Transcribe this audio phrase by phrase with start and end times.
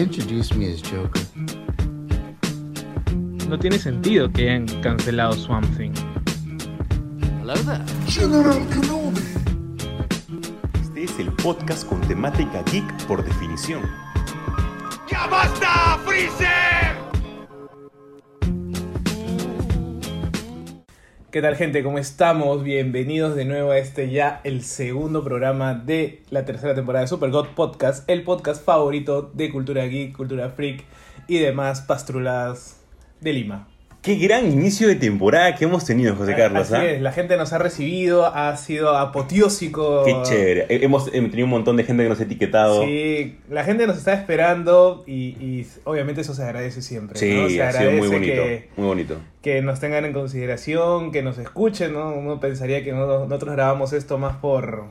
[0.00, 1.20] He introduced me as Joker.
[3.50, 5.92] No tiene sentido que hayan cancelado Swamp Thing.
[7.42, 7.84] Hello there.
[10.80, 13.82] Este es el podcast con temática geek por definición.
[15.06, 16.69] ¡Ya basta, Freezer!
[21.30, 21.84] ¿Qué tal gente?
[21.84, 22.64] ¿Cómo estamos?
[22.64, 27.30] Bienvenidos de nuevo a este ya el segundo programa de la tercera temporada de Super
[27.30, 30.82] God Podcast, el podcast favorito de cultura geek, cultura freak
[31.28, 32.80] y demás pastruladas
[33.20, 33.68] de Lima.
[34.02, 36.72] Qué gran inicio de temporada que hemos tenido, José Carlos.
[36.72, 36.90] Así ¿ah?
[36.92, 40.04] es, la gente nos ha recibido, ha sido apoteósico.
[40.04, 40.66] Qué chévere.
[40.70, 42.82] He- Hemos tenido un montón de gente que nos ha etiquetado.
[42.84, 47.18] Sí, la gente nos está esperando y, y obviamente eso se agradece siempre.
[47.18, 47.48] Sí, ¿no?
[47.50, 48.32] Se ha sido muy bonito.
[48.42, 49.16] que- Muy bonito.
[49.42, 52.14] que nos tengan en consideración, que nos escuchen, ¿no?
[52.14, 54.84] Uno pensaría que no- nosotros grabamos esto más por...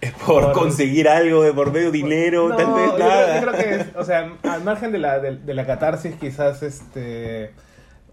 [0.00, 3.34] Es por, Por- conseguir algo de por medio dinero, No, tal vez yo creo-.
[3.42, 3.52] Yo creo,
[3.92, 7.50] que, o sea, al margen de la, de, de la catarsis, quizás este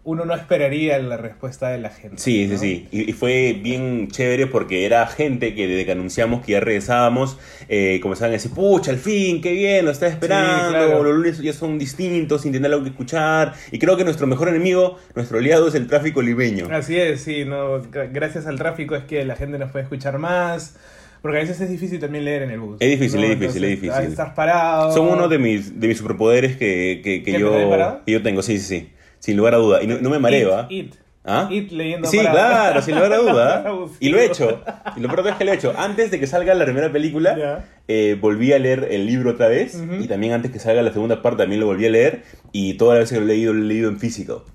[0.08, 2.16] uno no esperaría la respuesta de la gente.
[2.18, 2.58] Sí, sí, ¿no?
[2.58, 2.88] sí.
[2.94, 7.38] Y, y fue bien chévere porque era gente que desde que anunciamos que ya regresábamos,
[7.68, 11.04] eh, comenzaban a decir, pucha, al fin, qué bien, lo estaba esperando, claro.
[11.04, 13.54] los lunes ya son distintos, sin tener algo que escuchar.
[13.70, 16.70] Y creo que nuestro mejor enemigo, nuestro aliado es el tráfico limeño.
[16.72, 20.18] Así es, sí, no, gra- gracias al tráfico es que la gente nos puede escuchar
[20.20, 20.78] más.
[21.22, 22.78] Porque a veces es difícil también leer en el bus.
[22.80, 23.28] Es difícil, ¿no?
[23.28, 24.04] es difícil, es difícil.
[24.06, 24.94] Estás parado.
[24.94, 28.22] Son uno de mis, de mis superpoderes que, que, que ¿Que te yo, que yo
[28.22, 28.90] tengo, sí, sí, sí.
[29.28, 29.84] Sin lugar a duda.
[29.84, 30.68] Y no, no me mareo, ¿ah?
[30.70, 30.96] It, it.
[31.26, 31.50] ¿Ah?
[31.52, 33.64] It leyendo Sí, claro, sin lugar a duda.
[33.68, 33.86] ¿ah?
[34.00, 34.64] Y lo he hecho.
[34.96, 35.74] Y lo peor es que lo he hecho.
[35.78, 39.84] Antes de que salga la primera película, eh, volví a leer el libro otra vez.
[40.00, 42.24] Y también antes que salga la segunda parte, también lo volví a leer.
[42.54, 44.46] Y todas las veces que lo he leído, lo he leído en físico.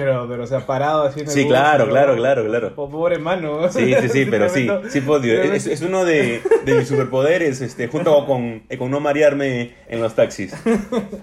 [0.00, 2.74] Pero, pero, o sea, parado así en el Sí, bus, claro, claro, claro, claro.
[2.74, 3.70] Po- Pobre mano.
[3.70, 5.22] Sí, sí, sí, pero sí, sí puedo.
[5.24, 9.74] Es, tremendo- es uno de, de mis superpoderes, este, junto con, eh, con no marearme
[9.88, 10.54] en los taxis.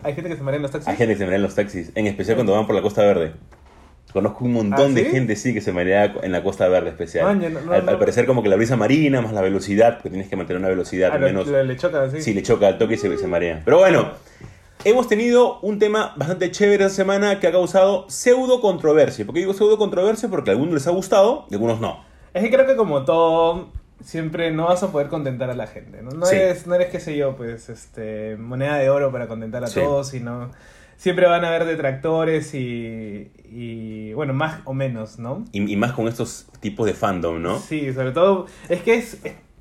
[0.03, 0.87] Hay gente que se marea en los taxis.
[0.87, 3.01] Hay gente que se marea en los taxis, en especial cuando van por la Costa
[3.03, 3.31] Verde.
[4.13, 5.11] Conozco un montón ¿Ah, de sí?
[5.11, 7.25] gente, sí, que se marea en la Costa Verde especial.
[7.25, 7.91] Maña, no, no, al, no.
[7.91, 10.69] al parecer como que la brisa marina más la velocidad, porque tienes que mantener una
[10.69, 11.45] velocidad Ah, menos...
[11.47, 12.21] le chocan así.
[12.21, 13.61] Si le choca al toque y se, se marea.
[13.65, 14.11] Pero bueno,
[14.89, 19.25] hemos tenido un tema bastante chévere esta semana que ha causado pseudo controversia.
[19.25, 20.29] ¿Por qué digo pseudo controversia?
[20.29, 22.03] Porque a algunos les ha gustado y a algunos no.
[22.33, 23.69] Es que creo que como todo,
[24.01, 26.11] siempre no vas a poder contentar a la gente, ¿no?
[26.11, 26.35] No, Sí.
[26.35, 29.79] eres, no eres, qué sé yo, pues, este, moneda de oro para contentar a Sí.
[29.79, 30.51] todos, sino
[30.95, 35.45] siempre van a haber detractores y, y, bueno, más o menos, ¿no?
[35.51, 37.59] Y, y más con estos tipos de fandom, ¿no?
[37.59, 39.17] Sí, sobre todo, es que es,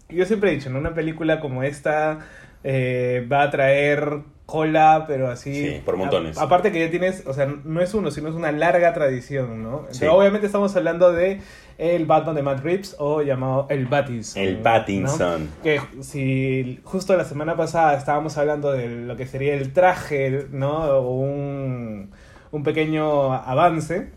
[0.08, 0.78] yo siempre he dicho, ¿no?
[0.78, 2.20] Una película como esta
[2.64, 5.52] eh, va a traer cola, pero así...
[5.52, 6.38] Sí, por montones.
[6.38, 9.62] A- aparte que ya tienes, o sea, no es uno, sino es una larga tradición,
[9.62, 9.78] ¿no?
[9.80, 10.06] Entonces, Sí.
[10.06, 11.40] Obviamente estamos hablando de
[11.78, 14.40] el Batman de Matt Reeves o llamado el Pattinson.
[14.42, 14.62] El ¿no?
[14.62, 15.48] Pattinson.
[15.62, 20.84] Que si justo la semana pasada estábamos hablando de lo que sería el traje, ¿no?
[20.84, 22.12] O un,
[22.52, 24.10] un pequeño avance.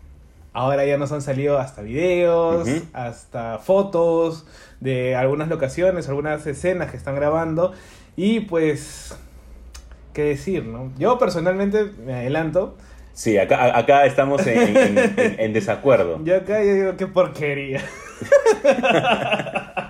[0.52, 4.46] Ahora ya nos han salido hasta videos, hasta fotos
[4.80, 7.72] de algunas locaciones, algunas escenas que están grabando.
[8.16, 9.16] Y pues,
[10.12, 10.92] ¿qué decir, no?
[10.98, 12.76] Yo personalmente me adelanto.
[13.12, 16.20] Sí, acá, acá estamos en, en- en- en desacuerdo.
[16.24, 17.80] Yo acá yo digo, qué porquería.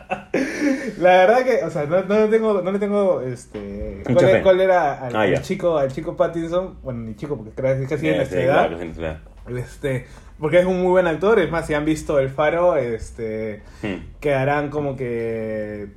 [0.98, 4.42] La verdad que, o sea, no, no le tengo, no le tengo, este, ¿cuál, era-
[4.42, 6.76] cuál era al, Ah, al chico, al chico Pattinson?
[6.82, 8.69] Bueno, ni chico, porque creo que es casi de Sí, nuestra sí, edad.
[8.94, 9.59] claro.
[9.59, 10.06] Este,
[10.38, 13.97] porque es un muy buen actor, es más, si han visto El Faro, este, Hmm.
[14.20, 15.88] quedarán como que,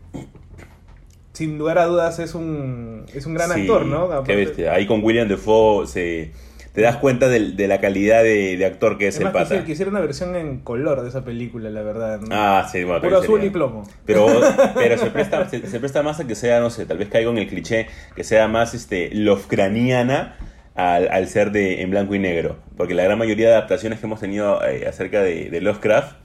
[1.33, 4.23] sin lugar a dudas, es un, es un gran Sí, actor, ¿no?
[4.23, 4.73] Qué bestia.
[4.73, 6.31] Ahí con William Defoe se,
[6.73, 9.33] te das cuenta del- de, la calidad de, de actor que es, Es el más,
[9.33, 9.43] pata.
[9.45, 12.19] quisiera, quisiera una versión en color de esa película, la verdad.
[12.21, 12.27] ¿no?
[12.31, 13.01] Ah, sí, bueno.
[13.01, 13.47] Puro azul sería.
[13.47, 13.83] y plomo.
[14.05, 14.25] Pero,
[14.75, 17.31] pero se, presta, se, se presta más a que sea, no sé, tal vez caigo
[17.31, 20.35] en el cliché, que sea más este, Lovecraniana
[20.75, 22.57] al, al ser de, en blanco y negro.
[22.77, 26.15] Porque la gran mayoría de adaptaciones que hemos tenido eh, acerca de, de Lovecraft,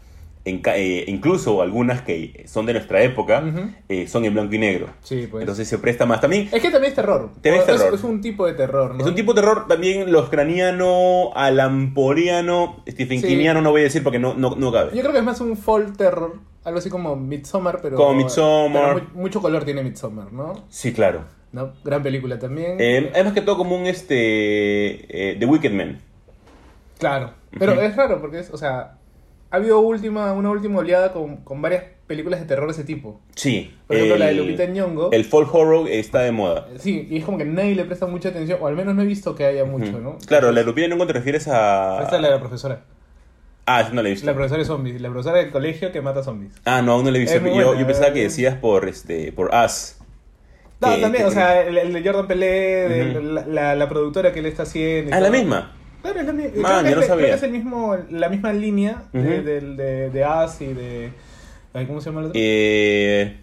[0.49, 3.43] en eh, incluso algunas que son de nuestra época,
[3.89, 4.89] eh, son en blanco y negro.
[5.03, 5.43] Sí, pues.
[5.43, 6.21] Entonces se presta más.
[6.21, 7.31] También Es que también es terror.
[7.35, 7.95] También es O- terror.
[7.95, 9.01] Es, un tipo de terror, ¿no?
[9.01, 13.27] es un tipo de terror también Lovecraniano, alamporiano, Stephen Sí.
[13.29, 14.91] Kingiano no voy a decir porque no, no, no cabe.
[14.95, 16.37] Yo creo que es más un fall terror.
[16.65, 17.97] Algo así como Midsommar, pero.
[17.97, 18.95] Como Midsommar.
[18.95, 20.65] pero mucho color tiene Midsommar, ¿no?
[20.69, 21.25] Sí, claro.
[21.51, 21.73] ¿No?
[21.83, 22.77] Gran película también.
[22.79, 25.99] Eh, es más que todo como un este, eh, The Wicked Man.
[26.99, 27.31] claro.
[27.59, 28.99] Pero es raro porque es, o sea,
[29.51, 33.21] ha habido última, una última oleada con, con varias películas de terror de ese tipo.
[33.35, 33.75] Sí.
[33.87, 35.11] Por ejemplo, la de Lupita Nyong'o.
[35.13, 36.69] El folk horror está de moda.
[36.79, 39.07] Sí, y es como que nadie le presta mucha atención, o al menos no he
[39.07, 39.99] visto que haya mucho.
[40.01, 40.19] ¿no?
[40.27, 42.01] Claro, la Lupita Nyong'o te refieres a...
[42.03, 42.81] Esta es la de la profesora.
[43.67, 44.27] Ah, no la he visto.
[44.27, 45.01] La profesora de zombies.
[45.01, 46.55] La profesora del colegio que mata zombies.
[46.65, 47.37] Ah, no, aún no la he visto.
[47.37, 49.97] Yo, buena, yo pensaba que decías por, este, por Us.
[50.81, 52.47] No, que- también, que- o sea, el, el de Jordan Pelé,
[52.89, 55.15] de la, la- la productora que le está haciendo.
[55.15, 55.75] Ah, la misma.
[56.03, 57.27] Claro, es la, Man, creo yo que no es- creo sabía.
[57.29, 59.29] que es el mismo, la misma línea de, Ujú.
[59.45, 61.11] del- de, de As y de...
[61.87, 62.41] ¿Cómo se llama el otro?
[62.41, 63.37] Eh,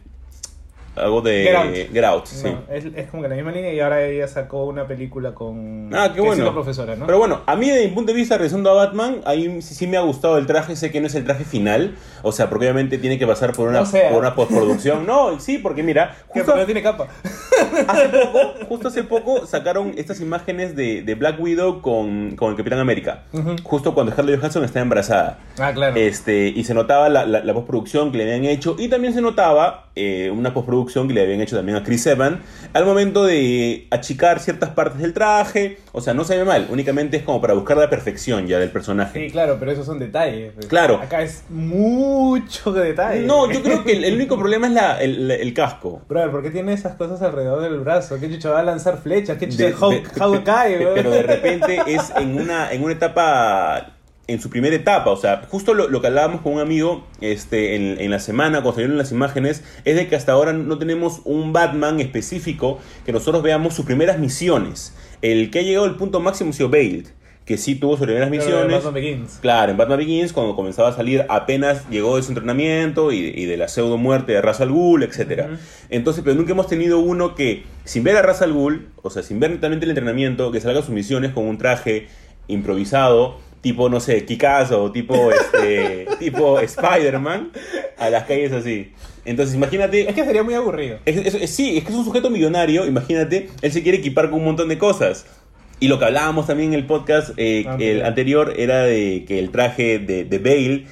[0.96, 1.94] algo de Get Out.
[1.94, 2.48] Get Out, sí.
[2.48, 5.90] No, es, es como que la misma línea y ahora ella sacó una película con...
[5.94, 6.52] Ah, qué bueno.
[6.54, 7.06] profesora, ¿no?
[7.06, 9.88] Pero bueno, a mí desde mi punto de vista, regresando a Batman, ahí sí, sí
[9.88, 12.66] me ha gustado el traje, sé que no es el traje final, o sea, porque
[12.66, 14.10] obviamente tiene que pasar por una, No sea.
[14.10, 15.06] por una postproducción.
[15.06, 17.08] No, sí, porque mira, justo porque no tiene capa.
[17.88, 22.58] hace poco, justo hace poco sacaron estas imágenes de, de Black Widow con, con el
[22.58, 23.56] Capitán América, Ujú.
[23.64, 25.40] justo cuando Scarlett Johansson está embarazada.
[25.60, 25.96] Ah, claro.
[25.96, 29.22] Este, y se notaba la, la- la postproducción que le habían hecho y también se
[29.22, 32.40] notaba eh, una postproducción que le habían hecho también a Chris Evans
[32.74, 35.78] al momento de achicar ciertas partes del traje.
[35.92, 38.70] O sea, no se ve mal, únicamente es como para buscar la perfección ya del
[38.70, 39.26] personaje.
[39.26, 40.52] Sí, claro, pero esos son detalles.
[40.54, 40.68] pues.
[40.68, 40.98] Claro.
[41.02, 43.22] Acá es mucho detalle.
[43.26, 46.02] No, yo creo que el, el único problema es la, el, el casco.
[46.08, 48.20] Brother, ¿por qué tiene esas cosas alrededor del brazo?
[48.20, 49.38] ¿Qué chucha va a lanzar flechas?
[49.38, 53.95] ¿Qué chucha De- de, de- Hawkeye, pero de repente es en una, en una etapa,
[54.28, 57.76] en su primera etapa, o sea, justo lo, lo que hablábamos con un amigo este,
[57.76, 61.22] en, en la semana, cuando salieron las imágenes, es de que hasta ahora no tenemos
[61.26, 64.96] un Batman específico que nosotros veamos sus primeras misiones.
[65.22, 67.04] El que ha llegado al punto máximo ha sido Bale,
[67.46, 68.78] que sí tuvo sus primeras misiones.
[68.78, 69.38] Batman Begins.
[69.42, 73.46] Claro, en Batman Begins, cuando comenzaba a salir, apenas llegó de su entrenamiento y, y
[73.46, 75.50] de la pseudo muerte de Ra's al Ghul, etc.
[75.90, 79.22] Entonces, pero nunca hemos tenido uno que, sin ver a Ra's al Ghul, o sea,
[79.22, 82.08] sin ver netamente el entrenamiento, que salga a sus misiones con un traje
[82.48, 87.50] improvisado, tipo, no sé, Kikazo, tipo, este, tipo Spider-Man,
[87.98, 88.92] a las calles así.
[89.26, 90.08] Entonces, imagínate...
[90.08, 91.00] Es que sería muy aburrido.
[91.04, 94.30] Es- es- es- sí, es que es un sujeto millonario, imagínate, él se quiere equipar
[94.30, 95.26] con un montón de cosas.
[95.80, 97.96] Y lo que hablábamos también en el podcast eh, Anterior.
[97.98, 100.86] el anterior era de que el traje de, de Bale,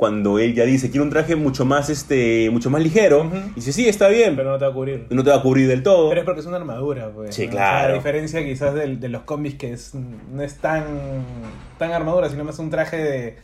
[0.00, 3.36] cuando él ya dice, quiero un traje mucho más, este, mucho más ligero, Ujú.
[3.54, 5.06] dice, sí, está bien, Pero no te va a cubrir.
[5.10, 6.08] no te va a cubrir del todo.
[6.08, 7.34] Pero es porque es una armadura, pues.
[7.34, 7.50] Sí, ¿no?
[7.52, 7.76] claro.
[7.76, 10.84] O sea, a diferencia quizás del- de, los cómics que es, no es tan,
[11.78, 13.36] tan armadura, sino más un traje de,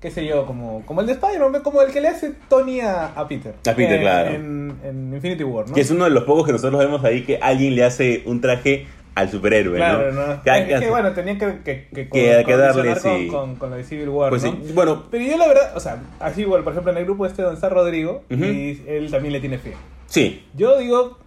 [0.00, 3.06] qué sé yo, como, como el de Spider-Man, como el que le hace Tony a,
[3.06, 3.54] a Peter.
[3.66, 4.30] A Peter, En- claro.
[4.32, 5.74] En, en Infinity War, ¿no?
[5.74, 8.42] Que es uno de los pocos que nosotros vemos ahí que alguien le hace un
[8.42, 10.26] traje al superhéroe, Claro, ¿no?
[10.26, 10.32] ¿no?
[10.44, 13.28] Es que bueno, tenía que, que, que, Que- que darle, con, sí.
[13.28, 14.52] con, con lo de Civil War, Pues ¿no?
[14.52, 17.26] sí, bueno, Pero yo la verdad, o sea, así igual, por ejemplo, en el grupo
[17.26, 19.74] este donde está Rodrigo, y él también le tiene fe.
[20.06, 21.18] sí, Yo digo,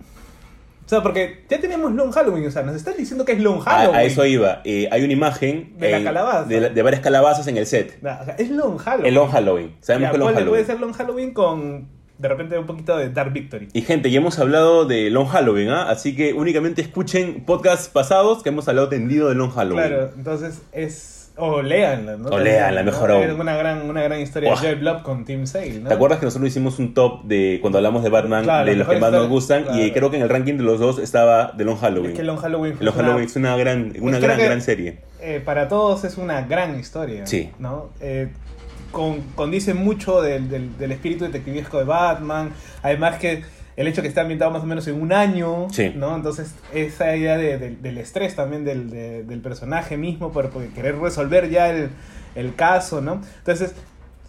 [0.86, 3.60] o sea, porque ya tenemos Long Halloween, o sea, nos están diciendo que es Long
[3.66, 3.96] a, Halloween.
[4.00, 4.62] a eso iba.
[4.66, 6.44] Eh, hay una imagen De la eh, calabaza.
[6.44, 7.98] de, la- de varias calabazas en el set.
[8.04, 9.08] Nah, o sea, es Long Halloween.
[9.08, 9.76] El Long Halloween.
[9.82, 10.50] Sabemos Ya, que Long Halloween.
[10.50, 11.88] puede ser Long Halloween con
[12.18, 13.68] de repente un poquito de Dark Victory.
[13.74, 15.90] Y gente, ya hemos hablado de Long Halloween, ¿ah?
[15.90, 19.88] Así que únicamente escuchen podcasts pasados que hemos hablado tendido de Long Halloween.
[19.88, 21.12] Claro, entonces es.
[21.38, 22.30] O léanla, ¿no?
[22.30, 22.92] O léanla, ¿no?
[22.94, 23.30] mejor aún.
[23.42, 25.90] Una gran, una gran historia de Joy Blob con Tim Sale, ¿no?
[25.90, 28.88] ¿Te acuerdas que nosotros hicimos un top de cuando hablamos de Batman, Claro, de los
[28.88, 29.66] que más nos gustan?
[29.78, 32.12] Y creo que en el ranking de los dos estaba de Long Halloween.
[32.12, 35.00] Es que Long Halloween fue Long una- Halloween es una gran, una gran, gran serie.
[35.20, 37.26] eh, para todos es una gran historia.
[37.28, 37.50] Sí.
[37.60, 37.90] ¿no?
[38.00, 38.30] Eh,
[38.96, 42.52] con, condice mucho del, del, del espíritu detectivesco de Batman.
[42.82, 43.44] Además que
[43.76, 45.68] el hecho que está ambientado más o menos en un año.
[45.70, 45.92] Sí.
[45.94, 46.16] ¿no?
[46.16, 50.66] Entonces esa idea de- de- del estrés también del, de- del personaje mismo por, por
[50.70, 51.90] querer resolver ya el,
[52.36, 53.02] el caso.
[53.02, 53.22] ¿no?
[53.40, 53.76] Entonces,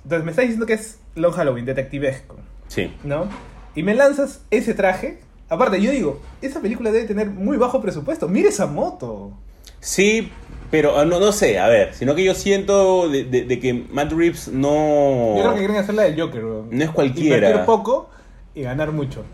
[0.02, 2.36] entonces me estás diciendo que es Long Halloween, detectivesco.
[2.66, 2.92] Sí.
[3.04, 3.28] ¿no?
[3.76, 5.20] Y me lanzas ese traje.
[5.48, 8.26] Aparte, yo digo, esa película debe tener muy bajo presupuesto.
[8.28, 9.32] Mira esa moto.
[9.78, 10.32] Sí,
[10.70, 13.72] pero ah, no, no sé, a ver, sino que yo siento de, de- de que
[13.74, 15.34] Matt Reeves no...
[15.36, 16.68] Yo creo que quieren hacer la del Joker, weón.
[16.70, 17.36] No es cualquiera.
[17.48, 18.10] Invertir poco
[18.54, 19.24] y ganar mucho.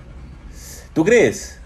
[0.95, 1.59] ¿Tú crees?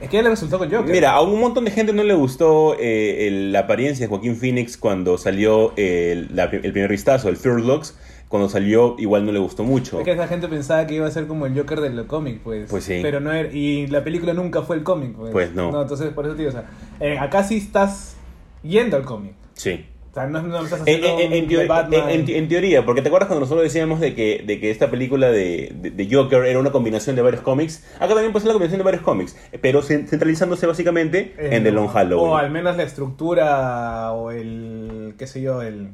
[0.00, 0.90] Es que ya le resultó con Joker.
[0.92, 4.36] Mira, a un montón de gente no le gustó eh, el- la apariencia de Joaquín
[4.36, 7.96] Phoenix cuando salió el, la- el primer vistazo, el Fear Looks.
[8.28, 9.98] Cuando salió, igual no le gustó mucho.
[10.00, 12.68] Es que esa gente pensaba que iba a ser como el Joker del cómic, pues.
[12.68, 12.98] Pues sí.
[13.00, 13.48] Pero no era.
[13.52, 15.30] Y la película nunca fue el cómic, pues.
[15.30, 15.80] Pues no.
[15.80, 16.64] entonces, por eso te digo, o sea,
[16.98, 18.16] eh, acá sí estás
[18.64, 19.34] yendo al cómic.
[19.52, 19.86] Sí.
[20.10, 24.44] O sea, no, no estás En, teoría, porque te acuerdas cuando nosotros decíamos de que,
[24.46, 28.08] de que esta película de, de- de Joker era una combinación de varios cómics, acá
[28.14, 31.88] también puede ser la combinación de varios cómics, pero cen- centralizándose básicamente en The Long
[31.88, 32.30] Halloween.
[32.30, 35.88] O al menos la estructura o el, qué sé yo, el,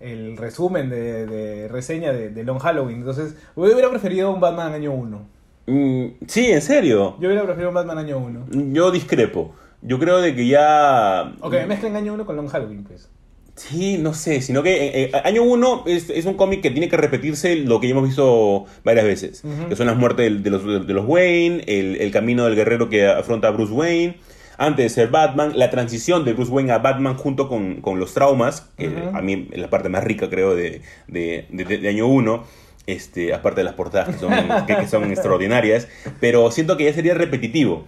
[0.00, 2.98] el resumen de, de reseña de, de Long Halloween.
[2.98, 5.22] Entonces, yo hubiera preferido un Batman año 1.
[5.66, 7.16] Mm, sí, en serio.
[7.20, 8.46] Yo hubiera preferido un Batman año 1.
[8.74, 9.54] Yo discrepo.
[9.82, 11.32] Yo creo de que ya...
[11.40, 13.08] Ok, mezclen año 1 con Long Halloween, pues.
[13.56, 16.88] Sí, no sé, sino que eh, eh, Año 1 es, es un cómic que tiene
[16.88, 20.64] que repetirse lo que ya hemos visto varias veces, que son las muertes de, los,
[20.86, 24.16] de los Wayne, el, el camino del guerrero que afronta a Bruce Wayne,
[24.56, 28.14] antes de ser Batman, la transición de Bruce Wayne a Batman junto con, con los
[28.14, 31.88] traumas, que a mí es la parte más rica creo de, de, de- de- de
[31.88, 32.44] Año 1.
[32.86, 34.32] Este, aparte de las portadas que son,
[34.66, 35.86] que- que son extraordinarias,
[36.18, 37.84] pero siento que ya sería repetitivo.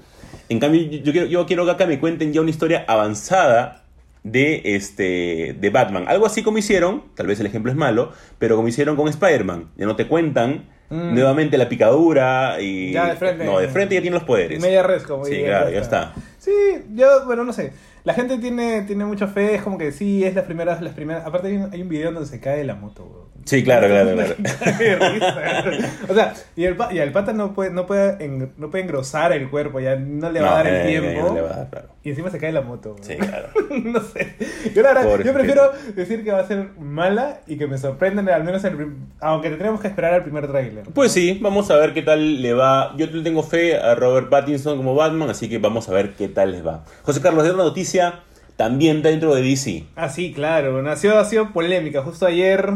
[0.52, 3.84] En cambio, yo, quiero, yo quiero que acá me cuenten ya una historia avanzada
[4.22, 6.04] de, este, de Batman.
[6.06, 9.70] Algo así como hicieron, tal vez el ejemplo es malo, pero como hicieron con Spider-Man.
[9.76, 11.14] Ya no te cuentan Mm.
[11.14, 12.92] nuevamente la picadura y...
[12.92, 13.46] Ya de frente.
[13.46, 14.60] No, de frente ya tiene los poderes.
[14.60, 16.12] Media res, como Sí, claro, ya está.
[16.36, 16.52] Sí,
[16.94, 17.72] yo, bueno, no sé.
[18.04, 21.24] La gente tiene, tiene mucha fe, es como que sí, es las primeras, las primeras.
[21.26, 23.28] Aparte hay un, hay un video donde se cae la moto.
[23.44, 25.72] Sí, claro, claro, claro.
[26.08, 29.32] O sea, y el, y el pata no puede, no puede, en- no puede engrosar
[29.32, 31.28] el cuerpo, ya no le va No, a dar el eh, tiempo.
[31.28, 31.88] no le va a dar, claro.
[32.04, 32.96] Y encima se cae la moto.
[33.00, 33.48] Sí, claro.
[33.84, 34.36] no sé.
[34.74, 37.78] Yo la verdad, Pobre yo prefiero decir que va a ser mala y que me
[37.78, 40.84] sorprendan al menos en el prim- aunque tendremos que esperar al primer tráiler.
[40.94, 42.94] Pues sí, vamos a ver qué tal le va.
[42.96, 46.28] Yo le tengo fe a Robert Pattinson como Batman, así que vamos a ver qué
[46.28, 46.84] tal les va.
[47.02, 47.91] José Carlos, de una noticia
[48.56, 49.84] también dentro de DC.
[49.96, 50.82] Ah, sí, claro.
[50.82, 52.02] Nació, ha sido polémica.
[52.02, 52.72] Justo ayer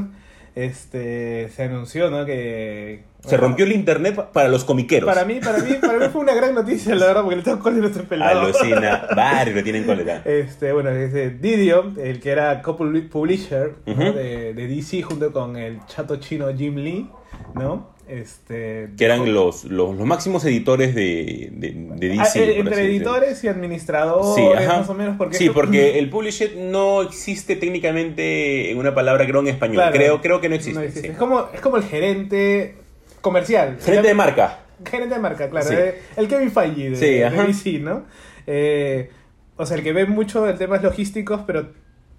[0.57, 2.25] este, se anunció, ¿no?
[2.25, 3.05] Que.
[3.21, 5.07] Se rompió el internet para los comiqueros.
[5.07, 7.59] Para mí, para mí, para mí fue una gran noticia, la verdad, porque le tengo
[7.59, 8.41] cólera este pelado.
[8.41, 9.07] Alucina.
[9.17, 10.23] Varios lo tienen cólera.
[10.25, 13.93] Este, bueno, es de Didio, el que era co-publisher ¿no?
[13.93, 14.13] Ujú.
[14.13, 17.11] de, de DC junto con el chato chino Jim Lee,
[17.55, 17.96] ¿no?
[18.09, 22.21] Este, Que eran los, los, los máximos editores de, de, de DC.
[22.21, 22.79] Ah, eh, por así entre decirlo.
[22.97, 28.71] editores y administradores, Sí, más o menos, porque sí, porque el publisher no existe técnicamente
[28.71, 29.77] en una palabra creo en español.
[29.77, 30.91] Claro, creo, creo que no existe.
[30.93, 31.07] sí.
[31.09, 32.77] Es, como, es como el gerente
[33.21, 33.77] comercial.
[33.81, 34.61] Gerente de marca.
[34.89, 35.67] Gerente de marca, claro.
[35.67, 35.75] Sí.
[35.77, 36.97] eh, El Kevin Feige de,
[37.31, 37.31] de.
[37.47, 38.05] DC, ¿no?
[38.47, 39.11] Eh,
[39.57, 41.71] o sea, el que ve mucho de temas logísticos, pero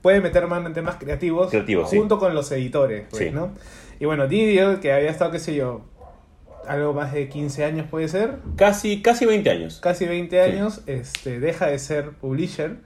[0.02, 3.32] puede meter mano en temas creativos, Creativos, junto con los editores, pues.
[4.00, 5.82] Y bueno, Didio, que había estado, qué sé yo,
[6.68, 9.80] algo más de 15 años puede ser, Casi, casi 20 años.
[9.82, 12.78] casi 20 años, este, deja de ser publisher.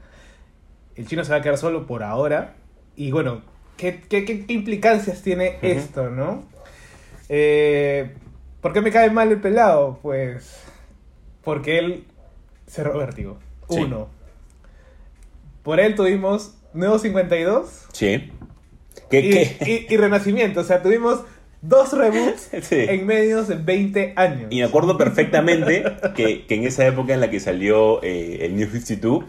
[0.96, 2.56] El chino se va a quedar solo por ahora.
[2.96, 3.42] Y bueno,
[3.78, 6.44] ¿qué, qué, qué- qué implicancias tiene esto, no?
[7.30, 8.14] Eh,
[8.62, 10.00] ¿Por qué me cae mal el pelado?
[10.02, 10.62] Pues
[11.44, 12.04] porque él
[12.68, 13.40] cerró Vértigo.
[13.70, 13.80] Sí.
[13.82, 14.10] Uno.
[15.64, 18.32] Por él tuvimos Nuevo 52 Sí.
[19.12, 19.86] ¿Qué, y, qué?
[19.90, 20.62] y- y Renacimiento.
[20.62, 21.20] O sea, tuvimos
[21.62, 22.78] dos reboots Sí.
[22.80, 24.48] en medio de 20 años.
[24.50, 25.84] Y me acuerdo perfectamente
[26.16, 29.26] que, que en esa época en la que salió eh, el New 52,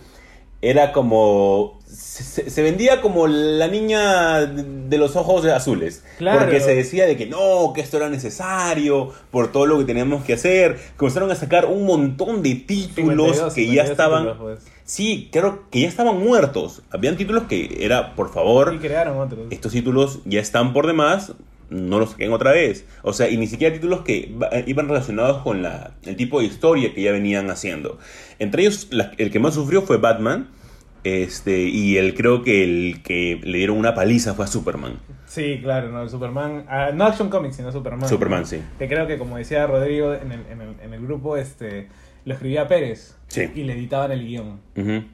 [0.63, 1.81] era como.
[1.87, 6.05] Se, se- vendía como la niña de los ojos azules.
[6.19, 6.39] Claro.
[6.39, 10.25] Porque se decía de que no, que esto era necesario, por todo lo que teníamos
[10.25, 10.79] que hacer.
[10.97, 14.39] Comenzaron a sacar un montón de títulos 52, que ya 52 estaban.
[14.39, 14.61] pues.
[14.85, 16.83] Sí, creo que ya estaban muertos.
[16.91, 19.47] Habían títulos que era, por favor, Y crearon otros.
[19.51, 21.35] estos títulos ya están por demás,
[21.71, 22.85] no los saquen otra vez.
[23.03, 26.47] O sea, y ni siquiera títulos que va- iban relacionados con la, el tipo de
[26.47, 27.99] historia que ya venían haciendo.
[28.39, 30.49] Entre ellos, la- el que más sufrió fue Batman.
[31.05, 35.01] Este, y el creo que el que le dieron una paliza fue a Superman.
[35.27, 36.65] Sí, claro, no, el Superman.
[36.69, 38.09] ah, no Action Comics, sino Superman.
[38.09, 38.63] Superman, sí.
[38.79, 41.89] Que creo que, como decía Rodrigo en el, en el, en el grupo, este
[42.25, 43.17] lo escribía Pérez.
[43.29, 43.51] Sí.
[43.55, 44.61] Y le editaban el guion.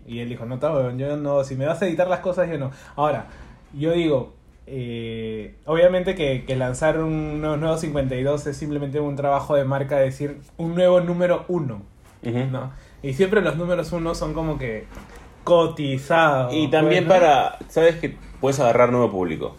[0.06, 2.58] Y él dijo, no, weón, yo no, si me vas a editar las cosas, yo
[2.58, 2.72] no.
[2.96, 3.26] Ahora,
[3.74, 4.34] yo digo,
[4.66, 9.98] eh, obviamente que, que lanzar un nuevo, nuevo 52 es simplemente un trabajo de marca,
[9.98, 11.82] decir un nuevo número uno.
[12.22, 12.72] ¿no?
[13.02, 14.86] Y siempre los números uno son como que
[15.44, 16.52] cotizados.
[16.52, 19.56] Y también pues, para, ¿sabes que Puedes agarrar nuevo público.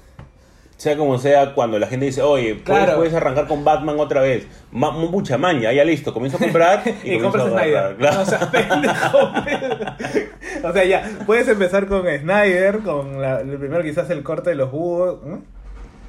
[0.79, 3.00] Sea como sea, cuando la gente dice, oye, puedes, Claro.
[3.00, 4.48] puedes arrancar con Batman otra vez.
[4.71, 7.50] Ma, mucha maña, ya listo, comienzo a comprar y, Y, compras.
[7.50, 7.95] Snyder.
[7.98, 8.21] Claro.
[8.21, 8.50] O sea,
[10.63, 14.55] o sea, ya, puedes empezar con Snyder, con la, el primero quizás el corte de
[14.55, 15.19] los búhos.
[15.25, 15.41] ¿no?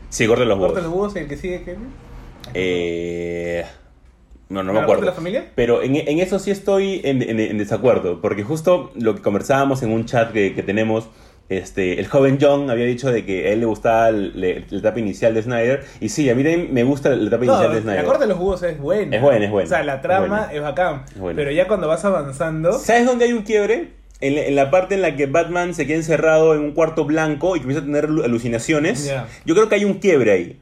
[0.08, 1.76] sí, corte los El corte de los búhos y el que sigue, ¿qué?
[2.54, 3.64] Eh,
[4.50, 5.02] no, no me ¿La acuerdo.
[5.02, 5.46] de la familia?
[5.54, 9.82] Pero en, en eso sí estoy en, en- en desacuerdo, porque justo lo que conversábamos
[9.82, 11.08] en un chat que, que tenemos,
[11.50, 15.34] este, el joven John había dicho de que a él le gustaba la etapa inicial
[15.34, 17.82] de Snyder, y sí, a mí también me gusta la etapa No, inicial de la
[17.82, 18.04] Snyder.
[18.04, 19.16] corte de los búhos es buena.
[19.16, 19.66] Es buena, es buena.
[19.66, 21.02] O sea, la trama Es bacán.
[21.14, 21.36] Es.
[21.36, 22.72] Pero ya cuando vas avanzando.
[22.72, 23.99] ¿Sabes dónde hay un quiebre?
[24.22, 27.04] En la, en la parte en la que Batman se queda encerrado en un cuarto
[27.06, 29.06] blanco y comienza a tener alu- alucinaciones.
[29.06, 29.26] Ya.
[29.46, 30.58] Yo creo que hay un quiebre ahí.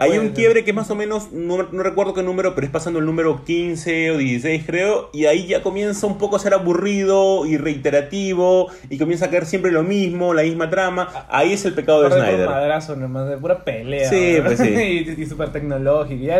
[0.00, 0.32] Hay un ser.
[0.34, 3.44] quiebre que más o menos, no, no recuerdo qué número, pero es pasando el número
[3.44, 8.68] 15 o 16 creo, y ahí ya comienza un poco a ser aburrido y reiterativo,
[8.90, 11.26] y comienza a caer siempre lo mismo, la misma trama.
[11.28, 12.36] Ahí es el pecado de de Snyder.
[12.46, 14.08] puro madrazo nomás, de pura pelea.
[14.08, 14.44] Sí, ¿no?
[14.44, 14.68] pues sí.
[15.16, 16.32] y, y súper tecnológico.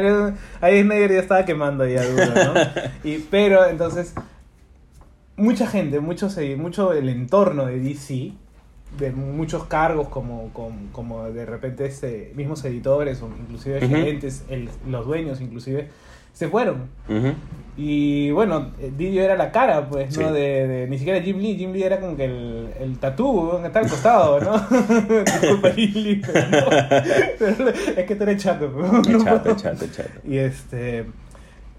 [0.61, 2.55] Ahí Snyder ya estaba quemando ya duro, ¿no?
[3.05, 4.13] y, pero entonces,
[5.37, 8.33] mucha gente, mucho, se- mucho el entorno de DC,
[8.99, 13.89] de muchos cargos como, como, como de repente este, mismos editores o inclusive Ujú.
[13.89, 15.89] gerentes, el- los dueños inclusive,
[16.33, 16.89] se fueron.
[17.09, 17.33] Ujú.
[17.77, 20.29] Y bueno, eh, Didio era la cara, pues, ¿no?
[20.29, 20.33] Sí.
[20.35, 21.57] De, de- ni siquiera Jim Lee.
[21.57, 23.61] Jim Lee era como que el, el tatú, ¿no?
[23.61, 24.59] que está al costado, ¿no?
[25.25, 26.67] Disculpa, Jim Lee, pero, no.
[27.39, 28.69] Pero es que tú eres chato.
[28.69, 29.03] ¿no?
[29.25, 30.11] Chato, chato, chato.
[30.25, 31.05] Y este.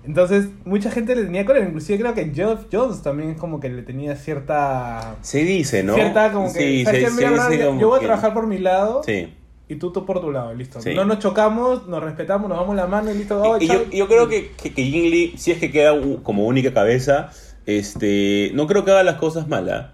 [0.08, 3.70] Entonces, mucha gente le tenía cólera, inclusive creo que Geoff Jones también es como que
[3.70, 5.16] le tenía cierta...
[5.22, 5.96] Se dice, ¿no?
[5.96, 6.60] Cierta como que...
[6.60, 9.34] Sí, ¿sabes se, dice como yo voy a que- trabajar por mi lado Sí.
[9.68, 10.80] y tú, tú por tu lado, listo.
[10.82, 10.94] Sí.
[10.94, 13.42] No nos chocamos, nos respetamos, nos damos la mano y listo.
[13.42, 13.78] oh, Y, y chao.
[13.86, 15.94] yo, yo creo que, que, que Jim Lee, si es que queda
[16.24, 17.32] como única cabeza,
[17.66, 19.88] este, no creo que haga las cosas malas.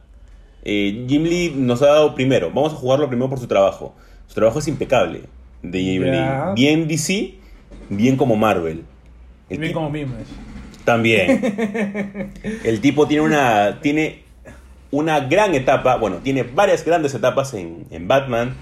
[0.63, 3.95] Eh, Jim Lee nos ha dado primero, vamos a jugarlo primero por su trabajo.
[4.27, 5.23] Su trabajo es impecable
[5.63, 6.03] de Jim.
[6.03, 6.19] Lee.
[6.55, 7.35] Bien DC,
[7.89, 8.83] bien como Marvel.
[9.51, 9.91] El Bien como.
[10.85, 12.31] También.
[12.63, 14.23] El tipo tiene una, tiene
[14.91, 18.55] una gran etapa, bueno, tiene varias grandes etapas en, en Batman.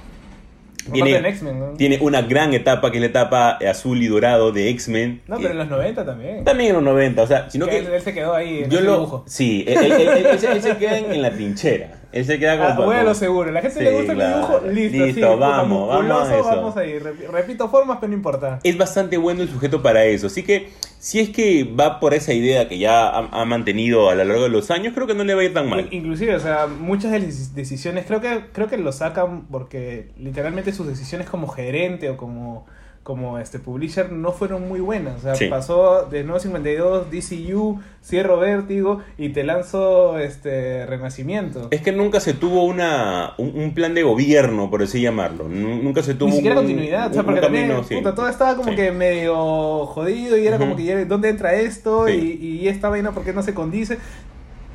[1.60, 1.74] ¿no?
[1.78, 5.22] tiene una gran etapa que es la etapa azul y dorado de X-Men.
[5.28, 6.44] No, pero en los 90 también.
[6.44, 7.78] También en los 90, o sea, sino Que que...
[7.80, 8.94] él, él se quedó ahí en yo ese lo...
[8.96, 9.24] dibujo.
[9.28, 11.99] Sí, él, se- él se queda en, en la trinchera.
[12.12, 12.88] Él se queda Ah, como...
[12.88, 13.52] bueno, lo seguro.
[13.52, 14.36] La gente Sí, le gusta claro.
[14.36, 15.06] el dibujo, listo.
[15.06, 16.44] Listo, sí, vamos, vamos a eso.
[16.48, 16.94] vamos ahí.
[16.98, 18.60] Rep- Repito formas, pero no importa.
[18.64, 20.26] Es bastante bueno el sujeto para eso.
[20.28, 24.16] Así que, si es que va por esa idea que ya ha, ha mantenido a
[24.16, 25.82] lo largo de los años, creo que no le va a ir tan mal.
[25.82, 30.10] In- Inclusive, o sea, muchas de las decisiones, creo que, creo que lo sacan porque
[30.18, 32.66] literalmente sus decisiones como gerente o como,
[33.10, 35.18] como este publisher no fueron muy buenas.
[35.18, 35.48] O sea, Sí.
[35.48, 41.70] pasó de Nuevo 52, DCU, cierro Vértigo y te lanzo este Renacimiento.
[41.72, 45.50] Es que nunca se tuvo una, un, un plan de gobierno, por así llamarlo.
[45.50, 47.96] Nu- Nunca se tuvo Ni siquiera un, continuidad, o sea, un porque también, camino, sí.
[47.96, 48.76] puta, todo estaba como Sí.
[48.76, 50.78] que medio jodido y era como Ujú.
[50.78, 52.06] que, ya, ¿dónde entra esto?
[52.06, 52.38] Sí.
[52.40, 53.98] Y, y esta vaina, ¿por qué no se condice?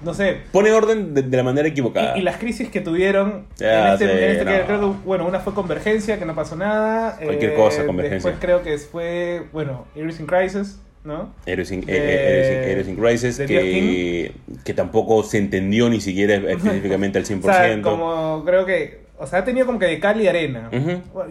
[0.04, 2.16] No sé, Pone orden de, de la manera equivocada.
[2.16, 4.66] Y, y las crisis que tuvieron Ya, en este, sí, en este que no.
[4.66, 7.18] creo que, bueno, una fue Convergencia, que no pasó nada.
[7.22, 8.30] Cualquier cosa, Convergencia.
[8.30, 11.32] Después creo que fue, bueno, Iris in Crisis, ¿no?
[11.46, 14.32] Heroes in, eh, eh, Heroes Heroes Crisis, que,
[14.64, 17.38] que tampoco se entendió ni siquiera específicamente al 100%.
[17.38, 20.70] O sea, como creo que, o sea, ha tenido como que de cal y arena.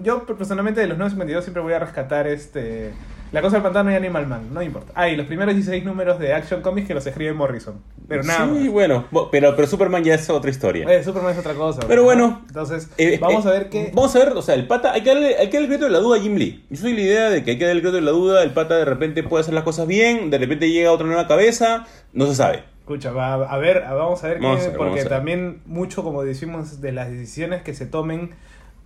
[0.01, 2.91] Yo personalmente de los 952 siempre voy a rescatar este...
[3.33, 4.93] La cosa del pantano y Animal Man, no importa.
[4.95, 7.81] Ah, y los primeros 16 números de Action Comics que los escribe Morrison.
[8.07, 8.69] Pero nada Sí, más.
[8.71, 10.85] bueno, pero, pero Superman ya es otra historia.
[10.87, 11.81] Eh, Superman es otra cosa.
[11.87, 12.05] Pero ¿no?
[12.05, 13.91] bueno, Entonces, Eh, vamos eh, a ver qué...
[13.93, 15.85] Vamos a ver, o sea, el pata, hay que darle, hay que darle el crédito
[15.85, 16.63] de la duda a Jim Lee.
[16.69, 18.51] Yo soy la idea de que hay que darle el crédito de la duda, el
[18.51, 22.27] pata de repente puede hacer las cosas bien, de repente llega otra nueva cabeza, no
[22.27, 22.63] se sabe.
[22.81, 26.03] Escucha, va, a ver, vamos a ver, qué- Vamos a ver, porque vamos también mucho,
[26.03, 28.29] como decimos, de las decisiones que se tomen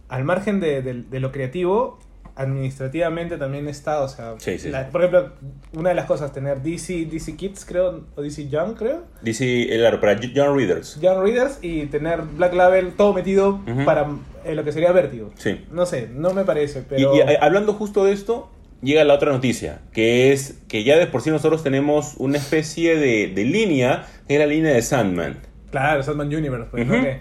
[0.07, 1.99] al margen de, de- de lo creativo,
[2.37, 4.89] administrativamente también está, o sea, Sí, sí, la- sí.
[4.91, 5.31] por ejemplo,
[5.73, 9.77] una de las cosas, tener DC, DC Kids, creo, o DC Young, creo, Dice, eh,
[9.77, 10.99] claro, para John Readers.
[11.01, 14.07] Young Readers, y tener Black Label todo metido para
[14.45, 15.31] eh, lo que sería Vértigo.
[15.37, 15.65] Sí.
[15.71, 17.15] No sé, no me parece, pero...
[17.15, 18.49] y, eh, hablando justo de esto,
[18.81, 22.95] llega la otra noticia, que es que ya de por sí nosotros tenemos una especie
[22.95, 25.37] de, de línea, que es la línea de Sandman.
[25.71, 26.93] Claro, Sandman Universe, pues, ¿no?
[26.93, 27.03] Ujú.
[27.03, 27.19] Que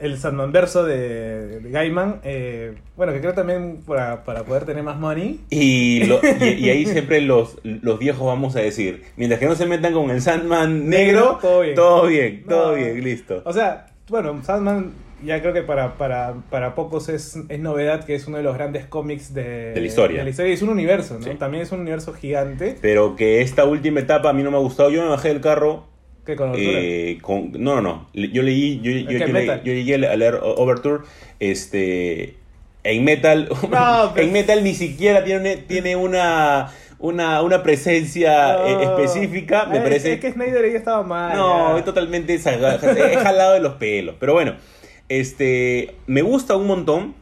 [0.00, 4.82] el Sandman verso de, de Gaiman, eh, bueno, que creo también para, para poder tener
[4.82, 5.40] más money.
[5.50, 9.54] Y, lo- y, y ahí siempre los, los viejos vamos a decir, mientras que no
[9.54, 11.74] se metan con el Sandman negro, Negro, todo bien.
[11.74, 12.54] todo bien, No.
[12.56, 13.42] todo bien, listo.
[13.44, 14.92] O sea, bueno, Sandman
[15.24, 18.54] ya creo que para, para, para pocos es, es novedad que es uno de los
[18.54, 20.18] grandes cómics de, De la historia.
[20.18, 20.50] de la historia.
[20.50, 21.24] Y es un universo, ¿no?
[21.24, 21.30] Sí.
[21.38, 24.60] También es un universo gigante Pero que esta última etapa a mí no me ha
[24.60, 24.90] gustado.
[24.90, 25.86] Yo me bajé del carro.
[26.24, 26.78] Con altura.
[26.80, 28.08] eh, con, no, no, no.
[28.14, 29.18] Yo leí, yo, yo,
[29.62, 31.04] llegué a leer Overture.
[31.40, 32.36] Este.
[32.82, 33.48] En Metal.
[33.70, 39.66] No, pero- en Metal ni siquiera tiene, tiene una, una, una presencia eh, específica.
[39.66, 40.12] Me Ay, parece.
[40.14, 41.36] Es que Snyder ahí estaba mal.
[41.36, 44.16] No, es totalmente jalado de los pelos.
[44.18, 44.54] Pero bueno,
[45.08, 47.14] este me gusta un montón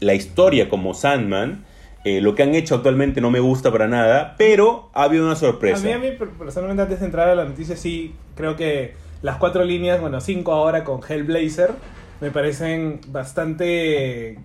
[0.00, 1.64] la historia como Sandman.
[2.04, 5.32] Eh, lo que han hecho actualmente no me gusta para nada, pero ha habido una
[5.32, 5.84] A sorpresa.
[5.84, 9.36] mí, a mí, per- personalmente, antes de entrar a la noticia, sí, creo que las
[9.36, 11.72] cuatro líneas, bueno, cinco ahora con Hellblazer,
[12.20, 14.38] me parecen bastante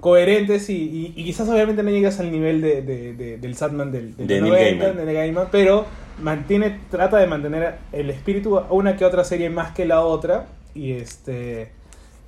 [0.00, 3.92] coherentes y, y- y quizás obviamente no llegas al nivel de, de- de- del Sandman
[3.92, 4.96] del, del De Neil 90, Gaiman.
[4.96, 5.86] de Neil Gaiman, pero
[6.22, 10.46] mantiene, trata de mantener el espíritu a una que otra serie más que la otra
[10.74, 11.72] y este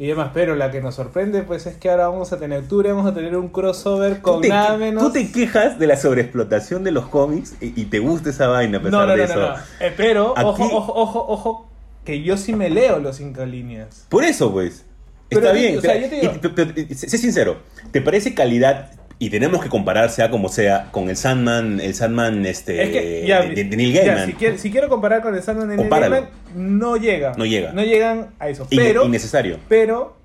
[0.02, 2.90] y demás, pero la que nos sorprende pues es que ahora vamos a tener octubre,
[2.90, 6.82] vamos a tener un crossover con te, nada menos tú te quejas de la sobreexplotación
[6.82, 9.24] de los cómics y, y te gusta esa vaina a pesar No, no, de no,
[9.24, 9.40] eso.
[9.40, 9.54] no, no.
[9.80, 11.68] Eh, pero, ojo, ojo, ojo, ojo,
[12.04, 14.06] que yo sí me leo los cinco líneas.
[14.08, 14.84] Por eso, pues.
[15.30, 15.78] Está bien.
[15.78, 17.58] o sea, te- yo te digo- y- pero- pero- sé sé sincero.
[17.90, 18.90] ¿Te parece calidad?
[19.22, 23.24] Y tenemos que comparar, sea como sea, con el Sandman, el Sandman este, es que,
[23.24, 24.26] ya, de, de Neil ya, Gaiman.
[24.26, 25.88] si, quiero, si quiero comparar con el Sandman de Neil.
[25.88, 27.32] Gaiman, no llega.
[27.36, 27.70] No llega.
[27.70, 28.66] No llegan a eso.
[28.68, 29.60] Pero, innecesario.
[29.68, 30.16] pero,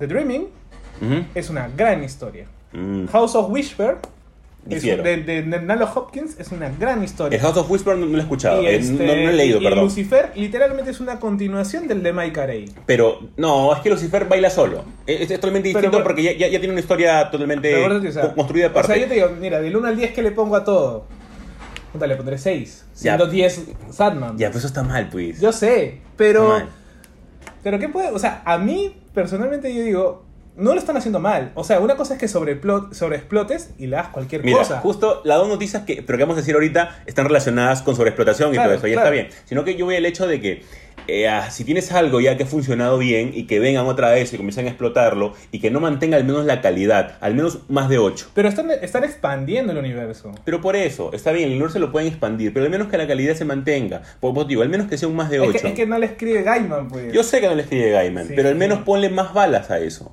[0.00, 0.48] The Dreaming
[1.00, 1.24] Ujú.
[1.32, 2.46] es una gran historia.
[2.72, 3.06] Mm.
[3.06, 3.98] House of Whisper,
[4.66, 5.02] Difiero.
[5.02, 7.36] de, de, de Nalo Hopkins, es una gran historia.
[7.36, 8.60] El House of Whisper no, no lo he escuchado.
[8.62, 9.84] Eh, este, no, no he leído, y perdón.
[9.84, 12.70] Lucifer literalmente es una continuación del de Mike Carey.
[12.86, 14.84] Pero no, es que Lucifer baila solo.
[15.06, 17.96] Es, es totalmente Pero distinto por- porque ya, ya- ya tiene una historia totalmente Pero
[17.96, 18.92] o sea, co- construida aparte.
[18.92, 21.06] O sea, yo te digo, mira, del 1 al 10 que le pongo a todo.
[21.92, 22.84] puta, le pondré 6.
[22.94, 22.94] Ya.
[23.16, 24.36] Siendo 10 Sandman.
[24.38, 25.40] Ya, pues eso está mal, pues.
[25.40, 26.62] Yo sé, pero.
[27.62, 28.10] Pero ¿qué puede?
[28.10, 30.24] O sea, a mí, personalmente, yo digo.
[30.56, 31.52] No lo están haciendo mal.
[31.54, 34.80] O sea, una cosa es que sobreexplotes y le das cualquier Mira, cosa.
[34.80, 38.50] justo las dos noticias que, pero que vamos a decir ahorita están relacionadas con sobreexplotación
[38.50, 39.08] y Claro, todo eso, ya claro.
[39.08, 39.42] está bien.
[39.46, 40.62] Sino que yo voy al hecho de que
[41.06, 44.32] eh, ah, si tienes algo ya que ha funcionado bien y que vengan otra vez
[44.32, 47.88] y comiencen a explotarlo y que no mantenga al menos la calidad, al menos más
[47.88, 48.30] de 8.
[48.34, 50.32] Pero están, están expandiendo el universo.
[50.44, 53.06] Pero por eso, está bien, el universo lo pueden expandir, pero al menos que la
[53.08, 54.02] calidad se mantenga.
[54.20, 55.52] Por digo, al menos que sea un más de Es 8.
[55.62, 57.12] que, es que no le escribe Gaiman, pues.
[57.12, 58.58] Yo sé que no le escribe Gaiman, Sí, pero al sí.
[58.58, 60.12] menos ponle más balas a eso.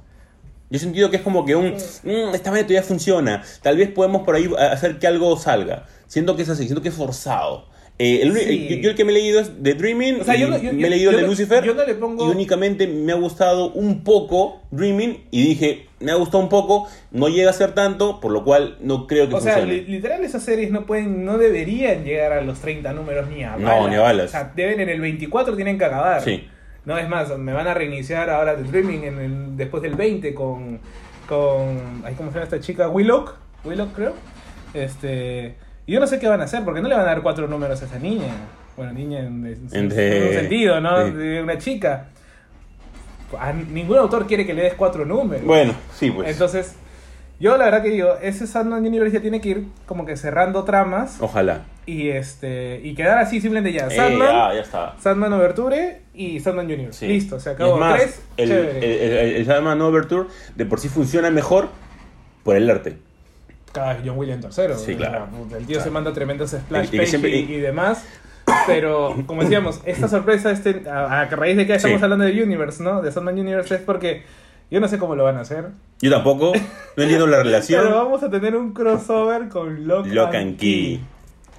[0.69, 1.67] Yo he sentido que es como que un.
[2.03, 3.43] "Mm, esta vaina todavía funciona.
[3.61, 5.85] Tal vez podemos por ahí hacer que algo salga.
[6.07, 7.65] Siento que es así, siento que es forzado.
[7.99, 8.67] Eh, el Sí.
[8.69, 10.21] yo, yo el que me he leído es The Dreaming.
[10.21, 11.65] O sea, yo no- yo- me he leído el de no- Lucifer.
[11.65, 15.23] no le pongo- Y únicamente me ha gustado un poco Dreaming.
[15.31, 16.87] Y dije, me ha gustado un poco.
[17.09, 19.81] No llega a ser tanto, por lo cual no creo que O sea, funcione.
[19.81, 23.57] li- literal esas series no pueden, no deberían llegar a los 30 números ni a
[23.57, 23.89] No, balas.
[23.89, 24.25] ni a balas.
[24.27, 26.21] O sea, deben en el 24 tienen que acabar.
[26.23, 26.47] Sí.
[26.87, 30.33] No es más, me van a reiniciar ahora The Dreaming en el- después del 20
[30.33, 30.79] con
[31.27, 32.87] con ay, ¿cómo se llama esta chica?
[32.87, 34.13] Willock, Willock creo.
[34.73, 37.21] Este, y yo no sé qué van a hacer porque no le van a dar
[37.21, 38.33] cuatro números a esa niña.
[38.77, 41.05] Bueno, niña en, en- En en de- un sentido, ¿no?
[41.07, 41.11] sí.
[41.11, 42.05] De una chica.
[43.37, 45.45] A ningún autor quiere que le des cuatro números.
[45.45, 46.29] Bueno, sí, pues.
[46.29, 46.75] Entonces,
[47.41, 50.63] yo la verdad que digo, ese Sandman Universe ya tiene que ir como que cerrando
[50.63, 51.63] tramas Ojalá.
[51.87, 53.87] Y este y quedar así simplemente ya.
[53.87, 54.95] Eh, Sandman, ya, ya está.
[54.99, 56.99] Sandman Overture y Sandman Universe.
[56.99, 57.07] Sí.
[57.07, 57.77] Listo, se acabó.
[57.77, 58.77] más, Tres, el, chévere.
[59.05, 61.69] el, el, el Sandman Overture de por sí funciona mejor
[62.43, 62.97] por el arte.
[63.71, 64.77] Cada vez John Williams tercero.
[64.77, 65.27] Sí, claro.
[65.51, 65.83] El tío Claro.
[65.83, 68.05] se manda tremendos splash Y- y que page siempre- y, y demás.
[68.65, 72.03] Pero, como decíamos, esta sorpresa, este, a, a raíz de que estamos Sí.
[72.03, 73.01] hablando de Universe, ¿no?
[73.01, 74.23] De Sandman Universe es porque
[74.71, 75.65] yo no sé cómo lo van a hacer.
[76.01, 76.53] Yo tampoco,
[76.95, 77.91] no entiendo la Pero relación.
[77.91, 81.01] vamos a tener un crossover con Lock, Lock and Key.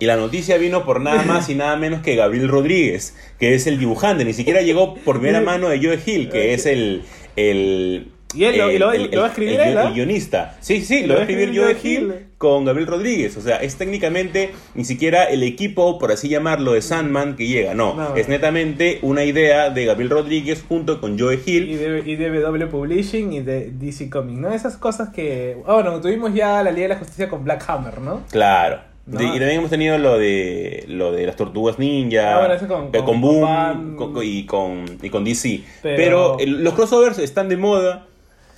[0.01, 3.67] Y la noticia vino por nada más y nada menos que Gabriel Rodríguez, que es
[3.67, 4.25] el dibujante.
[4.25, 7.03] Ni siquiera llegó por primera mano de Joe Hill, que es el.
[7.37, 9.89] el Y él lo- el- lo va a escribir el- él, ¿ah?
[9.89, 10.57] el guionista.
[10.61, 12.13] Sí, sí, lo va a escribir Joe Hill Hill.
[12.37, 13.37] con Gabriel Rodríguez.
[13.39, 17.73] O sea, es técnicamente ni siquiera el equipo, por así llamarlo, de Sandman que llega.
[17.75, 18.15] No, No.
[18.17, 21.71] es netamente una idea de Gabriel Rodríguez junto con Joe Hill.
[21.71, 24.53] Y de, y de W Publishing y de DC Comics, ¿no?
[24.53, 25.57] Esas cosas que...
[25.67, 28.23] Ah, bueno, tuvimos ya la Liga de la Justicia con Black Hammer, ¿no?
[28.31, 28.81] Claro.
[29.09, 29.19] No.
[29.19, 32.69] De- y también hemos tenido lo de lo de las tortugas ninja, Ah, bueno, eso
[32.69, 35.63] con- eh, con- con Boom con- y, con, y con DC.
[35.83, 38.07] Pero- Pero, el- los crossovers están de moda,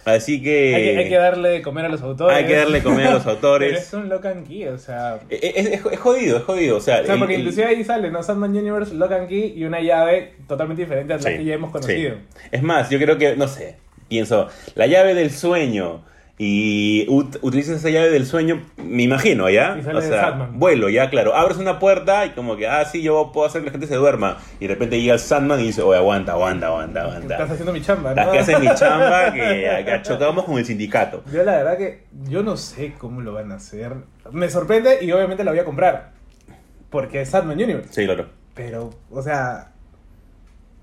[0.04, 2.36] así que hay, que hay que darle de comer a los autores.
[2.36, 3.80] hay que darle de comer a los Pero autores.
[3.80, 5.20] es un Lock and Key, o sea...
[5.30, 6.76] Eh, Es, es- es jodido, es jodido.
[6.78, 8.20] O sea, O sea, el- porque el- inclusive ahí sale, ¿no?
[8.24, 11.54] Sandman Universe, Lock and Key y una llave totalmente diferente a la Sí, que ya
[11.54, 12.14] hemos conocido.
[12.16, 12.38] sí.
[12.50, 13.76] Es más, yo creo que, no sé,
[14.08, 16.02] pienso, la llave del sueño
[16.42, 19.76] y ut- utilizas esa llave del sueño, me imagino, ¿ya?
[19.78, 20.58] Y sale o sea, Sandman.
[20.58, 21.34] vuelo, ya, claro.
[21.34, 23.96] Abres una puerta y como que, ah, sí, yo puedo hacer que la gente se
[23.96, 24.38] duerma.
[24.58, 27.34] Y de repente llega el Sandman y dice, oye, aguanta, aguanta, aguanta, aguanta.
[27.34, 28.20] Estás haciendo mi chamba, ¿no?
[28.22, 31.22] Estás que haces mi chamba que, que chocamos con el sindicato.
[31.30, 33.92] Yo la verdad que yo no sé cómo lo van a hacer.
[34.32, 36.12] Me sorprende y obviamente la voy a comprar.
[36.88, 37.92] Porque es Sandman Universe.
[37.92, 38.28] Sí, claro.
[38.54, 39.72] Pero, o sea,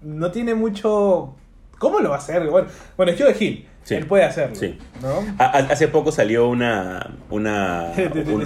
[0.03, 1.35] no tiene mucho...
[1.79, 2.47] ¿Cómo lo va a hacer?
[2.47, 3.66] Bueno, bueno es Joe Hill.
[3.87, 3.95] Sí.
[3.95, 4.53] Él puede hacerlo.
[4.57, 4.77] Sí.
[5.01, 5.23] ¿No?
[5.39, 7.15] Ha- ha- Hace poco salió una.
[7.29, 7.93] Una.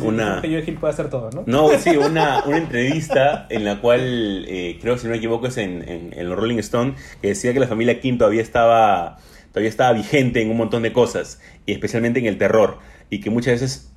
[0.07, 1.43] Una Joe Hill puede hacer todo, ¿no?
[1.47, 5.47] No, sí, una, una entrevista en la cual, eh, creo que si no me equivoco
[5.47, 9.17] es en, en, en los Rolling Stone, que decía que la familia Kim todavía estaba,
[9.51, 12.77] todavía estaba vigente en un montón de cosas, y especialmente en el terror,
[13.09, 13.91] y que muchas veces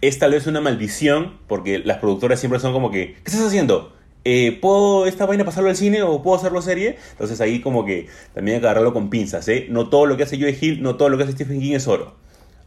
[0.00, 3.94] es tal vez una maldición, porque las productoras siempre son como que, ¿qué estás haciendo?
[4.24, 6.96] Eh, ¿Puedo esta vaina pasarlo al cine o puedo hacerlo serie?
[7.12, 9.66] Entonces ahí como que también hay que agarrarlo con pinzas, ¿eh?
[9.70, 11.88] No todo lo que hace Joe Hill, no todo lo que hace Stephen King es
[11.88, 12.14] oro.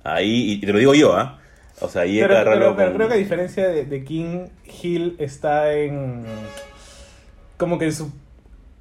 [0.04, 1.39] Ahí, y te lo digo yo, ¿ah?
[1.80, 2.96] O sea, ahí hay que Pero, agarrarlo pero- pero con...
[2.98, 4.46] creo que a diferencia de, de King,
[4.82, 6.24] Hill está en...
[7.58, 8.12] Como que en su,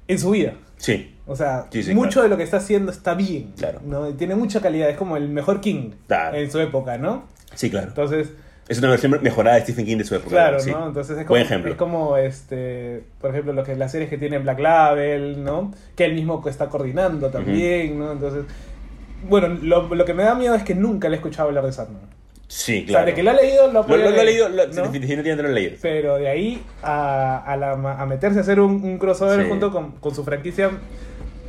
[0.07, 0.53] en su vida.
[0.77, 2.23] Sí, O sea, Sí, sí, mucho claro.
[2.23, 3.53] de lo que está haciendo está bien.
[3.57, 3.79] Claro.
[3.85, 4.07] ¿no?
[4.15, 4.89] Tiene mucha calidad.
[4.89, 6.35] Es como el mejor King Claro.
[6.37, 7.25] en su época, ¿no?
[7.55, 7.87] sí, claro.
[7.89, 8.29] Entonces,
[8.67, 10.29] Es una versión mejorada de Stephen King de su época.
[10.29, 10.71] claro, sí.
[10.71, 10.87] ¿no?
[10.87, 11.71] Entonces es como, Buen ejemplo.
[11.71, 15.73] es como este, por ejemplo, lo que las series que tiene Black Label, ¿no?
[15.95, 18.11] Que él mismo está coordinando también, ¿no?
[18.13, 18.45] Entonces,
[19.27, 21.73] bueno, lo, lo que me da miedo es que nunca le he escuchado hablar de
[21.73, 22.01] Sandman.
[22.47, 23.05] Sí, O claro.
[23.05, 24.83] sea, de que lo ha leído, lo Lo, lo- leer, leído, lo- ¿no?
[24.83, 25.75] definitivamente lo leído.
[25.81, 29.49] Pero de ahí a, a, la- a meterse a hacer un, un crossover Sí.
[29.49, 30.69] junto con, con su franquicia,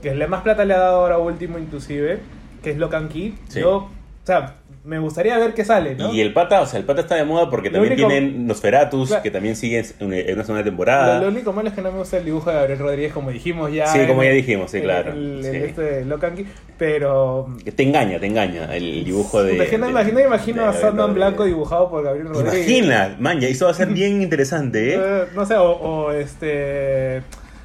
[0.03, 2.21] que es la más plata le ha dado ahora último inclusive,
[2.63, 3.35] que es Lock and Key.
[3.49, 3.61] Sí.
[3.61, 3.91] Yo, o
[4.27, 6.13] sea, me gustaría ver qué sale, ¿no?
[6.13, 8.47] Y el pata, o sea, el pata está de moda porque Lo también único- tienen
[8.47, 9.23] Nosferatus, Claro.
[9.23, 11.21] que también sigue en una, segunda temporada.
[11.23, 13.73] lo único malo es que no me gusta el dibujo de Gabriel Rodríguez, como dijimos
[13.73, 13.87] ya.
[13.87, 15.57] Sí, como ya dijimos, sí, claro, El, el sí.
[15.69, 17.47] este de Locanqui, pero.
[17.75, 19.55] Te engaña, te engaña el dibujo de.
[19.55, 21.15] Imagina, imagino de a Sandman.
[21.15, 22.69] Blanco dibujado por Gabriel Rodríguez.
[22.69, 25.01] Imagina, man, ya eso va a ser bien interesante, ¿eh?
[25.01, 27.23] Eh, no sé, o, o este.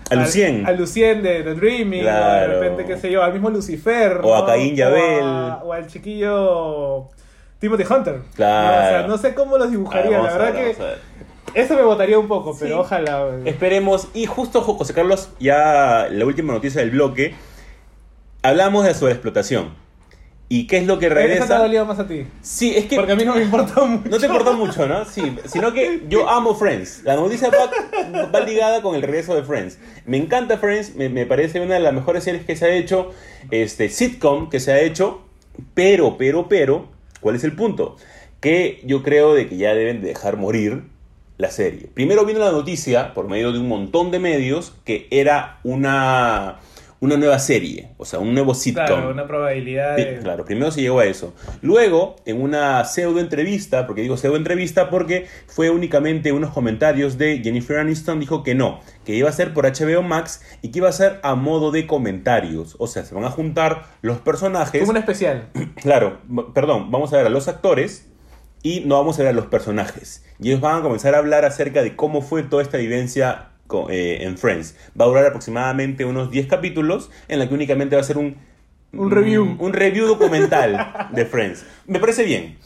[0.09, 0.65] A Lucien.
[0.67, 2.25] A, Lucien de The Dreaming, Claro.
[2.27, 4.19] o de repente, qué sé yo, al mismo Lucifer.
[4.23, 4.45] O a.
[4.45, 5.21] Caín Yabel.
[5.21, 7.07] O, a- o al chiquillo
[7.59, 8.21] Timothy Hunter.
[8.35, 8.67] Claro.
[8.71, 8.77] ¿no?
[8.77, 11.09] O sea, no sé cómo los dibujaría, la verdad ver, que.
[11.61, 12.59] Eso me botaría un poco, Sí.
[12.63, 13.25] pero ojalá.
[13.45, 14.07] Esperemos.
[14.13, 17.33] Y justo, Jo- José Carlos, ya la última noticia del bloque.
[18.43, 19.73] Hablamos de sobreexplotación.
[20.51, 21.57] ¿Y qué es lo que Esa te ha regresa?
[21.59, 22.25] dolido más a ti.
[22.41, 22.95] Sí, es que.
[22.95, 24.09] Porque a mí no me importa mucho.
[24.09, 25.05] No te importó mucho, ¿no?
[25.05, 27.03] Sí, sino que yo amo Friends.
[27.03, 29.77] La noticia va, va ligada con el regreso de Friends.
[30.05, 33.11] Me encanta Friends, me, me parece una de las mejores series que se ha hecho,
[33.51, 35.21] este sitcom que se ha hecho,
[35.75, 36.87] pero, pero, pero,
[37.21, 37.97] ¿cuál es el punto?
[38.39, 40.83] Que yo creo de que ya deben dejar morir
[41.37, 41.89] la serie.
[41.93, 46.59] Primero vino la noticia, por medio de un montón de medios, que era una,
[47.01, 48.85] una nueva serie, o sea, un nuevo sitcom.
[48.85, 50.19] Claro, una probabilidad Sí, de.
[50.19, 51.33] claro, primero se llegó a eso.
[51.61, 57.39] Luego, en una pseudo entrevista, porque digo pseudo entrevista porque fue únicamente unos comentarios de
[57.41, 60.89] Jennifer Aniston, dijo que no, que iba a ser por HBO Max y que iba
[60.89, 62.75] a ser a modo de comentarios.
[62.79, 64.81] O sea, se van a juntar los personajes.
[64.81, 65.49] Como un especial.
[65.75, 66.19] Claro,
[66.53, 68.09] perdón, vamos a ver a los actores
[68.61, 70.25] y no vamos a ver a los personajes.
[70.39, 73.51] Y ellos van a comenzar a hablar acerca de cómo fue toda esta vivencia
[73.89, 74.75] en Friends.
[74.99, 78.37] Va a durar aproximadamente unos 10 capítulos en la que únicamente va a ser un...
[78.91, 79.55] Un review.
[79.59, 81.65] Un, review documental de Friends.
[81.85, 82.57] Me parece bien.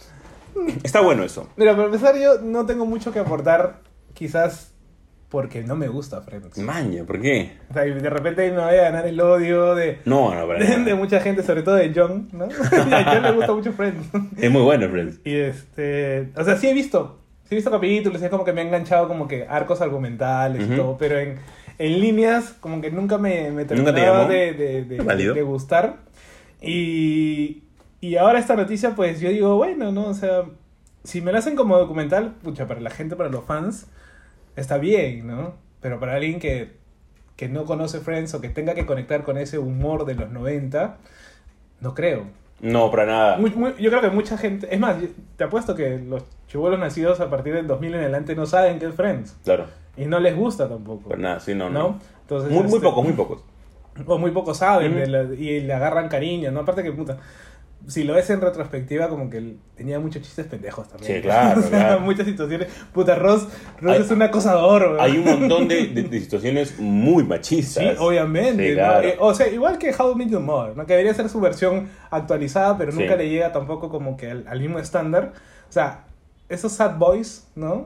[0.84, 1.50] Está bueno eso.
[1.58, 3.82] Mira, para empezar, yo no tengo mucho que aportar,
[4.14, 4.74] quizás
[5.34, 6.60] porque no me gusta Friends.
[6.60, 7.54] Maña, ¿por qué?
[7.72, 10.94] O sea, y de repente me voy a ganar el odio de, No, no, de,
[10.94, 12.46] mucha gente, sobre todo de John, ¿no?
[12.96, 14.10] a John le gusta mucho Friends.
[14.38, 15.20] Es muy bueno Friends.
[15.26, 16.30] y este.
[16.36, 17.23] O sea, sí he visto.
[17.46, 20.76] Sí he visto capítulos, es como que me ha enganchado como que arcos argumentales y
[20.78, 21.38] todo, pero en,
[21.78, 24.30] en líneas, como que nunca me, me te terminaba llamó?
[24.30, 24.98] de, de, de-
[25.42, 25.98] gustar.
[26.62, 27.64] Y,
[28.02, 30.08] y ahora esta noticia, pues yo digo, bueno, ¿no?
[30.08, 30.46] O sea,
[31.04, 33.88] si me lo hacen como documental, pucha, para la gente, para los fans,
[34.56, 35.56] está bien, ¿no?
[35.82, 36.72] Pero para alguien que,
[37.36, 40.98] que no conoce Friends o que tenga que conectar con ese humor de los 90,
[41.82, 42.28] no creo.
[42.64, 43.38] No, para nada.
[43.38, 44.96] Muy- muy- yo creo que mucha gente, es más,
[45.36, 48.86] te apuesto que los chibolos nacidos a partir del 2000 en adelante no saben qué
[48.88, 49.36] es Friends.
[49.44, 49.66] Claro,
[49.98, 51.10] Y no les gusta tampoco.
[51.10, 51.80] para nada, sí, no, ¿No?
[51.80, 52.00] no.
[52.22, 53.44] Entonces, Muy, muy este, pocos, muy pocos.
[54.08, 56.62] O muy pocos saben de la- y le agarran cariño, ¿no?
[56.62, 57.18] Aparte que, puta,
[57.88, 61.16] si lo ves en retrospectiva, como que tenía muchos chistes pendejos también.
[61.18, 62.00] Sí, claro, O sea, claro.
[62.02, 62.70] Muchas situaciones.
[62.94, 63.48] Puta, Ross,
[63.82, 64.98] Ross Hay- es un acosador, weón.
[65.02, 67.98] Hay un montón de, de- de situaciones muy Sí, machistas.
[68.00, 68.64] obviamente.
[68.64, 68.76] Sí, ¿no?
[68.76, 69.08] claro.
[69.08, 70.86] Eh, O sea, igual que How I Met Your Mother, ¿no?
[70.86, 73.00] Que debería ser su versión actualizada, pero Sí.
[73.00, 75.34] nunca le llega tampoco como que al, al mismo estándar.
[75.70, 76.06] O sea,
[76.50, 77.86] esos sad boys, ¿no?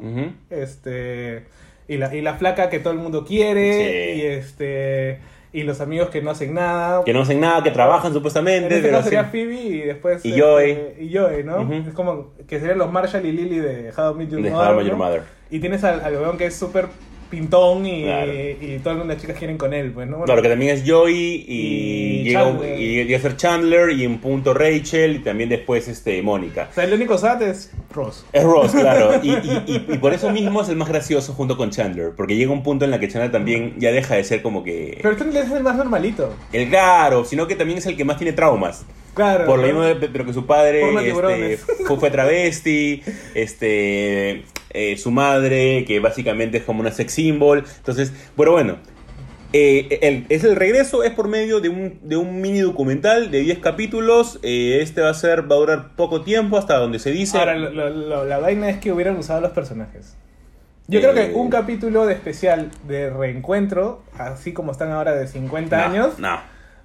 [0.49, 1.45] Este.
[1.87, 4.13] Y la, y la flaca que todo el mundo quiere.
[4.15, 4.19] Sí.
[4.19, 5.19] Y este.
[5.53, 7.03] Y los amigos que no hacen nada.
[7.03, 9.23] Que no hacen nada, que trabajan en supuestamente, este pero caso sería.
[9.25, 10.23] Phoebe y después.
[10.25, 10.77] Y este, Joey.
[10.99, 11.71] y Joey, ¿no?
[11.73, 14.69] Es como que serían los Marshall y Lily de How I Met Your De Mother.
[14.69, 15.05] How Met Your ¿no?
[15.05, 15.23] Mother.
[15.49, 16.87] Y tienes al, al weón que es súper
[17.29, 18.31] pintón y, Claro.
[18.33, 20.23] y todo el mundo las chicas quieren con él, pues, ¿no?
[20.23, 22.79] Claro, que también es Joey y, Y llega, Chandler.
[22.79, 26.67] y llega a ser Chandler y en punto Rachel y también después este, Mónica.
[26.71, 28.25] O sea, el único sad es Ross.
[28.33, 29.11] Es Ross, claro.
[29.23, 32.11] Y, y- y- y por eso mismo es el más gracioso junto con Chandler.
[32.15, 34.97] Porque llega un punto en la que Chandler también ya deja de ser como que...
[35.01, 36.33] Pero este es el más normalito.
[36.53, 38.85] El claro, sino que también es el que más tiene traumas.
[39.17, 39.45] Claro.
[39.45, 43.03] Por lo mismo, pero que su padre este, fue, fue travesti,
[43.35, 47.63] este, eh, su madre, que básicamente es como una sex symbol.
[47.77, 48.77] Entonces, bueno, bueno.
[49.53, 53.39] eh, el, es el regreso, es por medio de un, de un mini documental de
[53.39, 54.39] 10 capítulos.
[54.43, 57.37] eh, este va a ser, va a durar poco tiempo, hasta donde se dice.
[57.37, 60.15] Ahora, lo- lo- lo- la vaina es que hubieran usado los personajes.
[60.89, 65.75] Yo creo que un capítulo de especial de reencuentro, así como están ahora de 50
[65.77, 66.39] No, años, No.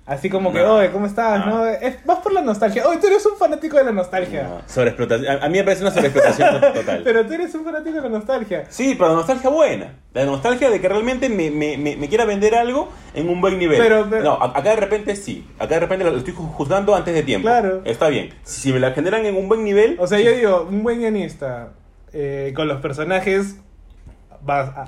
[0.06, 1.46] Así como que, oye, ¿cómo estás?
[1.46, 1.58] No.
[1.58, 1.66] ¿No?
[1.66, 2.86] Es más por la nostalgia.
[2.86, 4.42] Oye, tú eres un fanático de la nostalgia.
[4.44, 5.28] no, sobreexplotación.
[5.42, 7.00] A, a mí me parece una sobreexplotación to- total.
[7.04, 8.64] Pero tú eres un fanático de la nostalgia.
[8.68, 9.94] Sí, pero la nostalgia buena.
[10.12, 13.58] La nostalgia de que realmente me, me, me, me quiera vender algo en un buen
[13.58, 13.78] nivel.
[13.80, 15.46] Pero- pero- no, acá de repente sí.
[15.58, 17.46] Acá de repente lo estoy ju- juzgando antes de tiempo.
[17.46, 17.82] Claro.
[17.84, 18.34] Está bien.
[18.42, 19.96] Si me la generan en un buen nivel.
[20.00, 21.70] O sea, yo digo, un buen guionista
[22.12, 23.56] eh, con los personajes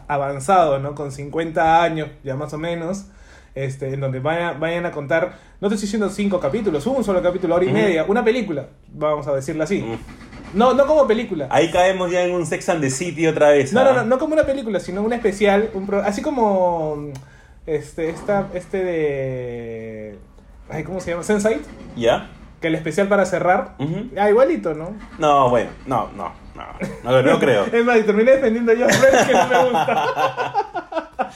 [0.09, 0.95] avanzados, ¿no?
[0.95, 3.07] Con 50 años, ya más o menos,
[3.55, 7.23] este, en donde vaya- vayan a contar, no te estoy diciendo cinco capítulos, un solo
[7.23, 9.85] capítulo, hora y media, una película, vamos a decirlo así.
[10.53, 11.49] No, no como película.
[11.51, 13.73] Ahí caemos ya en un Sex and the City otra vez.
[13.73, 13.85] No, ¿ah?
[13.85, 17.09] no, no, no como una película, sino un especial, un pro- así como
[17.67, 20.19] este, esta, este de...
[20.71, 21.23] Ay, ¿Cómo se llama?
[21.23, 21.61] Sense8.
[21.97, 22.31] ¿Ya?
[22.61, 23.75] que el especial para cerrar.
[23.79, 24.09] Ujú.
[24.19, 24.95] Ah, igualito, ¿no?
[25.19, 26.65] No, bueno, no, no, no,
[27.11, 27.67] no, no creo.
[27.73, 30.05] Es más, terminé defendiendo yo a que no me gusta.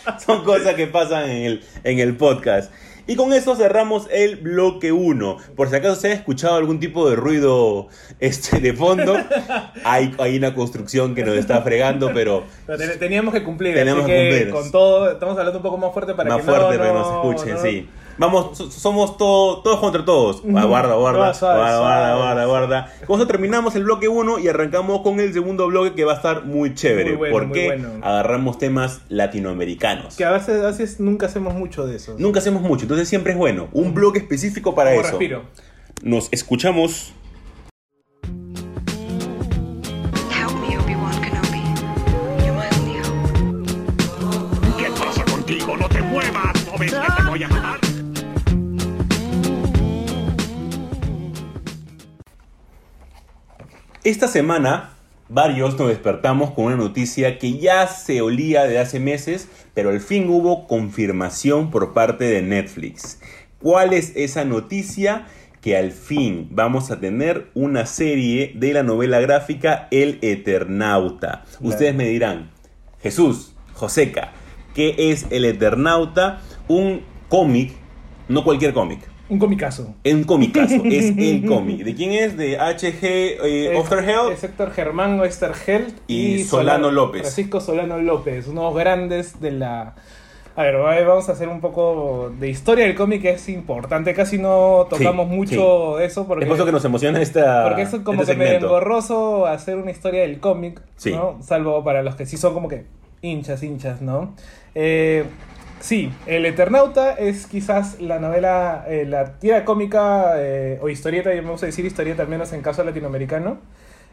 [0.24, 2.72] Son cosas que pasan en el, en el podcast.
[3.06, 5.36] Y con eso cerramos el bloque 1.
[5.56, 7.88] Por si acaso se ha escuchado algún tipo de ruido
[8.20, 9.16] este, de fondo,
[9.84, 13.74] hay, hay una construcción que nos está fregando, pero Pero ten- teníamos que cumplir.
[13.74, 14.50] Tenemos así que que cumplir.
[14.50, 16.94] con todo, estamos hablando un poco más fuerte para más que no- fuerte que no-
[16.94, 17.88] nos escuchen, no- sí.
[18.18, 20.42] Vamos, so- somos todo- todos contra todos.
[20.42, 22.16] Guarda, guarda, guarda, guarda, suave.
[22.18, 22.92] guarda, guarda.
[23.06, 26.16] Con eso terminamos el bloque 1 y arrancamos con el segundo bloque que va a
[26.16, 27.10] estar muy chévere.
[27.10, 27.90] Muy bueno, muy porque bueno.
[28.02, 30.16] agarramos temas latinoamericanos.
[30.16, 32.16] Que a veces, a veces nunca hacemos mucho de eso.
[32.18, 33.68] Nunca hacemos mucho, entonces siempre es bueno.
[33.72, 35.10] Un bloque específico para Como eso.
[35.10, 35.42] respiro.
[36.02, 37.12] Nos escuchamos.
[45.78, 46.66] ¡No te muevas!
[46.66, 47.87] ¿No ves que te voy a matar?
[54.08, 54.94] Esta semana,
[55.28, 60.00] varios nos despertamos con una noticia que ya se olía de hace meses, pero al
[60.00, 63.20] fin hubo confirmación por parte de Netflix.
[63.60, 65.26] ¿Cuál es esa noticia?
[65.60, 71.44] Que al fin vamos a tener una serie de la novela gráfica El Eternauta.
[71.60, 72.50] Ustedes me dirán,
[73.02, 74.32] Jesús, Joseca,
[74.74, 76.40] ¿qué es El Eternauta?
[76.66, 77.72] Un cómic,
[78.26, 79.00] no cualquier cómic.
[79.30, 79.94] Un comicazo.
[80.04, 81.84] Un comicazo, es el cómic.
[81.84, 82.36] ¿De quién es?
[82.36, 82.98] De H.G.
[83.02, 84.32] Eh, Osterheld.
[84.32, 87.22] Es Héctor Germán Oesterheld Y Solano López.
[87.22, 89.94] Francisco Solano López, unos grandes de la...
[90.56, 94.12] A ver, vamos a hacer un poco de historia del cómic, que es importante.
[94.12, 96.46] Casi no tocamos Sí, mucho eso porque...
[96.46, 97.62] Es por eso que nos emociona esta.
[97.62, 101.12] Porque es como este que medio engorroso hacer una historia del cómic, Sí.
[101.12, 101.38] ¿no?
[101.42, 102.86] Salvo para los que sí son como que
[103.22, 104.34] hinchas, hinchas, ¿no?
[104.74, 105.24] Eh,
[105.80, 111.42] sí, El Eternauta es quizás la novela, eh, la tira cómica eh, o historieta, yo
[111.42, 113.58] me gusta decir historieta al menos en caso latinoamericano,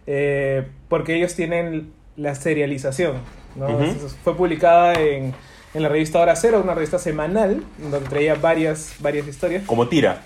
[0.07, 3.15] eh, porque ellos tienen la serialización,
[3.55, 3.67] ¿no?
[3.69, 5.33] Entonces, fue publicada en,
[5.73, 10.21] en la revista Hora Cero, una revista semanal, donde traía varias, varias historias Como tira.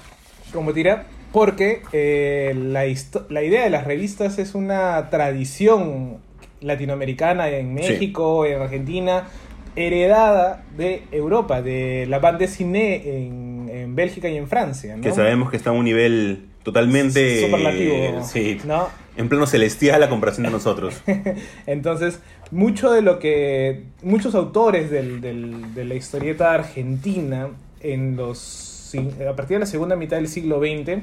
[0.53, 2.83] como tira, porque eh, la,
[3.29, 6.17] la idea de las revistas es una tradición
[6.61, 7.73] latinoamericana en Sí.
[7.89, 9.27] México, en Argentina,
[9.75, 14.95] heredada de Europa, de la banda dessinée en, en Bélgica y en Francia.
[14.95, 15.01] ¿no?
[15.03, 17.41] Que sabemos que está a un nivel totalmente.
[17.45, 18.23] Superlativo.
[18.23, 18.59] Sí.
[18.65, 18.87] ¿no?
[19.17, 21.01] En plano celestial a comparación de nosotros.
[21.67, 22.19] Entonces,
[22.51, 23.83] mucho de lo que.
[24.01, 27.49] Muchos autores del- del- de la historieta argentina,
[27.81, 28.93] en los,
[29.29, 31.01] a partir de la segunda mitad del siglo XX,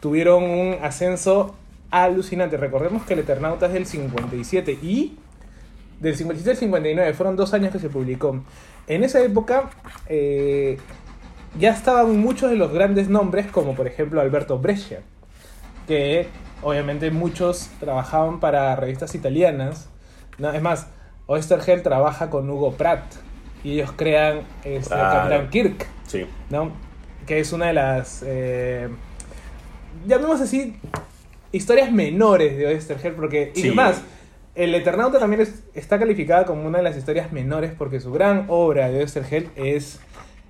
[0.00, 1.56] tuvieron un ascenso
[1.90, 2.56] alucinante.
[2.56, 5.16] Recordemos que el Eternauta es del 57 y.
[6.00, 8.40] Del 57 al 59, fueron dos años que se publicó.
[8.86, 9.70] En esa época.
[10.08, 10.78] eh,
[11.58, 15.00] ya estaban muchos de los grandes nombres, como por ejemplo Alberto Brescia,
[15.86, 16.28] que
[16.62, 19.88] obviamente muchos trabajaban para revistas italianas.
[20.36, 20.52] ¿no?
[20.52, 20.88] Es más,
[21.26, 23.02] Oesterheld trabaja con Hugo Pratt
[23.64, 24.90] y ellos crean este.
[24.90, 26.26] Capitán Kirk, Sí.
[26.50, 26.70] ¿no?
[27.26, 28.88] que es una de las, eh,
[30.06, 30.76] llamemos así,
[31.50, 33.70] historias menores de Oesterheld, porque, y Sí.
[33.70, 34.02] más,
[34.58, 38.44] el Eternauta también es- está calificada como una de las historias menores porque su gran
[38.48, 40.00] obra de Oesterheld es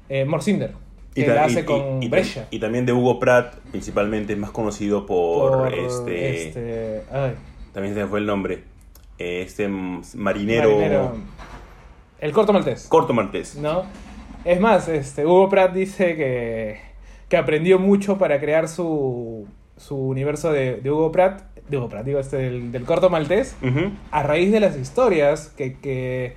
[0.09, 0.73] eh, Morcinder,
[1.15, 2.47] que ta- la hace y- con y- y- Brescia.
[2.51, 7.33] y también de Hugo Pratt, principalmente es más conocido por, este, este, ay,
[7.73, 8.65] También se fue el nombre.
[9.19, 11.17] Eh, Este marinero, marinero.
[12.21, 12.87] El corto maltés.
[12.89, 13.57] corto martés.
[13.57, 13.85] ¿no?
[14.45, 16.81] Es más, este, Hugo Pratt dice que,
[17.29, 22.05] que aprendió mucho para crear su, su universo de, de Hugo Pratt, de Hugo Pratt,
[22.05, 23.91] digo, este, del, del corto maltés, Ujú.
[24.11, 26.35] a raíz de las historias que, que,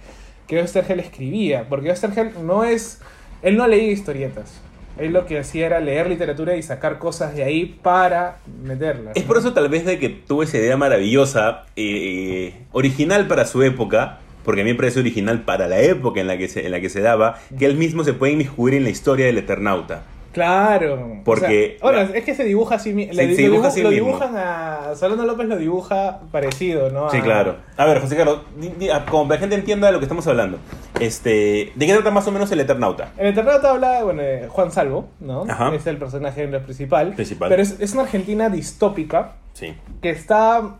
[0.48, 1.66] que Oesterheld escribía.
[1.70, 3.00] Porque Oesterheld no es.
[3.42, 4.62] Él no leía historietas.
[4.98, 9.16] Él lo que hacía era leer literatura y sacar cosas de ahí para meterlas.
[9.16, 13.64] Es por eso tal vez de que tuvo esa idea maravillosa, eh, original para su
[13.64, 16.72] época, porque a mí me parece original para la época en la que se, en
[16.72, 20.04] la que se daba, que él mismo se puede inmiscuir en la historia del Eternauta.
[20.32, 21.20] Claro.
[21.26, 23.14] Porque- O sea, ahora, es que se dibuja así mismo.
[23.14, 24.08] Se- se dibuja a sí lo mismo.
[24.08, 24.96] dibujan a.
[24.96, 27.10] Solano López lo dibuja parecido, ¿no?
[27.10, 27.58] Sí, A- claro.
[27.78, 30.58] A ver, José Carlos, di- di- como la gente entienda de lo que estamos hablando,
[31.00, 33.12] este, ¿de qué trata más o menos el Eternauta?
[33.18, 35.44] El Eternauta habla, bueno, de Juan Salvo, ¿no?
[35.50, 35.74] Ajá.
[35.76, 37.14] Es el personaje principal.
[37.14, 37.50] Principal.
[37.50, 39.74] Pero es, es una Argentina distópica Sí.
[40.02, 40.78] que está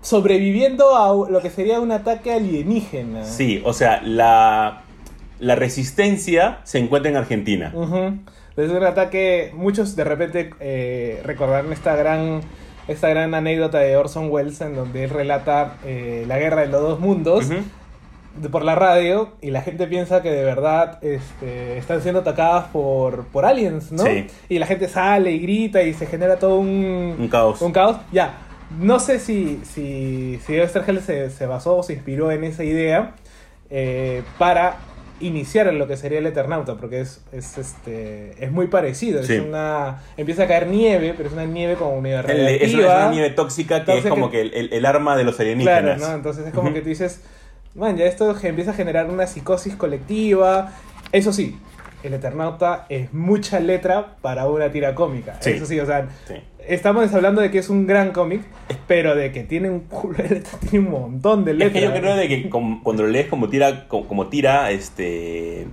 [0.00, 3.24] sobreviviendo a lo que sería un ataque alienígena.
[3.24, 4.82] Sí, o sea, la,
[5.42, 7.72] la resistencia se encuentra en Argentina.
[7.74, 8.18] Ujú.
[8.56, 9.50] Es un ataque.
[9.54, 12.40] Muchos de repente eh, recordarán esta gran.
[12.88, 16.80] Esta gran anécdota de Orson Welles en donde él relata eh, la guerra de los
[16.82, 17.48] dos mundos.
[18.50, 23.26] Por la radio y la gente piensa que de verdad este, están siendo atacadas por,
[23.26, 24.04] por aliens, ¿no?
[24.04, 24.26] Sí.
[24.48, 27.62] Y la gente sale y grita y se genera todo un, Un caos.
[27.62, 28.34] Un caos, ya.
[28.80, 33.14] No sé si, si, si se, se basó o se inspiró en esa idea
[33.70, 34.76] eh, para
[35.22, 39.22] iniciar en lo que sería el Eternauta, porque es, es, este, es muy parecido.
[39.22, 39.34] Sí.
[39.34, 42.42] Es una, empieza a caer nieve, pero es una nieve como medio El- es, una,
[42.44, 42.92] radiactiva.
[42.94, 45.98] es una nieve tóxica que Entonces es como que- que el, arma de los alienígenas.
[45.98, 46.14] Claro, ¿no?
[46.14, 47.20] Entonces es como que tú dices,
[47.74, 50.72] man, ya esto empieza a generar una psicosis colectiva.
[51.12, 51.58] Eso sí,
[52.02, 55.36] el Eternauta es mucha letra para una tira cómica.
[55.40, 55.50] Sí.
[55.50, 56.34] Eso sí, o sea, Sí.
[56.68, 58.42] Estamos hablando de que es un gran cómic,
[58.86, 61.72] pero de que tiene un culo de tiene un montón de Es letras.
[61.82, 65.66] que yo creo de que com- cuando lo lees como tira, como, como tira este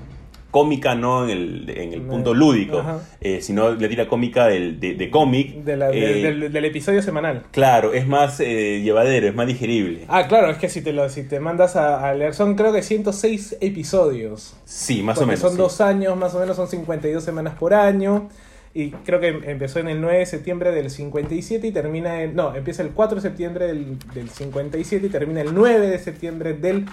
[0.51, 2.81] cómica, no en el, en el punto lúdico,
[3.21, 5.57] eh, sino le tira cómica del, de, de cómic.
[5.63, 7.43] De la- eh, del, del episodio semanal.
[7.51, 10.05] Claro, es más eh, llevadero, es más digerible.
[10.07, 12.73] Ah, claro, es que si te, lo, si te mandas a, a leer, son creo
[12.73, 14.55] que 106 episodios.
[14.65, 15.39] Sí, más o menos.
[15.39, 15.57] Son sí.
[15.57, 18.29] dos años, más o menos son 52 semanas por año.
[18.73, 22.35] Y creo que empezó en el 9 de septiembre del 57 y termina en...
[22.35, 26.53] No, empieza el 4 de septiembre del, del 57 y termina el 9 de septiembre
[26.53, 26.85] del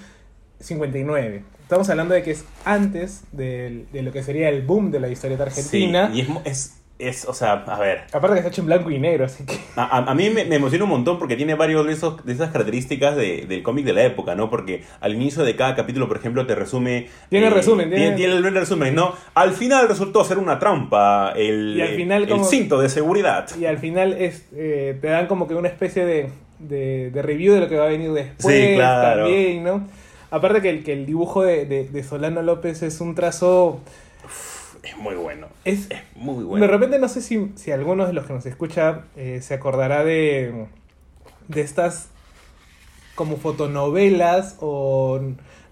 [0.60, 1.42] 59.
[1.62, 5.08] Estamos hablando de que es antes del- de lo que sería el boom de la
[5.08, 6.10] historieta argentina.
[6.12, 8.90] Sí, y es, es, es, o sea, a ver, Aparte que está hecho en blanco
[8.90, 9.54] y negro, así que...
[9.76, 12.32] A, a- a mí me, me emociona un montón porque tiene varios de, esos, de
[12.32, 14.48] esas características de- del cómic de la época, ¿no?
[14.48, 16.96] Porque al inicio de cada capítulo, por ejemplo, te resume...
[16.98, 19.12] eh, Tiene resumen, tiene, tiene- tiene el resumen, ¿no?
[19.34, 23.46] Al final resultó ser una trampa el, Y al final el cinto de seguridad.
[23.60, 26.30] Y al final es, eh, te dan como que una especie de,
[26.60, 29.24] de, de review de lo que va a venir después Sí, claro.
[29.24, 29.86] también, ¿no?
[30.30, 33.80] Aparte que el, que el dibujo de, de- de Solano López es un trazo...
[34.86, 35.48] Es muy bueno.
[35.64, 36.64] Es, Es muy bueno.
[36.64, 40.04] De repente no sé si, si algunos de los que nos escucha eh, se acordará
[40.04, 40.66] de,
[41.48, 42.08] de estas
[43.14, 45.20] como fotonovelas o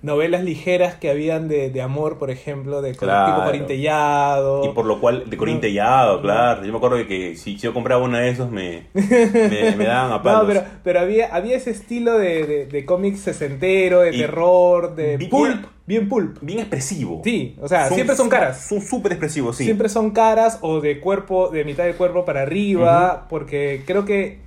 [0.03, 3.33] novelas ligeras que habían de, de amor, por ejemplo, de Claro.
[3.35, 4.65] tipo Corintellado.
[4.67, 5.61] Y por lo cual, de Corín No.
[5.63, 6.63] Tellado, claro.
[6.65, 10.13] Yo me acuerdo de que si yo compraba uno de esos me, me, me daban
[10.13, 10.43] a palos.
[10.43, 14.95] No, pero, pero había, había ese estilo de, de, de cómic sesentero, de Y terror,
[14.95, 16.39] de pulp, bien pulp.
[16.41, 17.21] Bien expresivo.
[17.25, 18.67] Sí, o sea, siempre son caras.
[18.67, 19.65] Son súper expresivos, sí.
[19.65, 24.39] Siempre son caras o de cuerpo, de mitad del cuerpo para arriba, porque creo que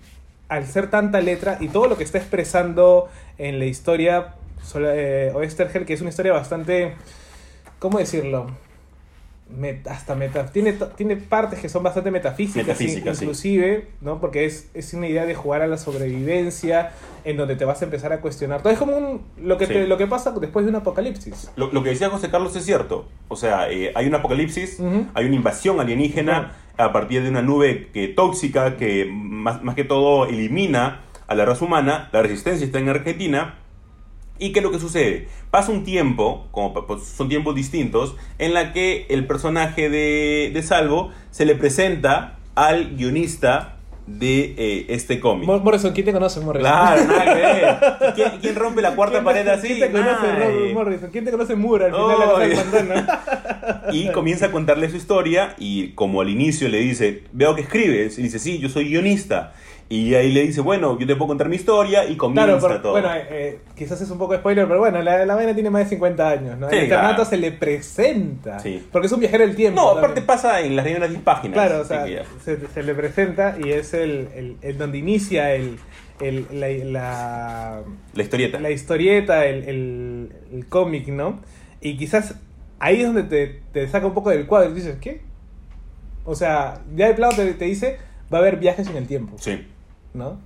[0.50, 4.36] al ser tanta letra y todo lo que está expresando en la historia,
[4.76, 6.96] eh, Oesterheld, que es una historia bastante,
[7.80, 8.48] ¿cómo decirlo?
[9.50, 13.02] Met- hasta meta, tiene, tiene partes que son bastante metafísicas, sí.
[13.06, 14.20] inclusive, ¿no?
[14.20, 16.92] Porque es, es una idea de jugar a la sobrevivencia,
[17.24, 18.62] en donde te vas a empezar a cuestionar.
[18.62, 19.74] Todo es como un- lo, que Sí.
[19.74, 21.50] te- lo que pasa después de un apocalipsis.
[21.56, 23.08] Lo, lo que decía José Carlos es cierto.
[23.30, 24.80] O sea, eh, hay un apocalipsis,
[25.14, 29.84] hay una invasión alienígena a partir de una nube que, tóxica que más, más que
[29.84, 32.10] todo elimina a la raza humana.
[32.12, 33.56] La resistencia está en Argentina.
[34.40, 35.28] ¿Y qué es lo que sucede?
[35.52, 40.64] Pasa un tiempo, como pues, son tiempos distintos, en la que el personaje de, de
[40.64, 43.74] Salvo se le presenta al guionista
[44.08, 45.46] de eh, este cómic.
[45.48, 46.72] Mor- Morrison, ¿quién te conoce, Morrison?
[46.72, 47.78] Claro, nada que ver.
[48.16, 49.68] ¿Quién, quién rompe la cuarta ¿Quién te- pared así?
[49.68, 50.32] ¿Quién te conoce.
[50.34, 51.10] Robert Morrison?
[51.12, 53.88] ¿Quién te conoce Moore al final Oh, de la?
[53.92, 58.18] Y comienza a contarle su historia y como al inicio le dice, veo que escribes,
[58.18, 59.54] y dice, sí, yo soy guionista.
[59.90, 62.92] Y ahí le dice, bueno, yo te puedo contar mi historia y comienza Claro, todo.
[62.92, 65.84] bueno, eh, eh, quizás es un poco spoiler, pero bueno, la, la vaina tiene más
[65.86, 66.70] de 50 años, ¿no?
[66.70, 67.24] Sí, el claro.
[67.24, 68.86] se le presenta, Sí.
[68.92, 69.80] porque es un viajero del tiempo.
[69.80, 70.04] no, también.
[70.06, 71.54] aparte pasa en las primeras 10 páginas.
[71.54, 72.06] Claro, o sea,
[72.44, 75.78] se, se le presenta y es el, el, el donde inicia el,
[76.20, 77.82] el- la, la,
[78.14, 78.60] La historieta.
[78.60, 81.40] la historieta, el, el, el cómic, ¿no?
[81.80, 82.36] Y quizás
[82.80, 85.22] ahí es donde te, te saca un poco del cuadro y dices, ¿qué?
[86.26, 88.00] O sea, ya de plano te, te dice,
[88.34, 89.66] va a haber viajes en el tiempo, Sí.
[90.14, 90.40] ¿No?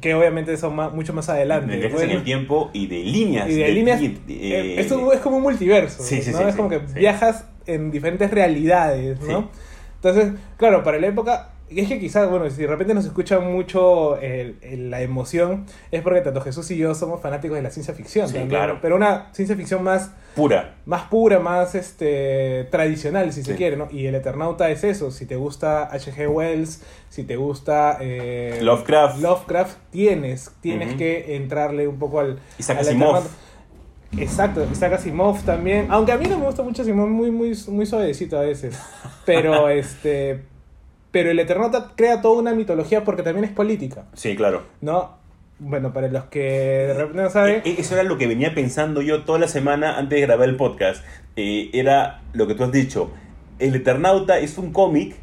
[0.00, 1.72] Que obviamente son más- mucho más adelante.
[1.72, 3.48] De viajes Bueno, en el tiempo y de líneas.
[3.50, 4.00] y de líneas.
[4.00, 6.02] de- eh, eh, esto es como un multiverso.
[6.02, 6.38] Sí, sí, ¿no?
[6.38, 9.50] sí, es como que viajas en diferentes realidades, ¿no?
[9.96, 11.50] Entonces, claro, para la época.
[11.70, 15.66] Y Es que quizás, bueno, si de repente nos escucha mucho el- el- la emoción,
[15.92, 18.26] es porque tanto Jesús y yo somos fanáticos de la ciencia ficción.
[18.26, 18.78] Sí, también, claro.
[18.82, 20.74] Pero una ciencia ficción más, Pura.
[20.84, 23.88] más pura, más este tradicional, si se quiere, ¿no?
[23.90, 25.10] Y el Eternauta es eso.
[25.10, 26.28] Si te gusta H.G.
[26.28, 29.20] Wells, si te gusta eh, Lovecraft.
[29.20, 32.38] Lovecraft, tienes, tienes que entrarle un poco al.
[32.58, 33.22] Isaac al Asimov.
[34.18, 35.86] Exacto, Isaac Asimov también.
[35.88, 38.76] Aunque a mí no me gusta mucho Asimov, muy, muy, muy suavecito a veces.
[39.24, 40.49] Pero este.
[41.10, 44.62] Pero el Eternauta crea toda una mitología porque también es política, Sí, claro.
[44.80, 45.18] ¿no?
[45.58, 47.62] Bueno, para los que de repente no saben.
[47.64, 50.56] E- Eso era lo que venía pensando yo toda la semana antes de grabar el
[50.56, 51.04] podcast.
[51.36, 53.10] Eh, era lo que tú has dicho.
[53.58, 55.16] El Eternauta es un cómic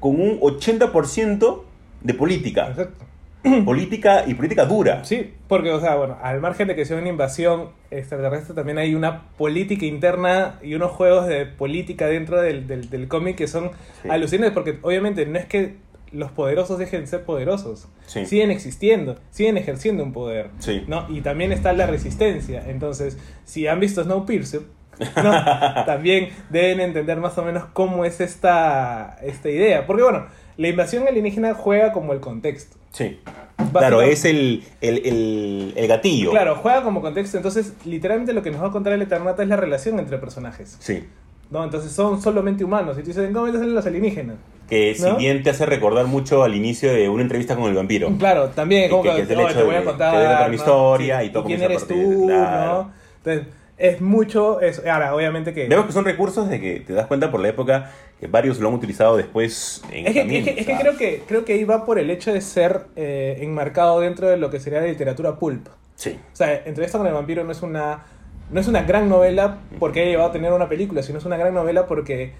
[0.00, 1.62] con un 80%
[2.00, 2.68] de política.
[2.68, 3.04] Exacto.
[3.64, 5.04] política y política dura.
[5.04, 8.94] Sí, porque, o sea, bueno, al margen de que sea una invasión extraterrestre, también hay
[8.94, 13.70] una política interna y unos juegos de política dentro del, del, del cómic que son
[14.02, 14.08] Sí.
[14.10, 15.76] alucinantes, porque obviamente no es que
[16.12, 18.26] los poderosos dejen de ser poderosos, Sí.
[18.26, 20.84] siguen existiendo, siguen ejerciendo un poder, Sí.
[20.86, 21.06] ¿no?
[21.08, 24.60] Y también está la resistencia, entonces, si han visto Snowpiercer,
[25.22, 25.32] ¿no?
[25.86, 30.26] también deben entender más o menos cómo es esta, esta idea, porque bueno,
[30.56, 32.76] la invasión alienígena juega como el contexto.
[32.92, 33.18] Sí.
[33.72, 36.30] Claro, es el, el, el, el gatillo.
[36.30, 37.36] Claro, juega como contexto.
[37.38, 40.76] Entonces, literalmente lo que nos va a contar el Eternata es la relación entre personajes.
[40.80, 41.04] Sí.
[41.50, 41.64] ¿no?
[41.64, 42.96] Entonces, son solamente humanos.
[42.98, 44.36] Y tú dices, ¿cómo salen los alienígenas?
[44.68, 45.16] Que si ¿No?
[45.16, 48.10] bien te hace recordar mucho al inicio de una entrevista con el vampiro.
[48.18, 50.10] Claro, también, Y como que- que, que es el "Oye, hecho te voy a contar.
[50.12, 50.62] te voy a contar mi ¿no?
[50.62, 52.26] historia y todo quién comienza a eres tú?
[52.26, 52.82] claro.
[52.84, 52.92] ¿no?
[53.24, 54.60] Entonces, es mucho.
[54.60, 55.68] Es, ahora, obviamente que.
[55.68, 58.68] Vemos que son recursos de que te das cuenta por la época que varios lo
[58.68, 61.64] han utilizado después en Es que, es que, es que creo que creo que ahí
[61.64, 65.38] va por el hecho de ser eh, enmarcado dentro de lo que sería la literatura
[65.38, 65.66] pulp.
[65.96, 66.18] Sí.
[66.32, 68.04] O sea, Entrevista con el vampiro no es una
[68.50, 71.36] no es una gran novela porque haya llevado a tener una película, sino es una
[71.36, 72.32] gran novela porque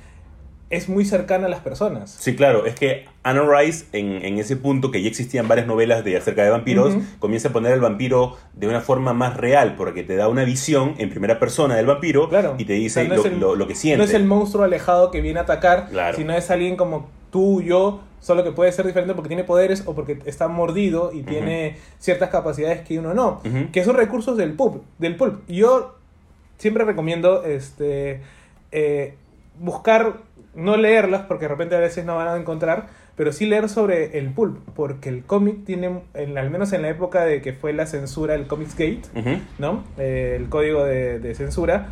[0.73, 2.17] es muy cercana a las personas.
[2.19, 6.03] Sí, claro, es que Anna Rice, en, en ese punto que ya existían varias novelas
[6.03, 10.03] de acerca de vampiros, comienza a poner al vampiro de una forma más real, porque
[10.03, 12.57] te da una visión en primera persona del vampiro Claro.
[12.59, 13.99] y te O dice sea, no lo, es el- lo- lo que siente.
[13.99, 16.17] No es el monstruo alejado que viene a atacar, Claro.
[16.17, 19.95] sino es alguien como tú, yo, solo que puede ser diferente porque tiene poderes o
[19.95, 23.43] porque está mordido y tiene ciertas capacidades que uno no.
[23.73, 24.83] Que son recursos del pulp.
[24.99, 25.43] Del pulp.
[25.49, 25.97] Yo
[26.57, 28.21] siempre recomiendo este
[28.71, 29.17] eh,
[29.61, 30.15] buscar,
[30.55, 34.19] no leerlas porque de repente a veces no van a encontrar, pero sí leer sobre
[34.19, 37.73] el pulp, porque el cómic tiene, en- al menos en la época de que fue
[37.73, 39.03] la censura, el Comics Gate.
[39.59, 39.85] ¿no?
[39.99, 41.89] Eh, el código de, de censura,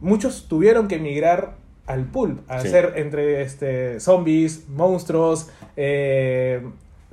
[0.00, 2.68] muchos tuvieron que emigrar al pulp, a Sí.
[2.68, 6.62] hacer entre este, zombies, monstruos, eh,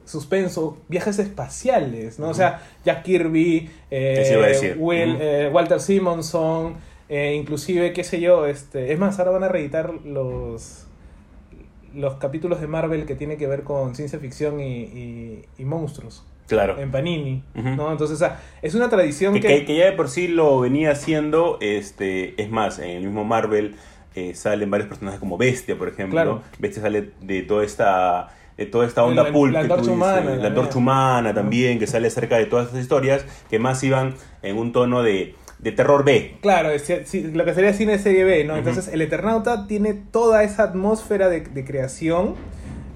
[0.06, 2.30] suspenso, viajes espaciales, ¿no?
[2.30, 4.76] O sea, Jack Kirby, eh.
[4.78, 6.76] Will- eh, Walter Simonson,
[7.12, 10.88] eh, inclusive, qué sé yo, este, es más, ahora van a reeditar los
[11.94, 16.24] los capítulos de Marvel que tiene que ver con ciencia ficción y, y- y monstruos
[16.48, 16.80] Claro.
[16.80, 17.44] en Panini.
[17.54, 17.92] ¿no?
[17.92, 19.76] Entonces, o sea, es una tradición Que, que...
[19.76, 23.76] ya de por sí lo venía haciendo, este, es más, en el mismo Marvel
[24.16, 26.16] eh, salen varios personajes como Bestia, por ejemplo.
[26.16, 26.42] Claro.
[26.60, 29.88] Bestia sale de toda esta de toda esta La- onda la pulp que tú dices,
[29.88, 30.46] humana la también.
[30.46, 34.72] antorcha humana también, que sale acerca de todas estas historias que más iban en un
[34.72, 36.38] tono de, de terror B.
[36.42, 36.90] Claro, es
[37.34, 38.56] lo que sería cine serie B, ¿no?
[38.58, 42.36] Entonces, el Eternauta tiene toda esa atmósfera de, de creación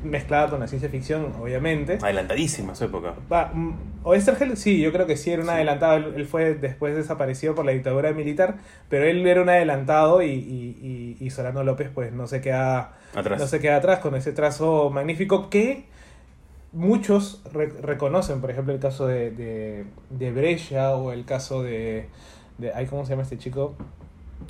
[0.04, 1.98] mezclada con la ciencia ficción, obviamente.
[2.02, 3.14] Adelantadísima su época.
[3.32, 5.54] Va, mm, Oesterheld, sí, yo creo que sí era un Sí.
[5.56, 5.96] adelantado.
[5.98, 8.58] Él, él fue después desaparecido por la dictadura militar,
[8.88, 12.94] pero él era un adelantado y, y, y- y Solano López, pues no se queda
[13.16, 13.40] Atrás.
[13.40, 15.86] no se queda atrás con ese trazo magnífico que
[16.72, 18.42] muchos re- reconocen.
[18.42, 22.08] Por ejemplo, el caso de, de, de Brescia o el caso de,
[22.58, 22.72] de.
[22.74, 23.76] ay, ¿Cómo se llama este chico?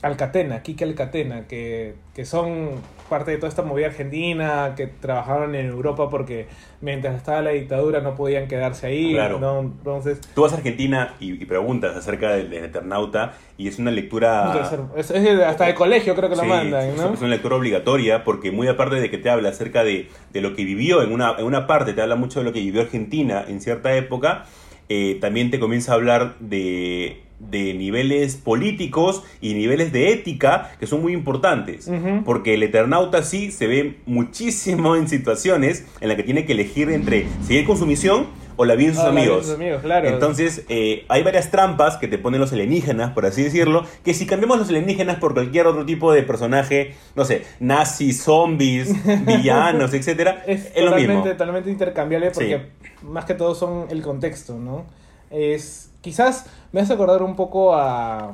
[0.02, 2.72] Alcatena, Kike Alcatena, que, que son
[3.08, 6.48] parte de toda esta movida argentina, que trabajaron en Europa porque
[6.82, 9.14] mientras estaba la dictadura no podían quedarse ahí.
[9.14, 9.40] Claro.
[9.40, 9.60] ¿no?
[9.62, 13.92] Entonces, Tú vas a Argentina y, y preguntas acerca del, del Eternauta y es una
[13.92, 14.70] lectura...
[14.98, 17.14] es, es hasta de colegio creo que lo Sí, mandan, es- ¿no?
[17.14, 20.56] Es una lectura obligatoria porque muy aparte de que te habla acerca de, de lo
[20.56, 23.46] que vivió en una, en una parte, te habla mucho de lo que vivió Argentina
[23.48, 24.46] en cierta época,
[24.90, 30.88] eh, también te comienza a hablar de, de niveles políticos y niveles de ética que
[30.88, 31.90] son muy importantes.
[32.24, 36.90] Porque el Eternauta sí se ve muchísimo en situaciones en las que tiene que elegir
[36.90, 38.28] entre seguir con su misión
[38.58, 39.46] o la vida de sus Ah, la amigos.
[39.48, 40.08] sus amigos, claro.
[40.08, 44.26] Entonces, eh, hay varias trampas que te ponen los alienígenas, por así decirlo, que si
[44.26, 48.94] cambiamos los alienígenas por cualquier otro tipo de personaje, no sé, nazis, zombies,
[49.26, 51.24] villanos, etcétera, es, es, lo totalmente, mismo.
[51.26, 52.68] totalmente intercambiable porque
[53.04, 54.86] más que todo son el contexto, ¿no?
[55.30, 58.34] Es, quizás me hace acordar un poco a,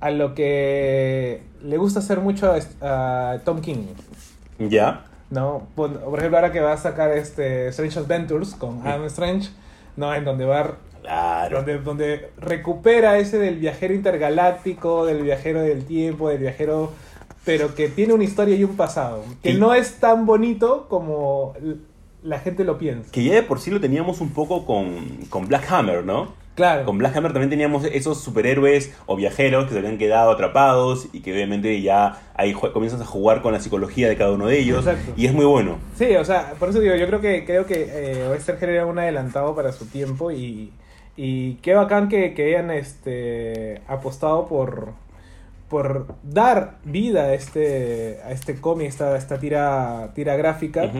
[0.00, 3.86] a lo que le gusta hacer mucho a, a Tom King,
[4.58, 5.04] ¿Ya?
[5.30, 5.66] ¿no?
[5.74, 9.50] Por, por ejemplo, ahora que va a sacar este Strange Adventures con Adam Strange,
[9.96, 10.14] ¿no?
[10.14, 11.56] En donde va Claro.
[11.56, 16.92] donde, donde recupera ese del viajero intergaláctico, del viajero del tiempo, del viajero,
[17.44, 21.54] pero que tiene una historia y un pasado, que no es tan bonito como
[22.22, 23.10] la gente lo piensa.
[23.10, 26.40] Que ya de por sí lo teníamos un poco con, con Black Hammer, ¿no?
[26.54, 26.84] Claro.
[26.84, 31.20] Con Black Hammer también teníamos esos superhéroes o viajeros que se habían quedado atrapados y
[31.20, 34.86] que obviamente ya ahí comienzas a jugar con la psicología de cada uno de ellos.
[34.86, 35.14] Exacto.
[35.16, 35.78] Y es muy bueno.
[35.96, 39.54] Sí, o sea, por eso digo, yo creo que creo que eh, era un adelantado
[39.54, 40.72] para su tiempo y,
[41.16, 44.92] y qué bacán que, que hayan este apostado por
[45.70, 50.92] por dar vida a este a este cómic, esta, esta tira tira gráfica.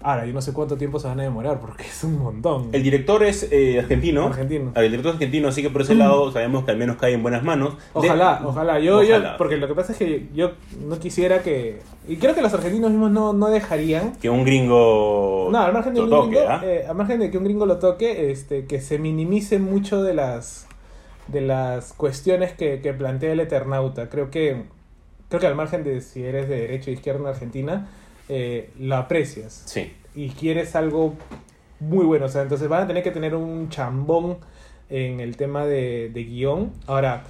[0.00, 2.68] Ahora, yo no sé cuánto tiempo se van a demorar porque es un montón.
[2.72, 4.26] El director es eh, argentino.
[4.26, 4.70] Argentino.
[4.74, 7.12] Ah, El director es argentino, así que por ese lado sabemos que al menos cae
[7.14, 7.74] en buenas manos.
[7.74, 8.78] De- Ojalá, ojalá.
[8.78, 10.52] Yo, yo- porque lo que pasa es que yo
[10.86, 11.80] no quisiera que.
[12.06, 14.12] Y creo que los argentinos mismos no, no dejarían.
[14.16, 15.48] Que un gringo.
[15.50, 16.60] No, al margen de lo un toque, gringo, ¿ah?
[16.64, 20.14] eh, al margen de que un gringo lo toque, este, que se minimice mucho de
[20.14, 20.66] las
[21.26, 24.08] de las cuestiones que, que plantea el Eternauta.
[24.08, 24.62] Creo que
[25.28, 27.88] creo que al margen de si eres de derecha o izquierda en Argentina,
[28.28, 29.92] eh, lo aprecias Sí.
[30.14, 31.14] y quieres algo
[31.80, 32.26] muy bueno.
[32.26, 34.38] O sea, entonces van a tener que tener un chambón
[34.90, 36.72] en el tema de, de guion.
[36.86, 37.24] Ahora,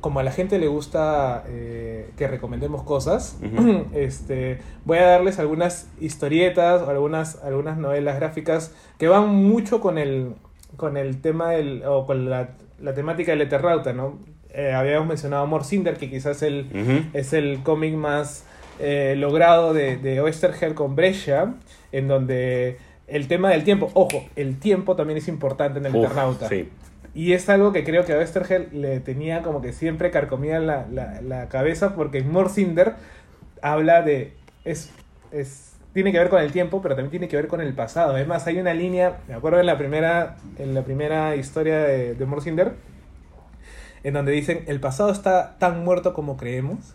[0.00, 3.38] como a la gente le gusta eh, que recomendemos cosas,
[3.94, 9.98] este, voy a darles algunas historietas o algunas, algunas novelas gráficas que van mucho con
[9.98, 10.34] el,
[10.76, 12.50] con el tema del, o con la,
[12.80, 14.18] la temática del Eternauta, ¿no?
[14.52, 16.66] Eh, habíamos mencionado Amor Cinder, que quizás el,
[17.12, 18.44] es el cómic más
[18.80, 21.54] eh, logrado de, de con Brescia,
[21.92, 26.12] en donde el tema del tiempo, ojo, el tiempo también es importante en el Uf.
[26.48, 26.68] Sí.
[27.12, 30.66] Y es algo que creo que a Oesterheld le tenía como que siempre carcomida en
[30.68, 32.94] la, la, la cabeza, porque en Morcinder
[33.62, 34.34] habla de.
[34.64, 34.92] Es,
[35.32, 38.14] es, tiene que ver con el tiempo, pero también tiene que ver con el pasado.
[38.14, 42.70] Además, hay una línea, me acuerdo en la primera, en la primera historia de, de
[44.04, 46.94] en donde dicen: el pasado está tan muerto como creemos.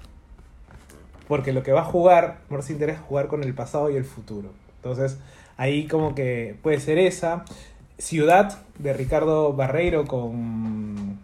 [1.28, 4.52] Porque lo que va a jugar Morcinder es jugar con el pasado y el futuro.
[4.78, 5.18] Entonces,
[5.58, 7.46] ahí como que puede ser esa.
[7.98, 11.18] Ciudad de Ricardo Barreiro con.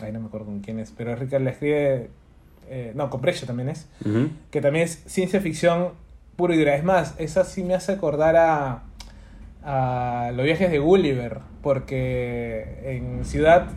[0.00, 2.10] Ay, no me acuerdo con quién es, pero Ricardo la escribe.
[2.68, 3.86] eh, no, con Brescia también es.
[4.50, 5.90] Que también es ciencia ficción
[6.36, 6.74] puro y dura.
[6.74, 8.82] Es más, esa sí me hace acordar a.
[9.62, 11.40] a los viajes de Gulliver.
[11.62, 13.68] Porque en Ciudad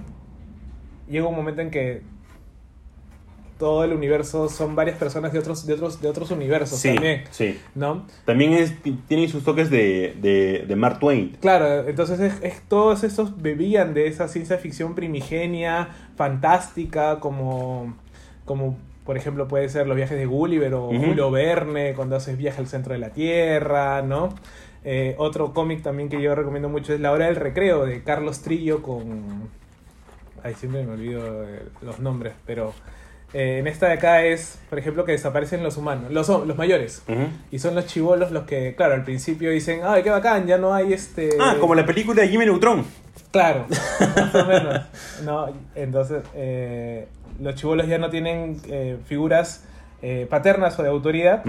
[1.09, 2.03] llega un momento en que
[3.59, 7.23] todo el universo son varias personas de otros, de otros, de otros universos Sí, también.
[7.29, 7.59] sí.
[7.75, 8.05] ¿No?
[8.25, 8.73] También es,
[9.07, 11.37] tiene sus toques de, de, de Mark Twain.
[11.41, 17.93] Claro, entonces es, es- todos estos bebían de esa ciencia ficción primigenia, fantástica, como,
[18.45, 21.07] como por ejemplo puede ser los viajes de Gulliver o Ujú.
[21.07, 24.29] Julio Verne cuando haces viaje al centro de la Tierra, ¿no?
[24.85, 28.41] Eh, otro cómic también que yo recomiendo mucho es La Hora del Recreo de Carlos
[28.41, 29.49] Trillo con...
[30.41, 31.45] Ay, siempre me olvido
[31.81, 32.73] los nombres, pero
[33.33, 37.03] eh, en esta de acá es, por ejemplo, que desaparecen los humanos, los, los mayores.
[37.51, 40.73] Y son los chivolos los que, claro, al principio dicen, ay, qué bacán, ya no
[40.73, 41.29] hay este...
[41.39, 42.85] Ah, como la película de Jimmy Neutron.
[43.31, 44.81] Claro, más o menos.
[45.23, 47.07] No, entonces, eh,
[47.39, 49.65] los chivolos ya no tienen eh, figuras
[50.29, 51.43] paternas o de autoridad.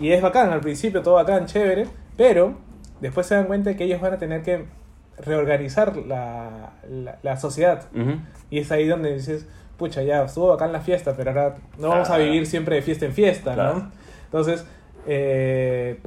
[0.00, 1.86] Y es bacán, al principio todo bacán, chévere.
[2.16, 2.58] Pero
[3.00, 4.64] después se dan cuenta que ellos van a tener que
[5.18, 7.84] reorganizar la, la, la sociedad.
[8.50, 9.46] Y es ahí donde dices,
[9.76, 13.06] pucha, ya estuvo bacán la fiesta, pero ahora no vamos a vivir siempre de fiesta
[13.06, 13.74] en fiesta, Claro.
[13.78, 13.92] ¿no?
[14.26, 14.64] Entonces,
[15.06, 15.98] eh,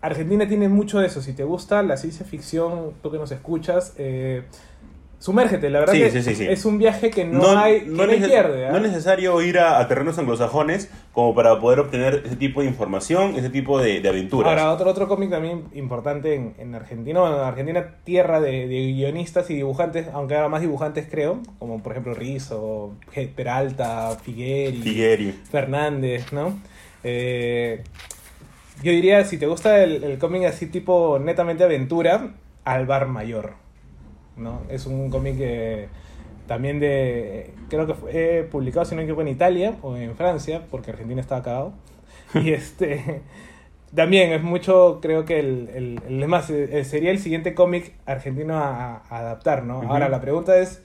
[0.00, 1.20] Argentina tiene mucho de eso.
[1.20, 4.44] Si te gusta la ciencia ficción, tú que nos escuchas, eh,
[5.20, 5.70] sumérgete.
[5.70, 6.46] La verdad Sí, que sí, sí, sí.
[6.48, 8.66] es un viaje que no, hay, que no pierde.
[8.66, 8.70] ¿ah?
[8.72, 12.66] no es necesario ir a, a terrenos anglosajones como para poder obtener ese tipo de
[12.66, 14.48] información, ese tipo de, de aventuras.
[14.50, 19.48] Ahora, otro, otro cómic también importante en, en Argentina, bueno, Argentina tierra de, de guionistas
[19.50, 22.96] y dibujantes, aunque ahora más dibujantes creo, como por ejemplo Rizzo,
[23.36, 25.32] Peralta, Figueri, Figueri.
[25.50, 26.58] Fernández, ¿no?
[27.04, 27.82] Eh,
[28.82, 32.30] yo diría, si te gusta el, el cómic así tipo netamente aventura,
[32.64, 33.54] Alvar Mayor,
[34.36, 34.62] ¿no?
[34.68, 35.88] Es un cómic que
[36.46, 38.10] también de, creo que fue
[38.40, 41.72] eh, publicado, si no me equivoco, en Italia o en Francia, porque Argentina estaba cagado.
[42.34, 43.22] Y este,
[43.94, 47.94] también es mucho, creo que el, el, el- es más, eh, sería el siguiente cómic
[48.06, 49.84] argentino a, a adaptar, ¿no?
[49.88, 50.82] Ahora, la pregunta es,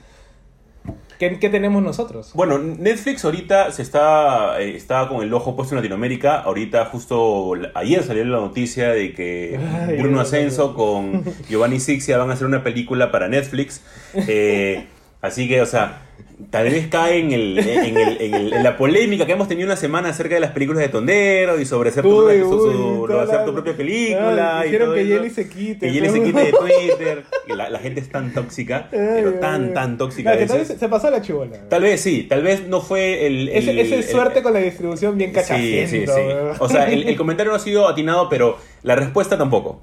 [1.19, 2.31] ¿qué, qué tenemos nosotros?
[2.33, 6.39] Bueno, Netflix ahorita se está, eh, está con el ojo puesto en Latinoamérica.
[6.41, 12.29] Ahorita justo ayer salió la noticia de que Ay, Bruno Ascenso con Giovanni Sixia van
[12.29, 13.81] a hacer una película para Netflix.
[14.27, 14.87] Eh,
[15.25, 16.01] así que, o sea,
[16.49, 19.67] tal vez cae en, el, en, el- en el- en la polémica que hemos tenido
[19.67, 22.73] una semana acerca de las películas de Tondero y sobre hacer tu, Uy, su- uy,
[22.73, 24.59] su- toda hacer tu propia película.
[24.59, 25.05] Ay, y dijeron todo que.
[25.07, 27.23] Yeli se quite, Que Yeli se quite de Twitter.
[27.47, 29.73] Y la, la gente es tan tóxica, pero tan, ay.
[29.73, 30.31] tan tóxica.
[30.31, 31.57] A que tal vez se pasó la chivola.
[31.69, 33.49] Tal vez sí, tal vez no fue el...
[33.49, 35.89] el- ese el- suerte con la distribución bien Sí, cachaciendo.
[35.89, 36.11] sí, sí.
[36.27, 36.55] weón.
[36.59, 39.81] O sea, el, el comentario no ha sido atinado, pero la respuesta tampoco.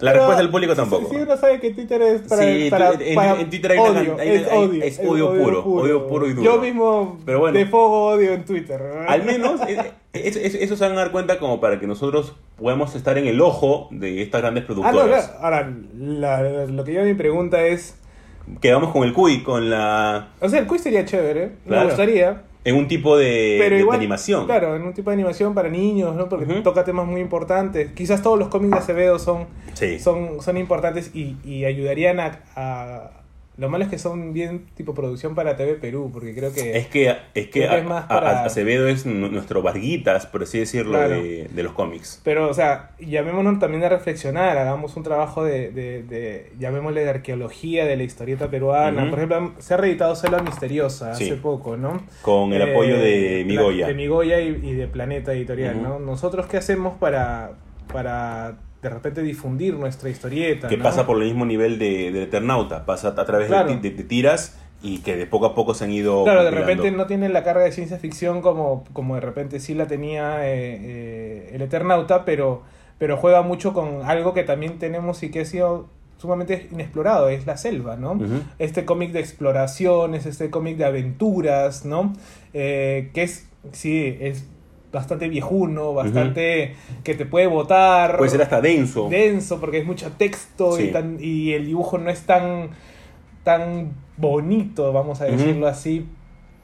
[0.00, 1.08] La Pero, respuesta del público tampoco.
[1.08, 3.90] Sí, uno sabe que Twitter es para, Sí, para, en- para en Twitter hay una
[4.00, 6.42] odio, can- hay- es hay- odio, es odio puro, odio puro y duro.
[6.54, 7.56] Yo mismo Pero bueno.
[7.58, 8.82] de fuego odio en Twitter.
[9.06, 12.34] Al menos eh, eso, eso- eso se van a dar cuenta como para que nosotros
[12.56, 15.26] podamos estar en el ojo de estas grandes Ah, no, productoras.
[15.28, 15.44] claro.
[15.44, 17.96] Ahora, la- lo que yo mi pregunta es...
[18.60, 20.28] Quedamos con el CUI, con la...
[20.40, 21.80] O sea, el quiz sería chévere, Claro.
[21.82, 24.46] me gustaría, En un tipo de, pero de- igual, de animación.
[24.46, 26.28] Claro, en un tipo de animación para niños, ¿no?
[26.30, 27.92] Porque toca temas muy importantes.
[27.92, 29.98] Quizás todos los cómics de Acevedo son, Sí.
[29.98, 33.10] son, son importantes y, y ayudarían a, a-
[33.56, 36.76] Lo malo es que son bien tipo producción para TV Perú, porque creo que...
[36.76, 40.98] Es que, es que, es más a- Acevedo es nu- nuestro Varguitas, por así decirlo,
[40.98, 41.14] Claro.
[41.22, 42.20] de, de los cómics.
[42.24, 47.10] Pero, o sea, llamémonos también a reflexionar, hagamos un trabajo de, de, de- llamémosle de
[47.10, 49.08] arqueología de la historieta peruana.
[49.08, 51.24] Por ejemplo, se ha reeditado Selva Misteriosa Sí.
[51.24, 52.02] hace poco, ¿no?
[52.22, 53.86] Con el Eh, apoyo de Pla- Migoya.
[53.86, 55.80] De Migoya y, y de Planeta Editorial.
[55.80, 56.00] ¿no?
[56.00, 57.52] Nosotros, ¿qué hacemos para,
[57.92, 60.68] para de repente difundir nuestra historieta?
[60.68, 60.82] que ¿no?
[60.84, 63.74] pasa por el mismo nivel de, del Eternauta, pasa a través de Claro.
[63.74, 66.22] de, de tiras y que de poco a poco se han ido.
[66.24, 69.72] Claro, de repente no tiene la carga de ciencia ficción como, como de repente sí
[69.74, 72.62] la tenía eh, eh, el Eternauta, pero,
[72.98, 77.46] pero juega mucho con algo que también tenemos y que ha sido sumamente inexplorado, es
[77.46, 78.18] la selva, ¿no?
[78.58, 82.12] Este cómic de exploraciones, este cómic de aventuras, ¿no?
[82.52, 84.44] Eh, que es, sí, es
[84.94, 88.16] bastante viejuno, bastante que te puede botar.
[88.16, 89.08] Puede ser hasta denso.
[89.10, 92.70] denso porque es mucho texto y, tan- y el dibujo no es tan
[93.42, 96.06] tan bonito, vamos a decirlo así,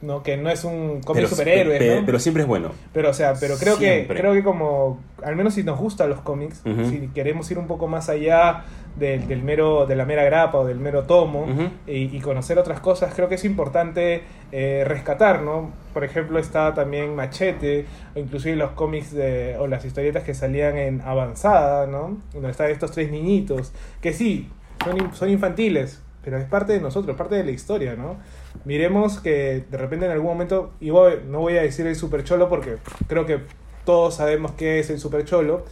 [0.01, 0.23] ¿no?
[0.23, 2.71] Que no es un cómic superhéroe, pero siempre es bueno.
[2.91, 6.21] Pero, o sea, pero creo que, creo que como, al menos si nos gustan los
[6.21, 8.63] cómics, si queremos ir un poco más allá
[8.95, 11.45] del, del mero, de la mera grapa o del mero tomo
[11.87, 15.71] y, y conocer otras cosas, creo que es importante eh, rescatar, ¿no?
[15.93, 17.85] Por ejemplo, está también Machete,
[18.15, 22.17] o inclusive los cómics de, o las historietas que salían en Avanzada, ¿no?
[22.33, 23.71] Donde están estos tres niñitos,
[24.01, 24.49] que sí,
[24.83, 28.17] son, son infantiles, pero es parte de nosotros, parte de la historia, ¿no?
[28.65, 32.23] Miremos que de repente en algún momento, y voy- no voy a decir el super
[32.23, 32.77] cholo porque
[33.07, 33.39] creo que
[33.85, 35.65] todos sabemos qué es el super cholo,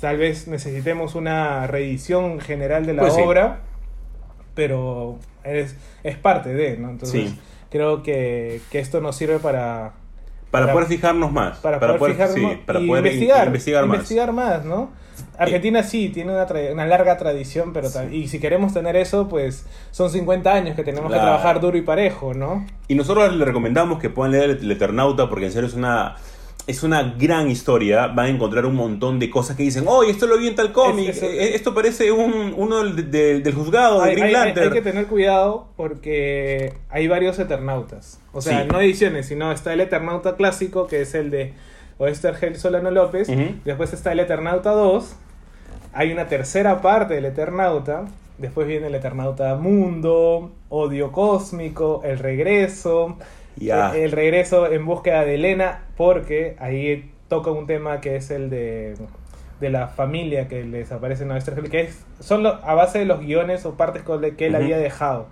[0.00, 3.20] tal vez necesitemos una reedición general de la Pues sí.
[3.22, 3.60] obra,
[4.54, 6.90] pero es, es parte de, ¿no?
[6.90, 7.38] Entonces Sí.
[7.70, 9.92] creo que, que esto nos sirve para,
[10.50, 11.58] Para, Para- poder fijarnos más.
[11.58, 13.94] para, poder, fijarnos sí, para y poder in- investigar, investigar más.
[13.94, 14.90] investigar más, ¿no?
[15.38, 20.10] Argentina sí tiene una, una larga tradición, pero y si queremos tener eso, pues son
[20.10, 21.22] 50 años que tenemos Claro.
[21.22, 22.66] que trabajar duro y parejo, ¿no?
[22.88, 26.16] Y nosotros les recomendamos que puedan leer el Eternauta porque en serio es una
[26.70, 28.06] es una gran historia.
[28.08, 30.72] Van a encontrar un montón de cosas que dicen, oye, esto lo vi en tal
[30.72, 34.26] cómic, Es- es- eh, esto parece un, uno del, del- del juzgado de Hay, Green
[34.28, 34.68] hay- Lantern.
[34.68, 38.20] hay que tener cuidado porque hay varios Eternautas.
[38.32, 38.68] O sea, Sí.
[38.72, 41.52] no ediciones, sino está el Eternauta clásico, que es el de
[41.98, 43.28] Oestergel Solano López.
[43.64, 45.16] Después está el Eternauta 2.
[45.92, 48.04] Hay una tercera parte del Eternauta.
[48.38, 53.18] Después viene el Eternauta Mundo, Odio Cósmico, El Regreso.
[53.56, 53.94] Ya.
[53.94, 58.50] El, el Regreso en búsqueda de Elena, porque ahí toca un tema que es el
[58.50, 58.94] de,
[59.60, 63.04] de la familia que les aparece en Oestergel, que es, son lo- a base de
[63.04, 64.02] los guiones o partes
[64.36, 64.62] que él Ujú.
[64.62, 65.26] había dejado.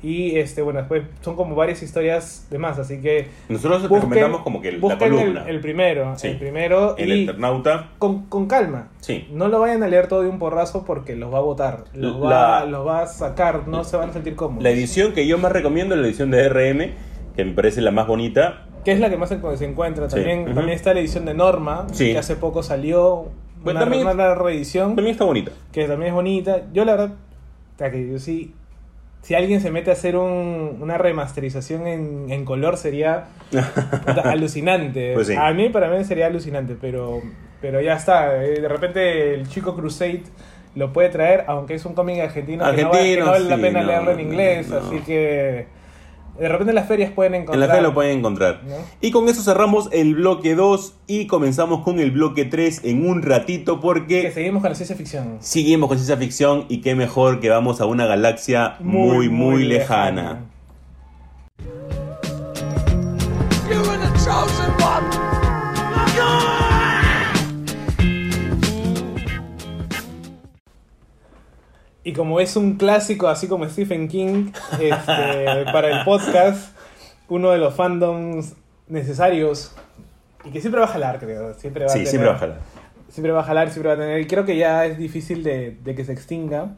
[0.00, 4.42] Y este, bueno, después son como varias historias de más, así que Nosotros busquen- recomendamos
[4.42, 5.44] como que la busquen el- columna.
[5.48, 6.28] El, primero, Sí.
[6.28, 7.88] el primero El y Eternauta.
[7.98, 8.90] con, con calma.
[9.00, 9.26] Sí.
[9.32, 12.16] No lo vayan a leer todo de un porrazo porque los va a botar, los,
[12.20, 14.62] La- va, los va a sacar, no se van a sentir cómodos.
[14.62, 16.92] La edición que yo más recomiendo es la edición de RM,
[17.38, 18.64] que me parece la más bonita.
[18.84, 20.10] que es la que más se encuentra.
[20.10, 20.16] Sí.
[20.16, 22.10] También, también está la edición de Norma, Sí.
[22.12, 23.28] que hace poco salió.
[23.62, 25.52] Bueno, una, también- una reedición También está bonita.
[25.70, 26.62] que también es bonita.
[26.72, 27.10] Yo la verdad,
[27.92, 28.54] que yo sí,
[29.22, 33.26] si alguien se mete a hacer un- una remasterización en, en color sería
[34.24, 35.12] alucinante.
[35.14, 35.34] Pues sí.
[35.38, 37.20] A mí para mí sería alucinante, pero,
[37.60, 38.42] pero ya está.
[38.44, 40.22] Eh, De repente el chico Crusade
[40.74, 43.44] lo puede traer, aunque es un cómic argentino, que no, va- que Argentino, no vale
[43.44, 44.76] la sí, pena no, leerlo en no, inglés, no.
[44.78, 45.77] así que
[46.38, 47.68] de repente en las ferias pueden En encontrar.
[47.68, 48.60] la fe lo pueden encontrar.
[48.64, 48.74] ¿no?
[49.00, 53.22] Y con eso cerramos el bloque 2 y comenzamos con el bloque 3 en un
[53.22, 55.36] ratito Que porque seguimos con la ciencia ficción.
[55.40, 60.42] seguimos con ciencia ficción y qué mejor que vamos a una galaxia muy, muy, lejana.
[72.08, 74.50] Y como es un clásico, así como Stephen King,
[74.80, 76.74] este, para el podcast,
[77.28, 78.54] uno de los fandoms
[78.88, 79.74] necesarios
[80.44, 81.52] y que siempre va a jalar, creo.
[81.54, 82.58] Siempre va a Sí, tener- siempre va a jalar.
[83.10, 84.20] Siempre va a jalar, siempre va a tener.
[84.20, 86.76] Y creo que ya es difícil de, de que se extinga.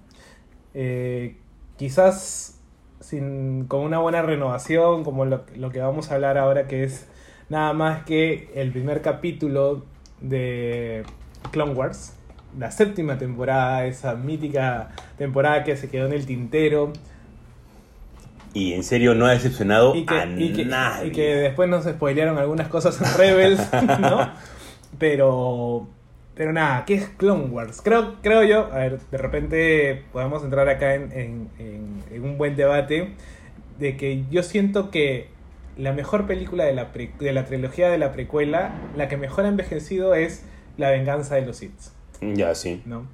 [0.74, 1.36] Eh,
[1.76, 2.58] quizás
[3.00, 7.06] sin, con una buena renovación, como lo, lo que vamos a hablar ahora, que es
[7.48, 9.84] nada más que el primer capítulo
[10.20, 11.04] de
[11.52, 12.14] Clone Wars.
[12.58, 14.88] La séptima temporada, esa mítica
[15.18, 16.92] temporada que se quedó en el tintero.
[18.52, 21.08] Y en serio no ha decepcionado Y que, a y que- nadie.
[21.08, 23.60] y que después nos spoilearon algunas cosas en Rebels,
[24.00, 24.28] ¿no?
[24.98, 25.86] Pero,
[26.34, 27.80] pero nada, ¿qué es Clone Wars?
[27.82, 32.36] Creo, creo yo, a ver, de repente podemos entrar acá en, en- en- en un
[32.38, 33.10] buen debate
[33.78, 35.28] de que yo siento que
[35.78, 39.44] la mejor película de la, pre- de la trilogía de la precuela, la que mejor
[39.44, 40.44] ha envejecido es
[40.76, 41.72] La venganza de los Sith,
[42.20, 42.82] Ya, sí.
[42.86, 43.06] ¿no?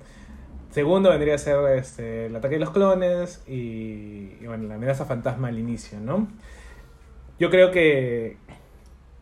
[0.71, 5.05] Segundo vendría a ser este, El ataque de los clones y, y, bueno, La amenaza
[5.05, 6.29] fantasma al inicio, ¿no?
[7.39, 8.37] Yo creo que,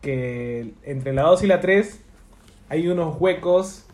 [0.01, 2.01] que entre la 2 y la 3
[2.69, 3.85] hay unos huecos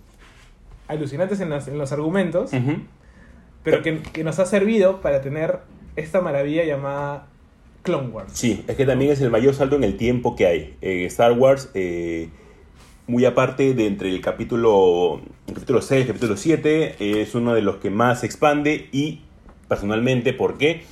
[0.88, 2.52] alucinantes en los, en los argumentos,
[3.64, 5.60] pero que, que nos ha servido para tener
[5.96, 7.28] esta maravilla llamada
[7.84, 8.34] Clone Wars.
[8.34, 10.78] Sí, es que también es el mayor salto en el tiempo que hay.
[10.82, 12.30] En Star Wars, eh,
[13.12, 17.36] muy aparte de entre el capítulo, el capítulo 6 y el capítulo 7, eh, es
[17.36, 19.20] uno de los que más se expande y
[19.68, 20.84] personalmente, ¿por qué?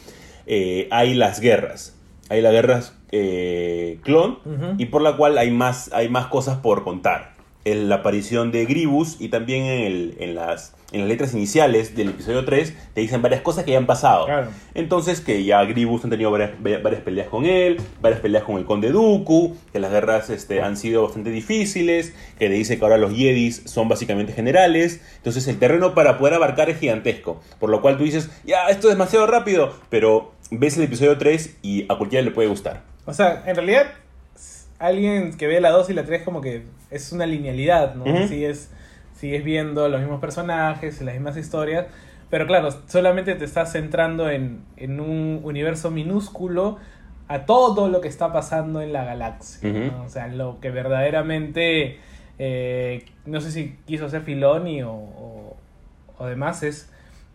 [0.45, 1.95] Eh, hay las guerras.
[2.27, 4.37] Hay las guerras eh, clon
[4.77, 7.35] y por la cual hay más, hay más cosas por contar.
[7.65, 11.93] En la aparición de Gribus y también en, el- en las, en las letras iniciales
[11.95, 14.25] del episodio 3 te dicen varias cosas que ya han pasado.
[14.27, 14.47] Claro.
[14.73, 18.65] Entonces que ya Gribus han tenido varias, varias peleas con él, varias peleas con el
[18.65, 22.97] Conde Dooku, que las guerras este, han sido bastante difíciles, que te dice que ahora
[22.97, 27.81] los Jedis son básicamente generales, entonces el terreno para poder abarcar es gigantesco, por lo
[27.81, 31.97] cual tú dices, ya, esto es demasiado rápido, pero ves el episodio 3 y a
[31.97, 32.83] cualquiera le puede gustar.
[33.05, 33.87] O sea, en realidad,
[34.79, 38.27] alguien que ve la 2 y la 3 como que es una linealidad, ¿no?
[38.27, 38.71] Sigues,
[39.13, 41.87] sigues viendo los mismos personajes, las mismas historias,
[42.29, 46.77] pero claro, solamente te estás centrando en, en un universo minúsculo
[47.27, 49.93] a todo lo que está pasando en la galaxia.
[50.03, 51.99] O sea, lo que verdaderamente,
[52.39, 55.57] eh, no sé si quiso hacer Filoni o, o,
[56.17, 56.91] o demás, es,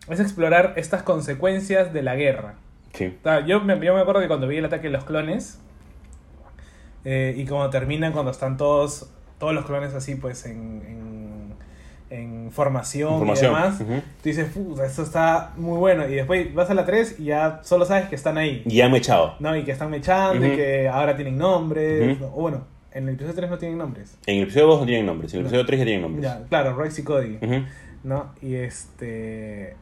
[0.09, 2.55] es explorar estas consecuencias de la guerra.
[2.93, 3.15] Sí.
[3.19, 5.61] O sea, yo, me, yo me acuerdo que cuando vi el ataque de los clones
[7.05, 11.53] eh, y como terminan cuando están todos todos los clones así pues en, en,
[12.09, 13.51] en formación, Información.
[13.51, 16.07] y demás, tú dices, puta, esto está muy bueno.
[16.07, 18.63] Y después vas a la 3 y ya solo sabes que están ahí.
[18.65, 19.35] Y ya me he echado.
[19.39, 19.55] ¿no?
[19.57, 20.57] Y que están mechando y Ujú.
[20.57, 22.17] que ahora tienen nombres.
[22.21, 24.17] O bueno, en el episodio 3 no tienen nombres.
[24.25, 26.23] En el episodio 2 no tienen nombres, en el episodio 3 ya tienen nombres.
[26.23, 27.39] Ya, claro, Rex y Cody.
[28.03, 28.31] ¿no?
[28.41, 29.75] Y este.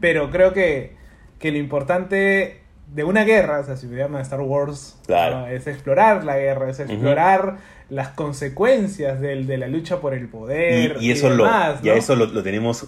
[0.00, 0.96] Pero creo que,
[1.38, 2.62] que lo importante
[2.94, 5.40] de una guerra, o sea, si llama Star Wars, Claro.
[5.40, 5.46] ¿no?
[5.48, 7.56] es explorar la guerra, es explorar
[7.90, 10.96] las consecuencias del, de la lucha por el poder.
[11.00, 11.98] Y, y eso, lo, demás, ya ¿no?
[11.98, 12.86] eso lo, lo tenemos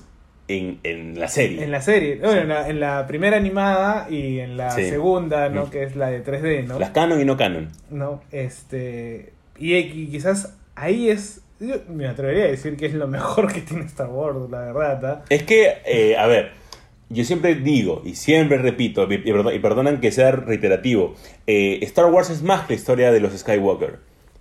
[0.49, 1.63] en, en la serie.
[1.63, 4.89] En la serie, bueno, en, la, en la primera animada y en la Sí.
[4.89, 5.67] segunda, ¿no?
[5.67, 5.71] Mm.
[5.71, 6.79] Que es la de 3D, ¿no?
[6.79, 7.69] Las canon y no canon.
[7.91, 9.33] No, este.
[9.59, 11.43] Y, y quizás ahí es.
[11.61, 15.05] Yo me atrevería a decir que es lo mejor que tiene Star Wars, la verdad.
[15.05, 15.25] ¿ah?
[15.29, 16.53] Es que, eh, a ver,
[17.11, 21.15] yo siempre digo y siempre repito, y, y perdo- y perdonan que sea reiterativo,
[21.47, 23.99] eh, Star Wars es más que la historia de los Skywalker.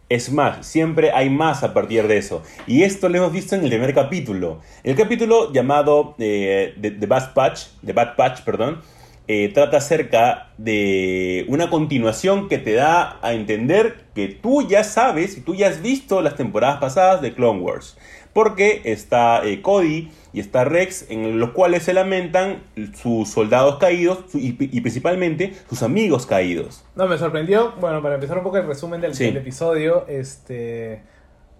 [0.07, 2.41] Es más, siempre hay más a partir de eso.
[2.65, 4.59] Y esto lo hemos visto en el primer capítulo.
[4.83, 8.81] El capítulo llamado eh, The, The Bad Patch, The Bad Patch, perdón,
[9.27, 15.37] eh, trata acerca de una continuación que te da a entender que tú ya sabes
[15.37, 17.95] y tú ya has visto las temporadas pasadas de Clone Wars.
[18.39, 22.63] Porque está eh, Cody y está Rex, en los cuales se lamentan
[22.95, 26.85] sus soldados caídos y, y principalmente sus amigos caídos.
[26.95, 27.73] No, me sorprendió.
[27.81, 29.25] Bueno, para empezar un poco el resumen del, Sí.
[29.25, 31.01] del episodio, este.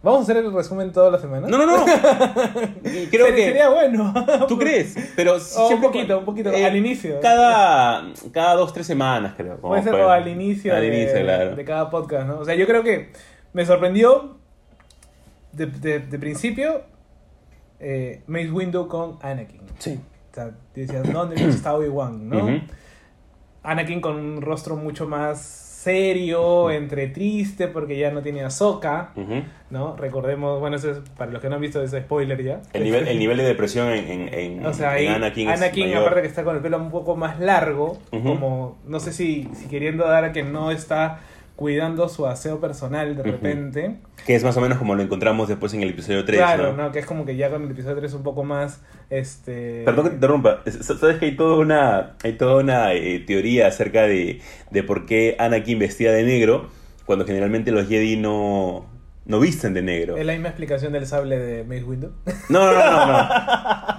[0.01, 1.49] ¿Vamos a hacer el resumen toda la semana?
[1.49, 1.85] No, no, no.
[3.11, 3.43] Creo que...
[3.43, 4.13] Sería bueno.
[4.47, 4.95] ¿Tú crees?
[5.17, 5.35] Pero
[5.73, 7.19] un poquito, un poquito, al inicio.
[7.19, 9.57] Cada, cada dos, tres semanas, creo.
[9.57, 11.57] Puede ser al inicio, Al de, inicio, claro.
[11.57, 12.39] de cada podcast, ¿no?
[12.39, 13.11] O sea, yo creo que
[13.51, 14.38] me sorprendió
[15.51, 16.81] de, de- de principio
[17.79, 19.61] eh, Mace Windu con Anakin.
[19.79, 19.99] Sí.
[20.31, 22.61] O sea, decías, ¿dónde está Obi-Wan, no?
[23.63, 25.41] Anakin con un rostro mucho más
[25.79, 29.43] serio, entre triste, porque ya no tiene a Sokka, Ujú.
[29.69, 29.95] ¿no?
[29.95, 32.61] Recordemos, bueno, eso es, para los que no han visto, ese spoiler ya.
[32.73, 35.87] El nivel, el nivel de depresión en, en, en- O sea, en ahí Anakin, Anakin,
[35.89, 39.49] es aparte que está con el pelo un poco más largo, como, no sé si,
[39.53, 41.21] si queriendo dar a que no está
[41.59, 43.97] cuidando su aseo personal de repente.
[44.25, 46.37] Que es más o menos como lo encontramos después en el episodio 3.
[46.39, 46.83] claro, ¿no?
[46.85, 46.91] ¿no?
[46.93, 48.79] Que es como que ya con el episodio 3 un poco más,
[49.09, 49.81] este...
[49.83, 50.61] Perdón que te interrumpa.
[50.81, 54.39] Sabes que hay toda una, hay toda una eh, teoría acerca de,
[54.71, 56.69] de por qué Anakin vestía de negro
[57.05, 58.85] cuando generalmente los Jedi no,
[59.25, 60.15] no visten de negro.
[60.15, 62.11] Es la misma explicación del sable de Mace Windu.
[62.47, 63.29] No, no, no, no.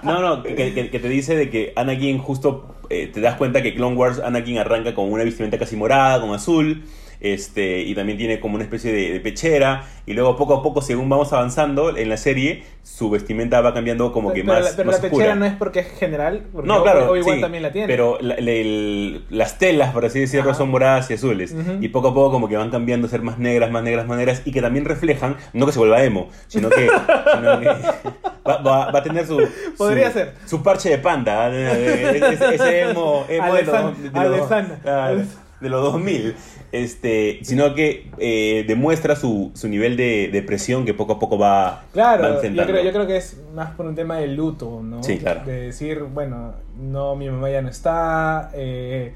[0.02, 3.62] No, no, que, que- que te dice de que Anakin justo eh, te das cuenta
[3.62, 6.84] que Clone Wars Anakin arranca con una vestimenta casi morada, con azul,
[7.20, 10.82] este, y también tiene como una especie de, de pechera, y luego poco a poco,
[10.82, 14.70] según vamos avanzando en la serie, su vestimenta va cambiando como que pero más, la,
[14.76, 15.24] pero más la oscura.
[15.24, 17.86] pechera no es porque es general, porque No, claro, Obi-Wan sí, también la tiene.
[17.86, 20.58] Pero la- la- el- las telas, por así decirlo, Ajá.
[20.58, 21.54] son moradas y azules.
[21.80, 24.16] Y poco a poco como que van cambiando a ser más negras, más negras, más
[24.16, 24.42] negras.
[24.44, 26.88] Y que también reflejan, no que se vuelva emo, sino que,
[27.34, 27.66] sino que
[28.48, 29.46] va, va- va a tener su...
[29.76, 30.34] Podría su- ser.
[30.46, 31.48] Su parche de panda.
[31.54, 33.24] Ese, ese emo...
[33.28, 35.28] emo de los- de los-
[35.60, 36.34] de los 2000,
[36.72, 41.50] este, sino que eh, demuestra su, su nivel de depresión que poco a poco va,
[41.70, 42.72] va Claro, yo enfrentando.
[42.72, 45.02] creo, yo creo que es más por un tema de luto, ¿no?
[45.02, 45.42] Sí, claro.
[45.44, 49.14] De decir, bueno, no, mi mamá ya no está, eh,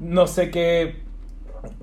[0.00, 1.00] no sé qué,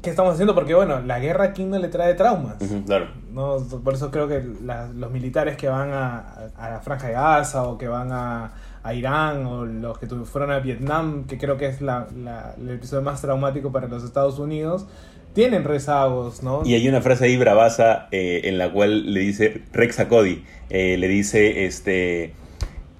[0.01, 2.55] qué estamos haciendo, porque bueno, la guerra aquí no le trae traumas.
[2.85, 3.07] Claro.
[3.33, 3.57] ¿no?
[3.83, 6.19] Por eso creo que la- los militares que van a,
[6.57, 8.51] a la Franja de Gaza o que van a,
[8.83, 12.69] a Irán o los que fueron a Vietnam, que creo que es la, la- el
[12.69, 14.87] episodio más traumático para los Estados Unidos,
[15.33, 16.61] tienen rezagos, ¿no?
[16.65, 20.43] Y hay una frase ahí bravaza eh, en la cual le dice Rex a Cody,
[20.69, 22.33] eh, le dice, este,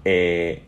[0.05, 0.63] eh,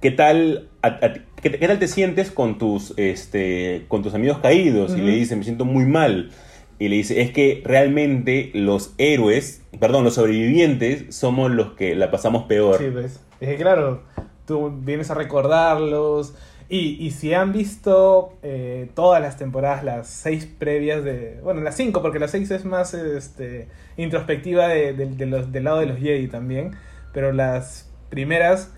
[0.00, 4.38] ¿qué tal, a- a qué, qué tal te sientes con tus, este, con tus amigos
[4.38, 4.92] caídos?
[4.92, 5.04] Y Ujú.
[5.04, 6.30] le dice, me siento muy mal.
[6.78, 12.10] Y le dice, es que realmente los héroes, perdón, los sobrevivientes somos los que la
[12.10, 12.78] pasamos peor.
[12.78, 13.20] Sí, pues.
[13.40, 14.02] Es que claro,
[14.46, 16.34] tú vienes a recordarlos.
[16.68, 21.38] Y, y si han visto eh, todas las temporadas, las seis previas de.
[21.44, 25.62] Bueno, las cinco, porque las seis es más este, introspectiva de- de- de los, del
[25.64, 26.72] lado de los Jedi también.
[27.12, 28.72] Pero las primeras,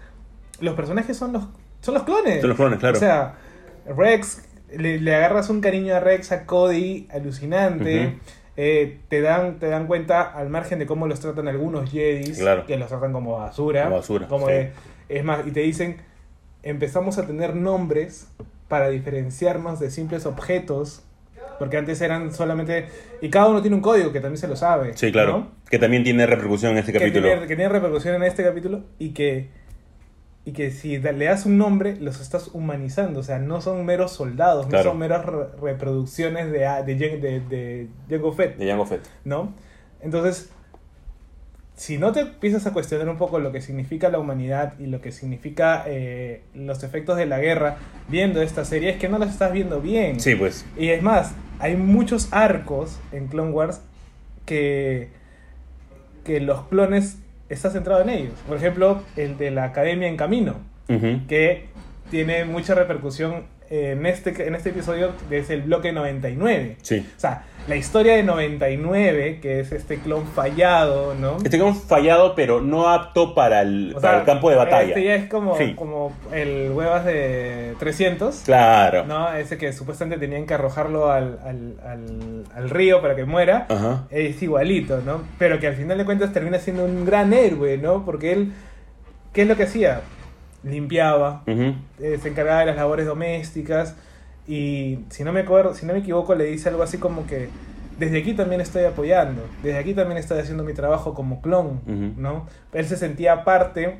[0.60, 1.44] los personajes son los,
[1.80, 2.40] son los clones.
[2.40, 2.96] Son los clones, claro.
[2.96, 3.36] O sea,
[3.86, 4.42] Rex,
[4.76, 8.18] le, le agarras un cariño a Rex, a Cody, alucinante.
[8.60, 12.66] Eh, te, dan, te dan cuenta al margen de cómo los tratan algunos Jedis, Claro.
[12.66, 13.84] que los tratan como basura.
[13.84, 14.52] Como basura, Como sí.
[14.52, 14.72] de-
[15.08, 15.98] es más, y te dicen,
[16.62, 18.28] empezamos a tener nombres
[18.68, 21.02] para diferenciarnos de simples objetos,
[21.58, 22.86] porque antes eran solamente...
[23.20, 24.96] Y cada uno tiene un código que también se lo sabe.
[24.96, 25.38] Sí, claro.
[25.38, 25.50] ¿no?
[25.70, 27.26] Que también tiene repercusión en este Que capítulo.
[27.26, 29.48] tiene, que tiene repercusión en este capítulo y que,
[30.44, 33.20] y que si le das un nombre, los estás humanizando.
[33.20, 34.84] O sea, no son meros soldados, Claro.
[34.84, 38.56] no son meras re- reproducciones de, de, de, de Jango Fett.
[38.56, 39.02] De Jango Fett.
[39.24, 39.52] ¿no?
[40.00, 40.50] Entonces,
[41.78, 45.00] si no te empiezas a cuestionar un poco lo que significa la humanidad y lo
[45.00, 47.76] que significa eh, los efectos de la guerra
[48.08, 50.18] viendo esta serie, es que no las estás viendo bien.
[50.18, 50.66] Sí, pues.
[50.76, 53.80] Y es más, hay muchos arcos en Clone Wars
[54.44, 55.10] que,
[56.24, 57.18] que los clones
[57.48, 58.34] está centrado en ellos.
[58.48, 60.56] Por ejemplo, el de la Academia en Camino,
[61.28, 61.68] que
[62.10, 66.76] tiene mucha repercusión en este, en este episodio desde el bloque 99.
[66.82, 67.06] Sí.
[67.16, 71.36] O sea, la historia de 99, que es este clon fallado, ¿no?
[71.44, 74.88] Este como fallado, pero no apto para el, O para sea, el campo de batalla.
[74.88, 75.74] Este ya es como, Sí.
[75.74, 78.36] como el huevas de 300.
[78.46, 79.04] Claro.
[79.04, 79.32] ¿no?
[79.34, 83.66] Ese que supuestamente tenían que arrojarlo al, al, al, al río para que muera.
[83.68, 84.06] Ajá.
[84.10, 85.22] Es igualito, ¿no?
[85.38, 88.04] Pero que al final de cuentas termina siendo un gran héroe, ¿no?
[88.06, 88.52] Porque él,
[89.34, 90.00] ¿qué es lo que hacía?
[90.64, 93.94] Limpiaba, eh, se encargaba de las labores domésticas
[94.46, 97.48] y si no me acuerdo, si no me equivoco le dice algo así como que
[97.98, 101.80] desde aquí también estoy apoyando, desde aquí también estoy haciendo mi trabajo como clon.
[102.16, 102.46] ¿no?
[102.72, 103.98] Él se sentía parte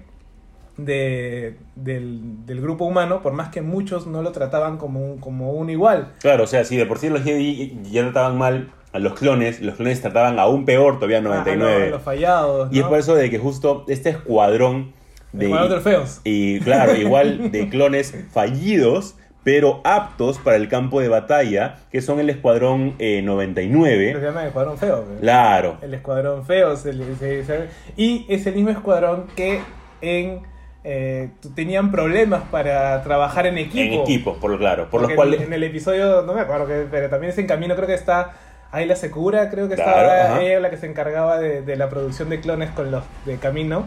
[0.76, 5.52] de, del, del grupo humano, por más que muchos no lo trataban como un, como
[5.52, 6.12] un igual.
[6.20, 9.60] Claro, o sea, si de por sí los Jedi ya trataban mal a los clones,
[9.60, 11.78] los clones trataban aún peor todavía a A- a 99.
[11.78, 12.88] los, a los fallados, y es ¿no?
[12.90, 14.92] por eso de que justo este escuadrón
[15.32, 15.46] de...
[15.46, 16.20] Jugador de feos.
[16.24, 19.14] Y claro, igual de clones fallidos,
[19.44, 24.20] pero aptos para el campo de batalla, que son el escuadrón eh, Se 99.
[24.20, 25.04] llama el escuadrón feo.
[25.20, 25.78] Claro.
[25.82, 26.76] El escuadrón feo.
[26.76, 29.60] se le- se- se- y es el mismo escuadrón que
[30.00, 30.40] en
[30.84, 33.94] eh, tenían problemas para trabajar en equipo.
[33.94, 34.88] En equipos, por lo claro.
[34.88, 35.40] Por los cuales...
[35.42, 38.32] En el episodio, no me acuerdo, que- pero también es en camino, creo que está
[38.70, 40.42] Ayla Secura, creo que Claro, estaba ajá.
[40.42, 43.86] ella la que se encargaba de, de la producción de clones con los de camino.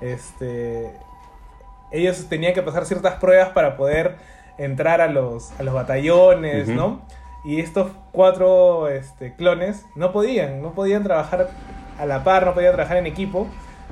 [0.00, 0.92] Este,
[1.90, 4.16] ellos tenían que pasar ciertas pruebas para poder
[4.58, 6.68] entrar a los, a los batallones.
[6.68, 7.00] ¿no?
[7.44, 11.48] Y estos cuatro este, clones no podían, no podían trabajar
[11.98, 13.46] a la par, no podían trabajar en equipo,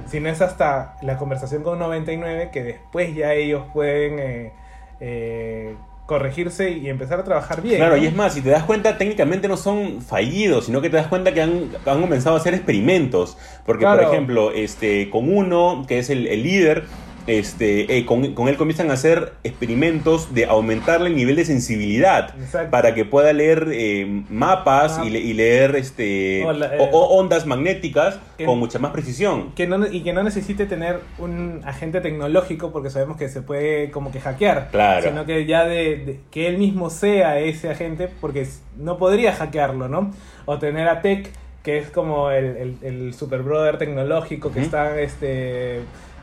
[0.06, 4.52] sino es hasta la conversación con 99 que después ya ellos pueden eh,
[5.00, 5.76] eh,
[6.06, 7.78] corregirse y empezar a trabajar bien.
[7.78, 8.02] Claro, ¿no?
[8.02, 11.08] y es más, si te das cuenta, técnicamente no son fallidos, sino que te das
[11.08, 13.36] cuenta que han, han comenzado a hacer experimentos.
[13.66, 16.84] Porque, por ejemplo, este, con uno, que es el, el líder,
[17.26, 22.34] este, eh, con, con él comienzan a hacer experimentos de aumentarle el nivel de sensibilidad
[22.38, 22.70] Exacto.
[22.70, 25.04] para que pueda leer eh, mapas Ah.
[25.04, 26.46] y, le- y leer este, eh,
[26.92, 29.52] o ondas magnéticas que- con mucha más precisión.
[29.54, 33.90] Que no, y que no necesite tener un agente tecnológico porque sabemos que se puede
[33.90, 34.68] como que hackear.
[34.70, 35.08] Claro.
[35.08, 38.46] Sino que ya de, de- que él mismo sea ese agente porque
[38.78, 40.12] no podría hackearlo, ¿no?
[40.44, 41.28] O tener a Tech,
[41.64, 45.80] que es como el, el, el super brother tecnológico que está, este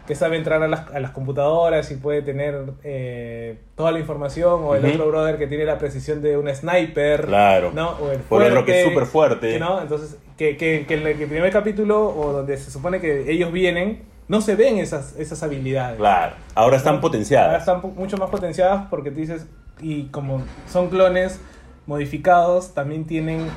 [0.08, 4.62] que sabe entrar a las, a las computadoras y puede tener eh, toda la información,
[4.64, 7.72] o el otro brother que tiene la precisión de un sniper, Claro.
[7.74, 7.91] ¿no?
[7.91, 9.60] O el O el otro que es fuerte, súper fuerte.
[9.60, 9.82] ¿no?
[9.82, 14.04] Entonces, que, que, que en el primer capítulo, o donde se supone que ellos vienen,
[14.28, 15.97] no se ven esas, esas habilidades.
[15.97, 17.60] Claro, ahora están Ahora potenciadas.
[17.60, 19.47] están po- mucho más potenciadas porque tú dices,
[19.80, 21.39] y como son clones,
[21.86, 23.47] modificados también tienen,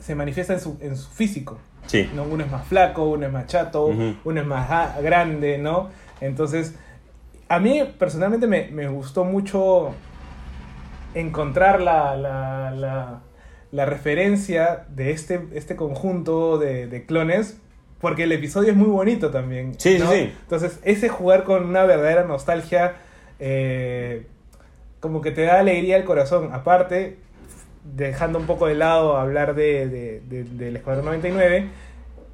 [0.00, 1.58] se manifiesta en su, en su físico.
[1.86, 2.10] Sí.
[2.14, 2.24] ¿no?
[2.24, 5.90] Uno es más flaco, uno es más chato, uno es más grande, ¿no?
[6.20, 6.74] Entonces,
[7.48, 9.92] a mí personalmente me, me gustó mucho
[11.14, 13.20] encontrar la, la, la-
[13.72, 17.58] la referencia de este, este conjunto de, de clones,
[18.00, 19.74] porque el episodio es muy bonito también.
[19.78, 20.10] Sí, sí, ¿no?
[20.10, 20.32] sí.
[20.42, 22.94] Entonces, ese jugar con una verdadera nostalgia,
[23.40, 24.26] eh,
[25.00, 26.50] como que te da alegría al corazón.
[26.52, 27.18] Aparte,
[27.94, 31.68] dejando un poco de lado hablar de, de- de- del Escuadrón 99,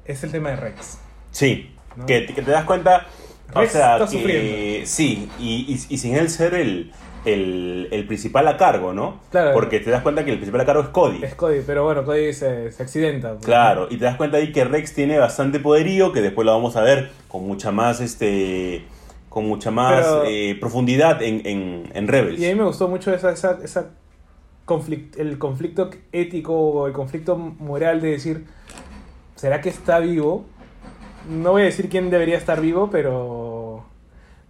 [0.05, 0.99] es el tema de Rex.
[1.31, 2.05] Sí, ¿No?
[2.05, 3.05] que, que te das cuenta,
[3.53, 4.85] o sea, está que sufriendo.
[4.87, 6.91] sí, y, y- y sin él ser el,
[7.25, 9.19] el, el principal a cargo, ¿no?
[9.31, 9.53] Claro.
[9.53, 11.23] Porque te das cuenta que el principal a cargo es Cody.
[11.23, 13.33] Es Cody, pero bueno, Cody se, se accidenta.
[13.33, 13.45] pues.
[13.45, 16.75] Claro, y te das cuenta ahí que Rex tiene bastante poderío, que después lo vamos
[16.75, 18.83] a ver con mucha más, este,
[19.29, 22.39] con mucha más Pero- eh, profundidad en, en, en Rebels.
[22.39, 23.91] Y a mí me gustó mucho esa, esa, esa
[24.65, 28.45] conflict- el conflicto ético o el conflicto moral de decir,
[29.35, 30.45] ¿será que está vivo?
[31.29, 33.85] No voy a decir quién debería estar vivo, pero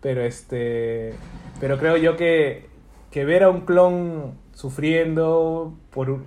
[0.02, 1.14] pero este
[1.60, 2.66] pero creo yo que,
[3.12, 6.26] que ver a un clon sufriendo por un-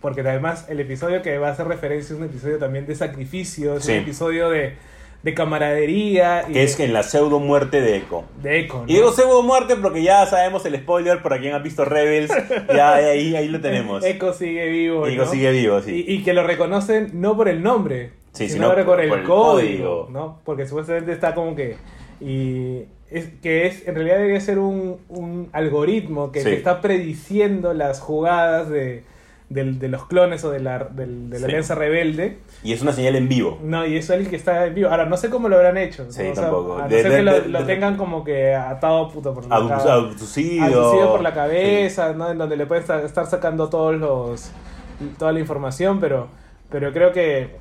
[0.00, 3.76] porque además el episodio que va a hacer referencia es un episodio también de sacrificio,
[3.76, 3.92] es Sí.
[3.92, 4.74] un episodio de,
[5.22, 8.24] de camaradería y que es de, en la pseudo muerte de Echo.
[8.42, 8.84] de eco.
[8.86, 12.32] Y digo pseudo muerte porque ya sabemos el spoiler para quien ha visto Rebels,
[12.74, 14.04] ya ahí, ahí lo tenemos.
[14.04, 15.06] Echo sigue vivo.
[15.06, 15.30] Echo ¿no?
[15.30, 16.04] sigue vivo, sí.
[16.08, 19.08] Y, y que lo reconocen no por el nombre, Sí, sino, sino por, por- el,
[19.08, 20.08] por el código, código.
[20.10, 20.40] ¿no?
[20.44, 21.76] Porque supuestamente está como que...
[22.20, 26.46] Y es, que es, en realidad debería ser un, un algoritmo que Sí.
[26.50, 29.02] te está prediciendo las jugadas de,
[29.50, 31.44] del- de los clones o de la, del- de la Sí.
[31.44, 32.38] Alianza Rebelde.
[32.62, 33.58] Y es una señal en vivo.
[33.62, 34.88] No, y es el que está en vivo.
[34.88, 36.04] Ahora, no sé cómo lo habrán hecho.
[36.10, 36.76] Sí, O sea, tampoco.
[36.78, 39.92] a no De- ser de- que lo, tengan como que atado puta por la cara
[39.94, 40.64] abducido.
[40.64, 42.30] abducido por la cabeza, ¿no?
[42.30, 44.50] En donde le pueden estar, estar sacando todos los
[45.18, 46.28] toda la información, pero
[46.70, 47.56] pero creo que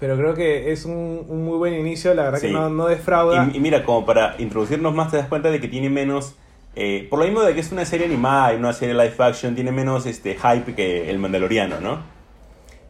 [0.00, 2.46] pero creo que es un, un muy buen inicio, la verdad Sí.
[2.48, 3.48] que no, no defrauda.
[3.52, 6.36] Y, y mira, como para introducirnos más, te das cuenta de que tiene menos.
[6.76, 9.54] Eh, por lo mismo de que es una serie animada y una serie live action,
[9.54, 12.02] tiene menos este hype que el Mandaloriano, ¿no?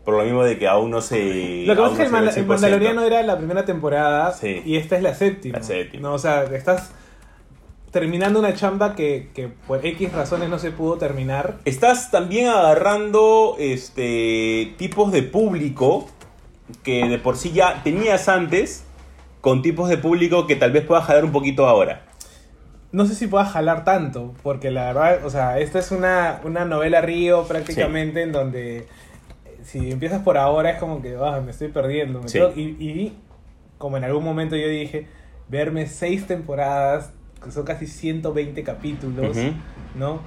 [0.05, 1.65] Por lo mismo de que aún no se.
[1.67, 2.47] Lo que pasa es que el, no se ve Manda- al el 100%.
[2.47, 4.63] Mandaloriano era la primera temporada Sí.
[4.65, 5.59] y esta es la séptima.
[5.59, 6.09] La séptima.
[6.09, 6.15] ¿no?
[6.15, 6.91] O sea, estás
[7.91, 11.59] terminando una chamba que, que por X razones no se pudo terminar.
[11.65, 16.09] Estás también agarrando este tipos de público
[16.83, 18.85] que de por sí ya tenías antes
[19.41, 22.03] con tipos de público que tal vez puedas jalar un poquito ahora.
[22.95, 26.65] No sé si pueda jalar tanto, porque la verdad, o sea, esta es una, una
[26.65, 28.87] novela río prácticamente en donde eh,
[29.65, 32.21] si empiezas por ahora es como que ah, me estoy perdiendo.
[32.23, 32.39] me Sí.
[32.39, 33.19] tengo- y, y
[33.79, 35.09] como en algún momento yo dije,
[35.49, 37.11] verme seis temporadas,
[37.43, 39.37] que son casi 120 capítulos.
[39.97, 40.21] ¿no?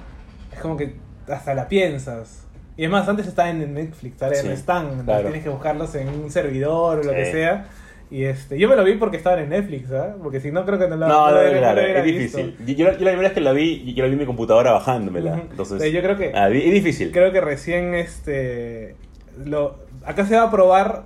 [0.52, 0.96] Es como que
[1.28, 2.44] hasta la piensas.
[2.76, 5.22] Y además, antes estaban en Netflix, ahora no están, claro.
[5.22, 7.66] tienes que buscarlos en un servidor o lo que sea.
[8.10, 10.16] Y este, yo me lo vi porque estaban en Netflix, ¿ah?
[10.22, 12.38] Porque si no, creo que no lo No, no no, claro, es visto.
[12.38, 12.56] difícil.
[12.66, 14.72] Yo, yo la la primera vez que la vi, yo la vi en mi computadora
[14.72, 15.42] bajándomela.
[15.50, 17.12] Entonces, Sí, yo creo que- ah, es difícil.
[17.12, 18.96] Creo que recién este
[19.44, 21.04] lo acá se va a probar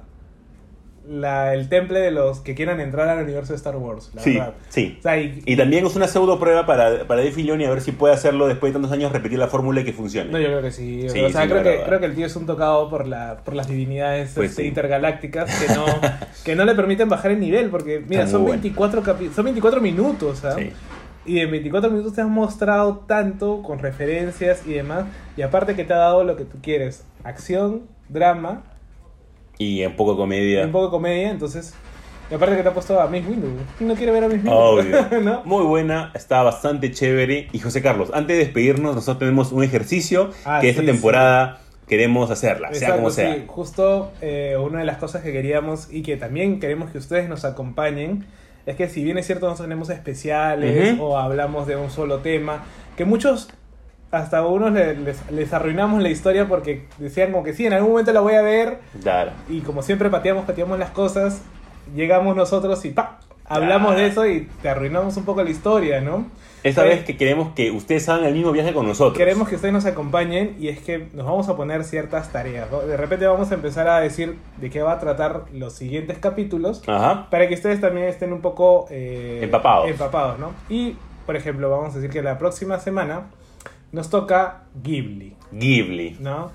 [1.08, 4.34] la, el temple de los que quieran entrar al universo de Star Wars, la Sí,
[4.34, 4.54] verdad.
[4.68, 4.96] sí.
[5.00, 7.80] O sea, y- Y también es una pseudo prueba para, para Dave Filoni a ver
[7.80, 10.30] si puede hacerlo después de tantos años, repetir la fórmula y que funcione.
[10.30, 11.08] no, yo creo que sí.
[11.08, 13.54] Sí, o sea, creo, que, creo que el tío es un tocado por la por
[13.54, 14.68] las divinidades Pues este, sí.
[14.68, 15.84] intergalácticas que no,
[16.44, 17.68] que no le permiten bajar el nivel.
[17.70, 18.62] Porque, mira, son muy bueno.
[18.62, 20.42] 24, capi- son 24 minutos.
[20.56, 20.70] Sí.
[21.24, 25.04] Y en 24 minutos te han mostrado tanto con referencias y demás.
[25.36, 27.04] Y aparte que te ha dado lo que tú quieres.
[27.24, 28.62] Acción, drama,
[29.58, 30.64] Y un poco comedia.
[30.64, 31.30] un poco comedia.
[31.30, 31.74] Entonces,
[32.30, 33.24] y aparte que te ha puesto a Miss.
[33.76, 34.52] ¿Quién no quiere ver a Miss Windu?
[34.52, 35.06] Obvio.
[35.22, 35.42] ¿No?
[35.44, 37.48] Muy buena, está bastante chévere.
[37.52, 41.60] Y José Carlos, antes de despedirnos, nosotros tenemos un ejercicio Ah, que esta sí, temporada
[41.86, 43.34] queremos hacerla, sea Exacto, como sea.
[43.34, 43.44] sí.
[43.46, 47.44] Justo eh, una de las cosas que queríamos y que también queremos que ustedes nos
[47.44, 48.24] acompañen
[48.64, 51.02] es que si bien es cierto nosotros tenemos especiales Ujú.
[51.04, 52.64] o hablamos de un solo tema,
[52.96, 53.50] que muchos
[54.12, 57.72] hasta a unos le- les, les arruinamos la historia porque decían como que sí, en
[57.72, 59.32] algún momento la voy a ver Claro.
[59.48, 61.42] y como siempre pateamos, pateamos las cosas,
[61.96, 63.18] llegamos nosotros y ¡pa!
[63.44, 63.96] Hablamos Ah.
[63.96, 66.26] de eso y te arruinamos un poco la historia, ¿no?
[66.62, 69.18] Esta Eh, vez que queremos que ustedes hagan el mismo viaje con nosotros.
[69.18, 72.70] Queremos que ustedes nos acompañen y es que nos vamos a poner ciertas tareas.
[72.70, 72.80] ¿no?
[72.82, 76.82] De repente vamos a empezar a decir de qué va a tratar los siguientes capítulos
[76.86, 77.26] Ajá.
[77.30, 79.88] para que ustedes también estén un poco eh, Empapados.
[79.90, 80.52] empapados, ¿no?
[80.68, 83.22] Y, por ejemplo, vamos a decir que la próxima semana
[83.92, 86.16] nos toca Ghibli, Ghibli.
[86.20, 86.50] ¿no?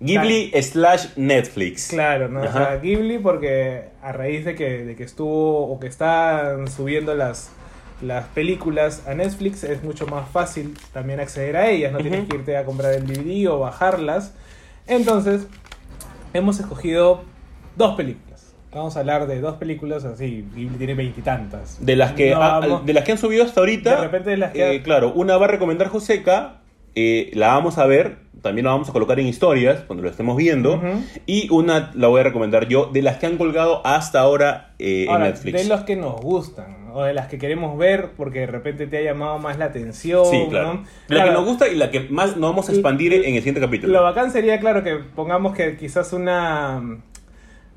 [0.00, 1.88] Ghibli slash Netflix.
[1.88, 2.40] Claro, ¿no?
[2.40, 7.14] O sea, Ghibli porque a raíz de que, de que estuvo o que están subiendo
[7.14, 7.52] las
[8.02, 12.36] las películas a Netflix es mucho más fácil también acceder a ellas, no tienes que
[12.36, 14.34] irte a comprar el DVD o bajarlas.
[14.86, 15.46] Entonces,
[16.32, 17.22] hemos escogido
[17.76, 18.29] dos películas.
[18.72, 21.84] Vamos a hablar de dos películas así, Ghibli tiene veintitantas.
[21.84, 23.96] De las que No ha- vamos- de las que han subido hasta ahorita.
[23.96, 26.56] De repente de las que- eh, claro, una va a recomendar Joseca.
[26.96, 28.16] eh, la vamos a ver.
[28.42, 30.82] También la vamos a colocar en historias cuando lo estemos viendo.
[31.24, 35.06] Y una la voy a recomendar yo de las que han colgado hasta ahora eh,
[35.08, 35.62] Ahora, en Netflix.
[35.62, 38.98] de los que nos gustan, o de las que queremos ver porque de repente te
[38.98, 40.24] ha llamado más la atención.
[40.26, 40.74] Sí, claro.
[40.74, 40.84] ¿no?
[41.08, 43.60] La que nos gusta y la que más nos vamos a expandir en el siguiente
[43.60, 43.92] capítulo.
[43.92, 46.82] Lo bacán sería, claro, que pongamos que quizás una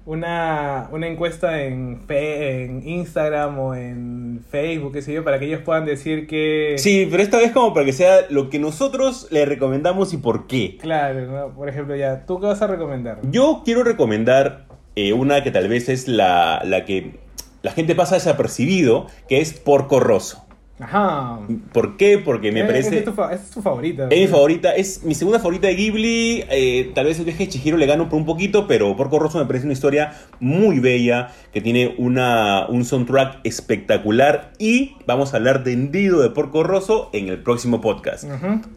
[0.06, 5.46] una, una encuesta en, fe- en Instagram o en Facebook, qué sé yo, para que
[5.46, 6.76] ellos puedan decir que...
[6.78, 10.48] Sí, pero esta vez como para que sea lo que nosotros le recomendamos y por
[10.48, 10.78] qué.
[10.78, 11.54] Claro, ¿no?
[11.56, 13.20] por ejemplo, ya, ¿tú qué vas a recomendar?
[13.32, 14.66] Yo quiero recomendar
[14.96, 17.20] eh, una que tal vez es la, la que
[17.62, 20.46] la gente pasa desapercibido, que es Porco Rosso.
[20.80, 21.40] Ajá.
[21.72, 22.18] ¿Por qué?
[22.18, 22.98] Porque me Eh, parece...
[22.98, 24.08] es tu, es tu favorita.
[24.10, 26.44] Es mi favorita, es mi segunda favorita de Ghibli.
[26.50, 29.38] eh, tal vez el viaje de Chihiro le gano por un poquito, pero Porco Rosso
[29.38, 34.52] me parece una historia muy bella, que tiene una, un soundtrack espectacular.
[34.58, 38.26] Y vamos a hablar de hendido de Porco Rosso en el próximo podcast.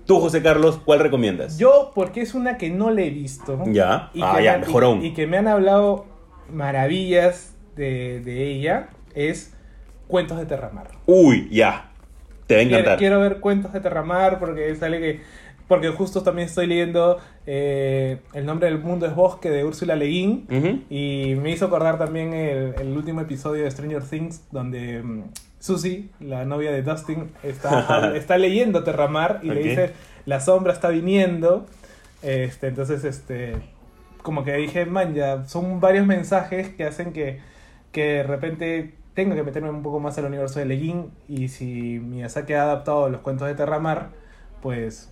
[0.05, 1.57] Tú, José Carlos, ¿cuál recomiendas?
[1.59, 3.63] Yo, porque es una que no le he visto.
[3.69, 4.11] Ya.
[4.13, 5.05] Y Ah, que ya, me mejor y- aún.
[5.05, 6.05] Y que me han hablado
[6.53, 8.91] maravillas de, de ella.
[9.15, 9.55] Es
[10.09, 10.89] Cuentos de Terramar.
[11.07, 11.91] Uy, ya.
[12.47, 12.99] Te va a encantar.
[12.99, 15.21] quiero ver Cuentos de Terramar porque sale que.
[15.69, 20.07] Porque justo también estoy leyendo eh, El nombre del mundo es bosque de Úrsula Le
[20.07, 20.47] Guin.
[20.49, 20.81] Ujú.
[20.91, 25.23] Y me hizo acordar también el, el último episodio de Stranger Things, donde mm,
[25.59, 29.91] Susie, la novia de Dustin, está, está leyendo Terramar y le dice,
[30.25, 31.67] la sombra está viniendo.
[32.23, 33.57] Este, entonces, este,
[34.23, 37.41] como que dije, man, ya son varios mensajes que hacen que,
[37.91, 41.11] que de repente tenga que meterme un poco más al universo de Leguín.
[41.27, 44.11] Y si Miyazaki ha adaptado los cuentos de Terramar,
[44.63, 45.11] pues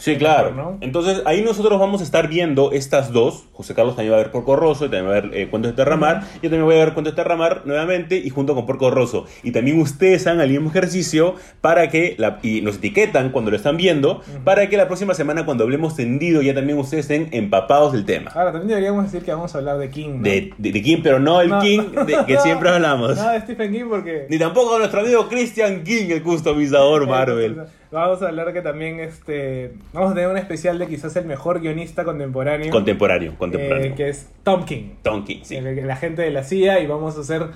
[0.00, 0.52] Sí, claro.
[0.54, 0.78] ¿no?
[0.80, 3.44] Entonces ahí nosotros vamos a estar viendo estas dos.
[3.52, 5.72] José Carlos también va a ver Porco Rosso, y también va a ver eh, Cuentos
[5.72, 6.22] de Terramar.
[6.36, 9.26] Yo también voy a ver Cuentos de Terramar nuevamente y junto con Porco Rosso.
[9.42, 13.56] Y también ustedes hagan el mismo ejercicio para que, la, y nos etiquetan cuando lo
[13.58, 17.92] están viendo, para que la próxima semana cuando hablemos tendido ya también ustedes estén empapados
[17.92, 18.30] del tema.
[18.30, 20.08] ahora también deberíamos decir que vamos a hablar de King.
[20.16, 20.22] ¿no?
[20.22, 21.60] De, de, de King, pero no el No.
[21.60, 23.16] King de, que siempre hablamos.
[23.16, 24.26] No, de Stephen King porque...
[24.30, 27.58] Ni tampoco nuestro amigo Christian King, el customizador Marvel.
[27.92, 31.60] Vamos a hablar que también este vamos a tener un especial de quizás el mejor
[31.60, 33.94] guionista contemporáneo, Contemporáneo, eh, contemporáneo.
[33.96, 35.56] que es Tom King, Tom King, sí.
[35.56, 37.46] el- la gente de la CIA y vamos a hacer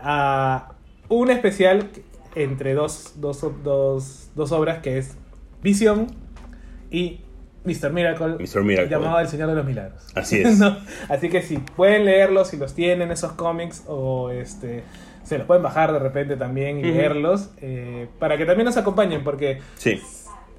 [0.00, 0.72] ah,
[1.08, 1.88] un especial
[2.36, 5.16] entre dos, dos, dos, dos obras que es
[5.62, 6.06] Vision
[6.90, 7.20] y
[7.64, 7.92] Mr.
[7.92, 8.62] Miracle, Mr.
[8.62, 8.88] Miracle.
[8.90, 10.06] llamado El Señor de los Milagros.
[10.14, 10.58] Así es.
[10.60, 10.76] ¿No?
[11.08, 14.84] Así que si pueden leerlos, si los tienen esos cómics o este
[15.28, 16.88] se los pueden bajar de repente también y
[17.60, 20.00] eh, para que también nos acompañen porque Sí,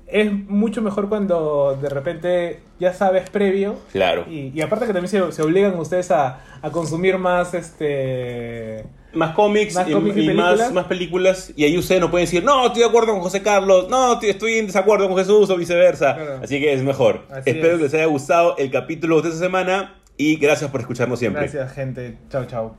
[0.07, 4.25] es mucho mejor cuando de repente ya sabes previo claro.
[4.29, 9.35] y, y aparte que también se, se obligan ustedes a, a consumir más este Más
[9.35, 10.71] cómics, Más y, cómics y y más, películas.
[10.73, 11.53] más películas.
[11.55, 14.29] Y ahí ustedes no pueden decir, no, estoy de acuerdo con José Carlos, no, estoy-
[14.29, 16.15] estoy en desacuerdo con Jesús o viceversa.
[16.15, 16.39] Claro.
[16.43, 17.25] Así que es mejor.
[17.31, 17.77] Así Espero es.
[17.77, 21.41] que les haya gustado el capítulo de esta semana y gracias por escucharnos siempre.
[21.43, 22.75] gracias gente chao chao!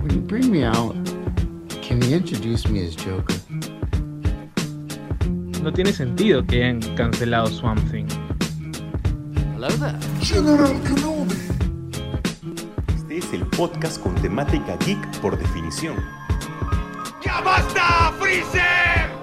[0.00, 0.94] When you bring me out,
[1.82, 3.34] can you introduce me as Joker?
[5.62, 8.06] no tiene sentido que hayan cancelado Swamp Thing
[9.54, 9.98] Hello there.
[10.20, 11.34] General Kenobi!
[12.96, 15.96] Este es el podcast con temática geek por definición.
[17.22, 19.17] ¡Ya basta, Freezer!